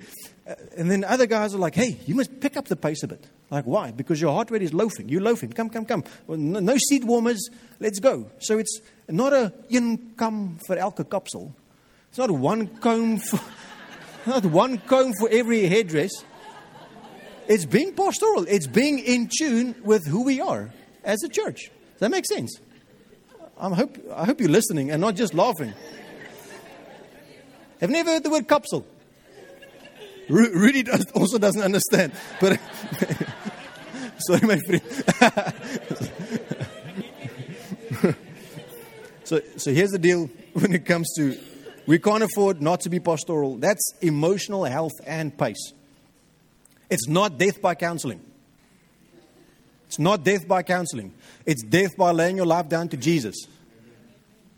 Uh, 0.46 0.54
and 0.76 0.90
then 0.90 1.04
other 1.04 1.26
guys 1.26 1.54
are 1.54 1.58
like, 1.58 1.74
hey, 1.74 1.98
you 2.06 2.14
must 2.14 2.40
pick 2.40 2.56
up 2.56 2.66
the 2.66 2.76
pace 2.76 3.02
a 3.02 3.08
bit. 3.08 3.24
Like, 3.50 3.64
why? 3.64 3.92
Because 3.92 4.20
your 4.20 4.32
heart 4.32 4.50
rate 4.50 4.62
is 4.62 4.74
loafing. 4.74 5.08
You're 5.08 5.22
loafing. 5.22 5.52
Come, 5.52 5.70
come, 5.70 5.84
come. 5.84 6.04
Well, 6.26 6.38
no, 6.38 6.58
no 6.58 6.76
seat 6.76 7.04
warmers. 7.04 7.48
Let's 7.78 8.00
go. 8.00 8.30
So 8.40 8.58
it's 8.58 8.80
not 9.08 9.32
a 9.32 9.52
income 9.68 10.58
for 10.66 10.76
elke 10.76 11.08
kapsel. 11.08 11.52
It's 12.08 12.18
not 12.18 12.30
one 12.30 12.66
comb 12.78 13.18
for, 13.18 13.40
not 14.26 14.44
one 14.46 14.78
comb 14.78 15.12
for 15.18 15.28
every 15.30 15.66
headdress. 15.66 16.10
It's 17.48 17.64
being 17.64 17.94
pastoral. 17.94 18.46
It's 18.48 18.66
being 18.66 18.98
in 18.98 19.28
tune 19.38 19.74
with 19.84 20.06
who 20.06 20.24
we 20.24 20.40
are 20.40 20.70
as 21.04 21.22
a 21.22 21.28
church. 21.28 21.70
Does 21.92 22.00
that 22.00 22.10
make 22.10 22.26
sense? 22.26 22.60
I 23.58 23.68
hope, 23.70 23.96
I 24.12 24.24
hope 24.24 24.40
you're 24.40 24.48
listening 24.48 24.90
and 24.90 25.00
not 25.00 25.14
just 25.14 25.34
laughing. 25.34 25.72
Have 27.80 27.90
never 27.90 28.10
heard 28.10 28.22
the 28.24 28.30
word 28.30 28.48
capsule? 28.48 28.86
Ru- 30.28 30.52
Rudy 30.52 30.82
does, 30.82 31.04
also 31.12 31.38
doesn't 31.38 31.62
understand. 31.62 32.12
But 32.40 32.60
sorry, 34.18 34.46
my 34.46 34.58
friend. 34.58 34.82
so, 39.24 39.40
so 39.56 39.72
here's 39.72 39.90
the 39.90 39.98
deal 39.98 40.30
when 40.54 40.74
it 40.74 40.84
comes 40.84 41.08
to 41.16 41.38
we 41.86 41.98
can't 41.98 42.22
afford 42.22 42.62
not 42.62 42.80
to 42.82 42.90
be 42.90 43.00
pastoral. 43.00 43.56
That's 43.56 43.94
emotional 44.00 44.64
health 44.64 44.92
and 45.06 45.36
pace. 45.36 45.72
It's 46.88 47.08
not 47.08 47.38
death 47.38 47.60
by 47.60 47.74
counseling. 47.74 48.20
It's 49.86 49.98
not 49.98 50.24
death 50.24 50.46
by 50.46 50.62
counseling. 50.62 51.12
It's 51.44 51.62
death 51.62 51.96
by 51.96 52.12
laying 52.12 52.36
your 52.36 52.46
life 52.46 52.68
down 52.68 52.88
to 52.90 52.96
Jesus. 52.96 53.36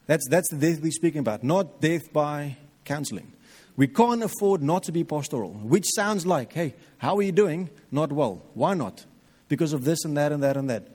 That's, 0.06 0.28
that's 0.28 0.48
the 0.50 0.56
death 0.56 0.80
we're 0.80 0.92
speaking 0.92 1.20
about, 1.20 1.42
not 1.42 1.80
death 1.80 2.12
by 2.12 2.56
counseling. 2.84 3.32
We 3.76 3.88
can't 3.88 4.22
afford 4.22 4.62
not 4.62 4.84
to 4.84 4.92
be 4.92 5.02
pastoral, 5.02 5.52
which 5.52 5.86
sounds 5.94 6.26
like, 6.26 6.52
hey, 6.52 6.74
how 6.98 7.16
are 7.16 7.22
you 7.22 7.32
doing? 7.32 7.70
Not 7.90 8.12
well. 8.12 8.42
Why 8.54 8.74
not? 8.74 9.04
Because 9.48 9.72
of 9.72 9.84
this 9.84 10.04
and 10.04 10.16
that 10.16 10.32
and 10.32 10.42
that 10.42 10.56
and 10.56 10.70
that. 10.70 10.88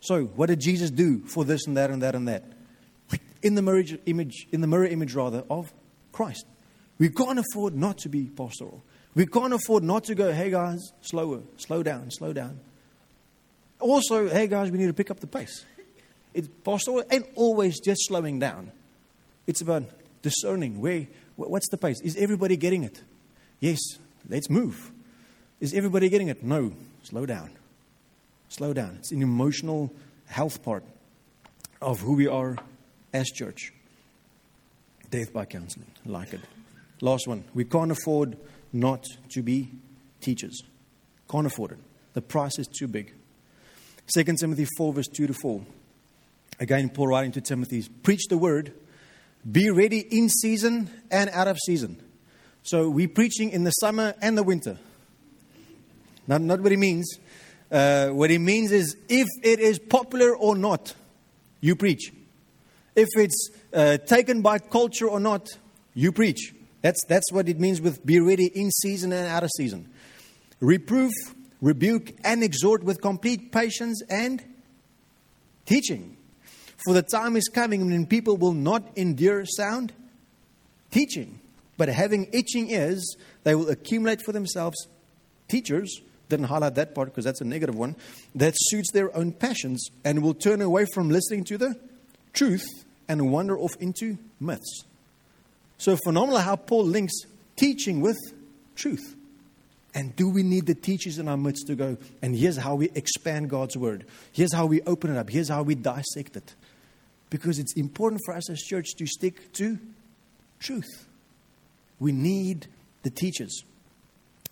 So, 0.00 0.24
what 0.24 0.46
did 0.46 0.60
Jesus 0.60 0.90
do 0.90 1.20
for 1.26 1.44
this 1.44 1.66
and 1.66 1.76
that 1.76 1.90
and 1.90 2.02
that 2.02 2.14
and 2.14 2.26
that? 2.28 2.44
In 3.42 3.54
the 3.54 3.62
mirror 3.62 3.82
image, 4.06 4.46
in 4.50 4.60
the 4.60 4.66
mirror 4.66 4.86
image 4.86 5.14
rather 5.14 5.44
of 5.50 5.72
Christ. 6.12 6.46
We 6.98 7.08
can't 7.08 7.38
afford 7.38 7.74
not 7.74 7.98
to 7.98 8.08
be 8.08 8.26
pastoral. 8.28 8.82
We 9.14 9.26
can't 9.26 9.52
afford 9.52 9.82
not 9.82 10.04
to 10.04 10.14
go, 10.14 10.32
hey 10.32 10.50
guys, 10.50 10.80
slower, 11.00 11.40
slow 11.56 11.82
down, 11.82 12.10
slow 12.10 12.32
down. 12.32 12.60
Also, 13.80 14.28
hey 14.28 14.46
guys, 14.46 14.70
we 14.70 14.78
need 14.78 14.86
to 14.86 14.94
pick 14.94 15.10
up 15.10 15.20
the 15.20 15.26
pace. 15.26 15.64
It's 16.32 16.48
pastoral 16.64 17.04
ain't 17.10 17.26
always 17.34 17.80
just 17.80 18.06
slowing 18.06 18.38
down. 18.38 18.72
It's 19.46 19.60
about 19.60 19.84
discerning 20.22 20.80
where 20.80 21.06
what's 21.36 21.68
the 21.68 21.76
pace? 21.76 22.00
Is 22.00 22.16
everybody 22.16 22.56
getting 22.56 22.84
it? 22.84 23.02
Yes. 23.60 23.78
Let's 24.28 24.48
move. 24.48 24.92
Is 25.60 25.74
everybody 25.74 26.08
getting 26.08 26.28
it? 26.28 26.42
No. 26.42 26.72
Slow 27.02 27.26
down. 27.26 27.50
Slow 28.48 28.72
down. 28.72 28.96
It's 28.98 29.12
an 29.12 29.22
emotional 29.22 29.92
health 30.26 30.62
part 30.62 30.84
of 31.80 32.00
who 32.00 32.14
we 32.14 32.26
are 32.26 32.56
as 33.12 33.28
church. 33.28 33.72
Death 35.10 35.32
by 35.32 35.44
counseling. 35.44 35.90
Like 36.06 36.32
it. 36.32 36.40
Last 37.00 37.26
one. 37.26 37.44
We 37.54 37.64
can't 37.64 37.90
afford 37.90 38.36
not 38.72 39.04
to 39.30 39.42
be 39.42 39.70
teachers. 40.20 40.62
Can't 41.30 41.46
afford 41.46 41.72
it. 41.72 41.78
The 42.14 42.22
price 42.22 42.58
is 42.58 42.68
too 42.68 42.88
big. 42.88 43.12
2 44.14 44.24
Timothy 44.38 44.66
4, 44.76 44.92
verse 44.92 45.08
2 45.08 45.26
to 45.26 45.34
4. 45.34 45.62
Again, 46.60 46.90
Paul 46.90 47.08
writing 47.08 47.32
to 47.32 47.40
Timothy, 47.40 47.84
preach 48.02 48.22
the 48.28 48.38
word, 48.38 48.72
be 49.50 49.70
ready 49.70 49.98
in 49.98 50.28
season 50.28 50.90
and 51.10 51.30
out 51.30 51.48
of 51.48 51.58
season. 51.58 52.00
So 52.62 52.88
we're 52.88 53.08
preaching 53.08 53.50
in 53.50 53.64
the 53.64 53.70
summer 53.70 54.14
and 54.22 54.38
the 54.38 54.42
winter. 54.42 54.78
Not, 56.26 56.40
not 56.40 56.60
what 56.60 56.70
he 56.70 56.76
means. 56.76 57.18
Uh, 57.70 58.08
what 58.08 58.30
he 58.30 58.38
means 58.38 58.70
is 58.70 58.96
if 59.08 59.26
it 59.42 59.58
is 59.58 59.78
popular 59.78 60.36
or 60.36 60.54
not, 60.54 60.94
you 61.60 61.74
preach. 61.74 62.12
If 62.94 63.08
it's 63.16 63.50
uh, 63.72 63.96
taken 63.98 64.42
by 64.42 64.58
culture 64.58 65.08
or 65.08 65.18
not, 65.18 65.48
you 65.94 66.12
preach. 66.12 66.54
That's, 66.82 67.00
that's 67.08 67.32
what 67.32 67.48
it 67.48 67.58
means 67.58 67.80
with 67.80 68.04
be 68.04 68.20
ready 68.20 68.46
in 68.46 68.70
season 68.70 69.12
and 69.12 69.26
out 69.26 69.42
of 69.42 69.50
season. 69.56 69.90
Reproof, 70.60 71.12
rebuke, 71.60 72.12
and 72.24 72.42
exhort 72.44 72.84
with 72.84 73.00
complete 73.00 73.50
patience 73.52 74.02
and 74.08 74.42
teaching. 75.64 76.16
For 76.84 76.94
the 76.94 77.02
time 77.02 77.36
is 77.36 77.48
coming 77.48 77.88
when 77.88 78.06
people 78.06 78.36
will 78.36 78.52
not 78.52 78.82
endure 78.96 79.44
sound 79.46 79.92
teaching, 80.90 81.40
but 81.76 81.88
having 81.88 82.28
itching 82.32 82.70
ears, 82.70 83.16
they 83.44 83.54
will 83.54 83.68
accumulate 83.70 84.22
for 84.22 84.32
themselves 84.32 84.76
teachers. 85.48 86.00
Didn't 86.28 86.46
highlight 86.46 86.76
that 86.76 86.94
part 86.94 87.08
because 87.08 87.24
that's 87.24 87.40
a 87.40 87.44
negative 87.44 87.76
one. 87.76 87.94
That 88.34 88.54
suits 88.56 88.90
their 88.92 89.14
own 89.16 89.32
passions 89.32 89.90
and 90.04 90.22
will 90.22 90.34
turn 90.34 90.62
away 90.62 90.86
from 90.92 91.10
listening 91.10 91.44
to 91.44 91.58
the 91.58 91.78
truth 92.32 92.64
and 93.08 93.30
wander 93.30 93.58
off 93.58 93.76
into 93.80 94.16
myths. 94.40 94.84
So, 95.78 95.96
phenomenal 96.04 96.38
how 96.38 96.56
Paul 96.56 96.84
links 96.84 97.12
teaching 97.56 98.00
with 98.00 98.16
truth. 98.76 99.16
And 99.94 100.16
do 100.16 100.30
we 100.30 100.42
need 100.42 100.66
the 100.66 100.74
teachers 100.74 101.18
in 101.18 101.28
our 101.28 101.36
midst 101.36 101.66
to 101.66 101.74
go, 101.74 101.98
and 102.22 102.34
here's 102.34 102.56
how 102.56 102.76
we 102.76 102.90
expand 102.94 103.50
God's 103.50 103.76
word? 103.76 104.06
Here's 104.32 104.54
how 104.54 104.64
we 104.64 104.80
open 104.82 105.10
it 105.14 105.18
up. 105.18 105.28
Here's 105.28 105.50
how 105.50 105.62
we 105.62 105.74
dissect 105.74 106.36
it. 106.36 106.54
Because 107.32 107.58
it's 107.58 107.72
important 107.78 108.20
for 108.26 108.34
us 108.34 108.50
as 108.50 108.60
church 108.60 108.88
to 108.98 109.06
stick 109.06 109.54
to 109.54 109.78
truth. 110.60 111.06
We 111.98 112.12
need 112.12 112.66
the 113.04 113.08
teachers. 113.08 113.64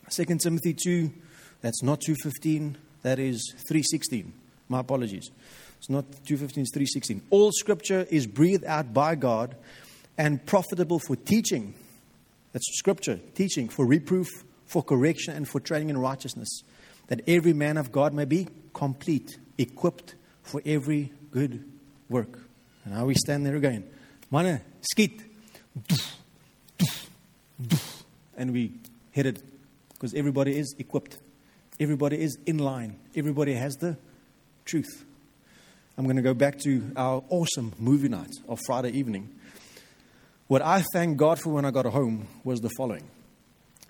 2 0.08 0.24
Timothy 0.38 0.72
2, 0.72 1.12
that's 1.60 1.82
not 1.82 2.00
2.15, 2.00 2.76
that 3.02 3.18
is 3.18 3.54
3.16. 3.70 4.30
My 4.70 4.80
apologies. 4.80 5.30
It's 5.76 5.90
not 5.90 6.06
2.15, 6.24 6.56
it's 6.56 6.74
3.16. 6.74 7.20
All 7.28 7.52
scripture 7.52 8.06
is 8.10 8.26
breathed 8.26 8.64
out 8.64 8.94
by 8.94 9.14
God 9.14 9.56
and 10.16 10.44
profitable 10.46 11.00
for 11.00 11.16
teaching. 11.16 11.74
That's 12.54 12.64
scripture, 12.78 13.20
teaching, 13.34 13.68
for 13.68 13.84
reproof, 13.84 14.28
for 14.64 14.82
correction, 14.82 15.34
and 15.34 15.46
for 15.46 15.60
training 15.60 15.90
in 15.90 15.98
righteousness, 15.98 16.62
that 17.08 17.20
every 17.26 17.52
man 17.52 17.76
of 17.76 17.92
God 17.92 18.14
may 18.14 18.24
be 18.24 18.48
complete, 18.72 19.38
equipped 19.58 20.14
for 20.42 20.62
every 20.64 21.12
good 21.30 21.62
work. 22.08 22.39
And 22.84 22.94
now 22.94 23.04
we 23.04 23.14
stand 23.14 23.44
there 23.46 23.56
again. 23.56 23.84
Manne, 24.30 24.60
skiet. 24.82 25.20
And 28.36 28.52
we 28.52 28.72
hit 29.10 29.26
it 29.26 29.42
because 29.92 30.14
everybody 30.14 30.58
is 30.58 30.74
equipped. 30.78 31.18
Everybody 31.78 32.22
is 32.22 32.38
in 32.46 32.58
line. 32.58 32.98
Everybody 33.14 33.54
has 33.54 33.74
the 33.76 33.96
truth. 34.64 35.04
I'm 35.98 36.04
going 36.04 36.16
to 36.16 36.22
go 36.22 36.32
back 36.32 36.58
to 36.60 36.92
our 36.96 37.22
awesome 37.28 37.74
movie 37.78 38.08
night 38.08 38.30
of 38.48 38.58
Friday 38.66 38.90
evening. 38.92 39.28
What 40.46 40.62
I 40.62 40.82
thank 40.92 41.18
God 41.18 41.38
for 41.38 41.50
when 41.50 41.64
I 41.64 41.70
got 41.70 41.84
home 41.86 42.26
was 42.44 42.60
the 42.60 42.70
following. 42.76 43.04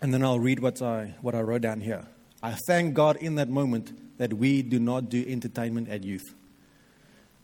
And 0.03 0.13
then 0.13 0.25
I'll 0.25 0.41
read 0.41 0.61
what 0.61 0.83
I, 0.83 1.15
what 1.21 1.35
I 1.35 1.43
wrote 1.43 1.63
down 1.63 1.81
here. 1.81 2.07
I 2.43 2.57
thank 2.67 2.95
God 2.95 3.17
in 3.17 3.37
that 3.37 3.49
moment 3.49 4.19
that 4.19 4.33
we 4.33 4.63
do 4.63 4.79
not 4.81 5.09
do 5.09 5.25
entertainment 5.27 5.89
at 5.89 6.03
youth. 6.03 6.35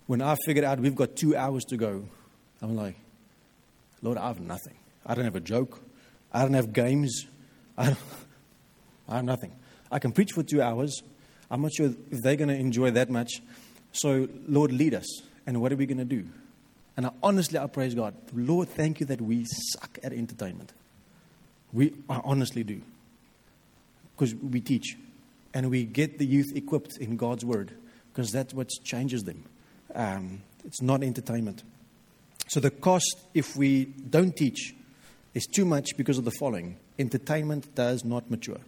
When 0.07 0.23
I 0.23 0.37
figured 0.45 0.65
out 0.65 0.79
we've 0.79 0.95
got 0.95 1.17
two 1.17 1.37
hours 1.37 1.65
to 1.65 1.77
go, 1.77 2.05
I'm 2.63 2.77
like, 2.77 2.97
Lord, 4.03 4.19
I 4.19 4.29
have 4.29 4.41
nothing. 4.41 4.75
I 5.05 5.15
don't 5.15 5.25
have 5.25 5.37
a 5.37 5.41
joke. 5.41 5.81
I 6.33 6.43
don't 6.43 6.55
have 6.55 6.73
games. 6.73 7.27
I, 7.77 7.87
don't, 7.87 7.99
I 9.09 9.17
have 9.17 9.25
nothing. 9.25 9.53
I 9.91 9.99
can 9.99 10.13
preach 10.13 10.33
for 10.33 10.43
two 10.43 10.63
hours. 10.63 11.03
I'm 11.51 11.63
not 11.63 11.73
sure 11.73 11.87
if 12.11 12.23
they're 12.23 12.37
going 12.37 12.49
to 12.49 12.57
enjoy 12.57 12.91
that 12.93 13.11
much. 13.11 13.41
So, 13.93 14.29
Lord, 14.47 14.73
lead 14.73 14.95
us. 14.95 15.07
And 15.47 15.61
what 15.61 15.73
are 15.73 15.77
we 15.77 15.87
going 15.87 15.99
to 15.99 16.05
do? 16.05 16.27
And 16.97 17.07
I, 17.07 17.11
honestly, 17.23 17.59
I 17.59 17.67
praise 17.67 17.95
God. 17.95 18.15
Lord, 18.33 18.69
thank 18.69 19.01
you 19.01 19.07
that 19.07 19.21
we 19.21 19.45
suck 19.45 19.99
at 20.03 20.13
entertainment. 20.13 20.73
We 21.73 21.95
I 22.09 22.21
honestly 22.25 22.65
do. 22.65 22.81
Because 24.15 24.35
we 24.35 24.61
teach 24.61 24.97
and 25.53 25.71
we 25.71 25.85
get 25.85 26.19
the 26.19 26.27
youth 26.27 26.53
equipped 26.55 26.97
in 26.99 27.17
God's 27.17 27.45
word 27.45 27.73
because 28.13 28.33
that's 28.33 28.55
what 28.55 28.71
changes 28.83 29.25
them. 29.25 29.45
Um, 29.97 30.43
it's 30.65 30.83
not 30.83 31.03
entertainment. 31.03 31.63
So 32.49 32.61
the 32.61 32.71
cost 32.71 33.17
if 33.35 33.57
we 33.57 33.87
don't 33.87 34.37
teach 34.37 34.75
is 35.35 35.47
too 35.47 35.65
much 35.65 35.97
because 35.97 36.19
of 36.19 36.25
the 36.25 36.31
following 36.31 36.77
entertainment 36.99 37.75
does 37.75 38.05
not 38.05 38.31
mature. 38.31 38.61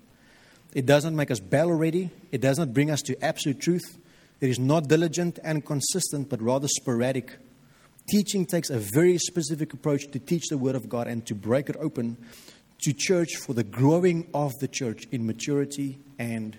It 0.75 0.87
doesn't 0.87 1.15
make 1.15 1.31
us 1.31 1.41
battle 1.41 1.75
ready, 1.75 2.11
it 2.33 2.41
does 2.41 2.59
not 2.59 2.73
bring 2.75 2.91
us 2.91 3.03
to 3.03 3.25
absolute 3.25 3.61
truth. 3.61 3.99
It 4.41 4.51
is 4.51 4.59
not 4.59 4.87
diligent 4.87 5.41
and 5.43 5.65
consistent, 5.65 6.29
but 6.29 6.41
rather 6.41 6.69
sporadic. 6.69 7.39
Teaching 8.09 8.47
takes 8.47 8.71
a 8.71 8.79
very 8.79 9.19
specific 9.19 9.73
approach 9.73 10.09
to 10.13 10.19
teach 10.21 10.49
the 10.49 10.57
Word 10.57 10.77
of 10.77 10.89
God 10.89 11.09
and 11.09 11.27
to 11.27 11.35
break 11.35 11.69
it 11.69 11.77
open 11.81 12.17
to 12.83 12.93
church 12.93 13.37
for 13.37 13.53
the 13.53 13.65
growing 13.65 14.29
of 14.33 14.53
the 14.61 14.69
church 14.69 15.07
in 15.11 15.27
maturity 15.27 15.99
and 16.19 16.57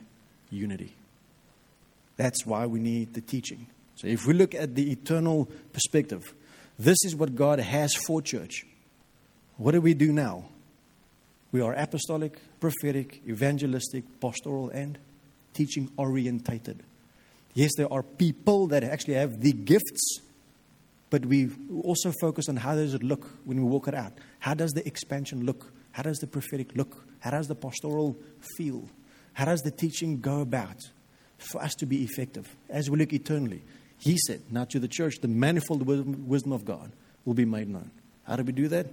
unity. 0.51 0.93
That's 2.17 2.45
why 2.45 2.65
we 2.65 2.81
need 2.81 3.13
the 3.13 3.21
teaching. 3.21 3.67
So, 3.99 4.07
if 4.07 4.25
we 4.25 4.33
look 4.33 4.55
at 4.55 4.75
the 4.75 4.93
eternal 4.93 5.49
perspective, 5.73 6.33
this 6.77 6.95
is 7.03 7.17
what 7.17 7.35
God 7.35 7.59
has 7.59 7.93
for 7.93 8.21
church. 8.21 8.65
What 9.57 9.73
do 9.73 9.81
we 9.81 9.93
do 9.93 10.13
now? 10.13 10.45
We 11.51 11.59
are 11.59 11.73
apostolic, 11.73 12.39
prophetic, 12.61 13.21
evangelistic, 13.27 14.05
pastoral, 14.21 14.69
and 14.69 14.97
teaching 15.53 15.91
orientated. 15.97 16.81
Yes, 17.53 17.71
there 17.75 17.91
are 17.91 18.01
people 18.01 18.67
that 18.67 18.85
actually 18.85 19.15
have 19.15 19.41
the 19.41 19.51
gifts, 19.51 20.21
but 21.09 21.25
we 21.25 21.49
also 21.83 22.13
focus 22.21 22.47
on 22.47 22.55
how 22.55 22.75
does 22.75 22.93
it 22.93 23.03
look 23.03 23.27
when 23.43 23.57
we 23.57 23.69
walk 23.69 23.89
it 23.89 23.95
out? 23.95 24.13
How 24.39 24.53
does 24.53 24.71
the 24.71 24.87
expansion 24.87 25.45
look? 25.45 25.73
How 25.91 26.03
does 26.03 26.19
the 26.19 26.27
prophetic 26.27 26.73
look? 26.77 27.03
How 27.19 27.31
does 27.31 27.47
the 27.47 27.55
pastoral 27.55 28.15
feel? 28.55 28.87
How 29.33 29.43
does 29.43 29.59
the 29.59 29.71
teaching 29.71 30.21
go 30.21 30.39
about 30.39 30.77
for 31.37 31.61
us 31.61 31.75
to 31.75 31.85
be 31.85 32.05
effective 32.05 32.55
as 32.69 32.89
we 32.89 32.97
look 32.97 33.11
eternally? 33.11 33.61
He 33.99 34.17
said, 34.17 34.41
not 34.49 34.69
to 34.71 34.79
the 34.79 34.87
church, 34.87 35.19
the 35.19 35.27
manifold 35.27 35.85
wisdom 35.85 36.51
of 36.51 36.65
God 36.65 36.91
will 37.25 37.33
be 37.33 37.45
made 37.45 37.67
known. 37.67 37.91
How 38.23 38.37
do 38.37 38.43
we 38.43 38.53
do 38.53 38.67
that? 38.69 38.87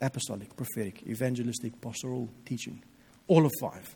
Apostolic, 0.00 0.56
prophetic, 0.56 1.02
evangelistic, 1.06 1.80
pastoral 1.80 2.28
teaching. 2.44 2.82
All 3.28 3.46
of 3.46 3.52
five. 3.60 3.94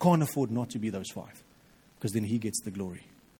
Can't 0.00 0.22
afford 0.22 0.50
not 0.50 0.70
to 0.70 0.78
be 0.78 0.90
those 0.90 1.10
five 1.10 1.42
because 1.96 2.12
then 2.12 2.24
He 2.24 2.38
gets 2.38 2.60
the 2.62 2.70
glory. 2.70 3.02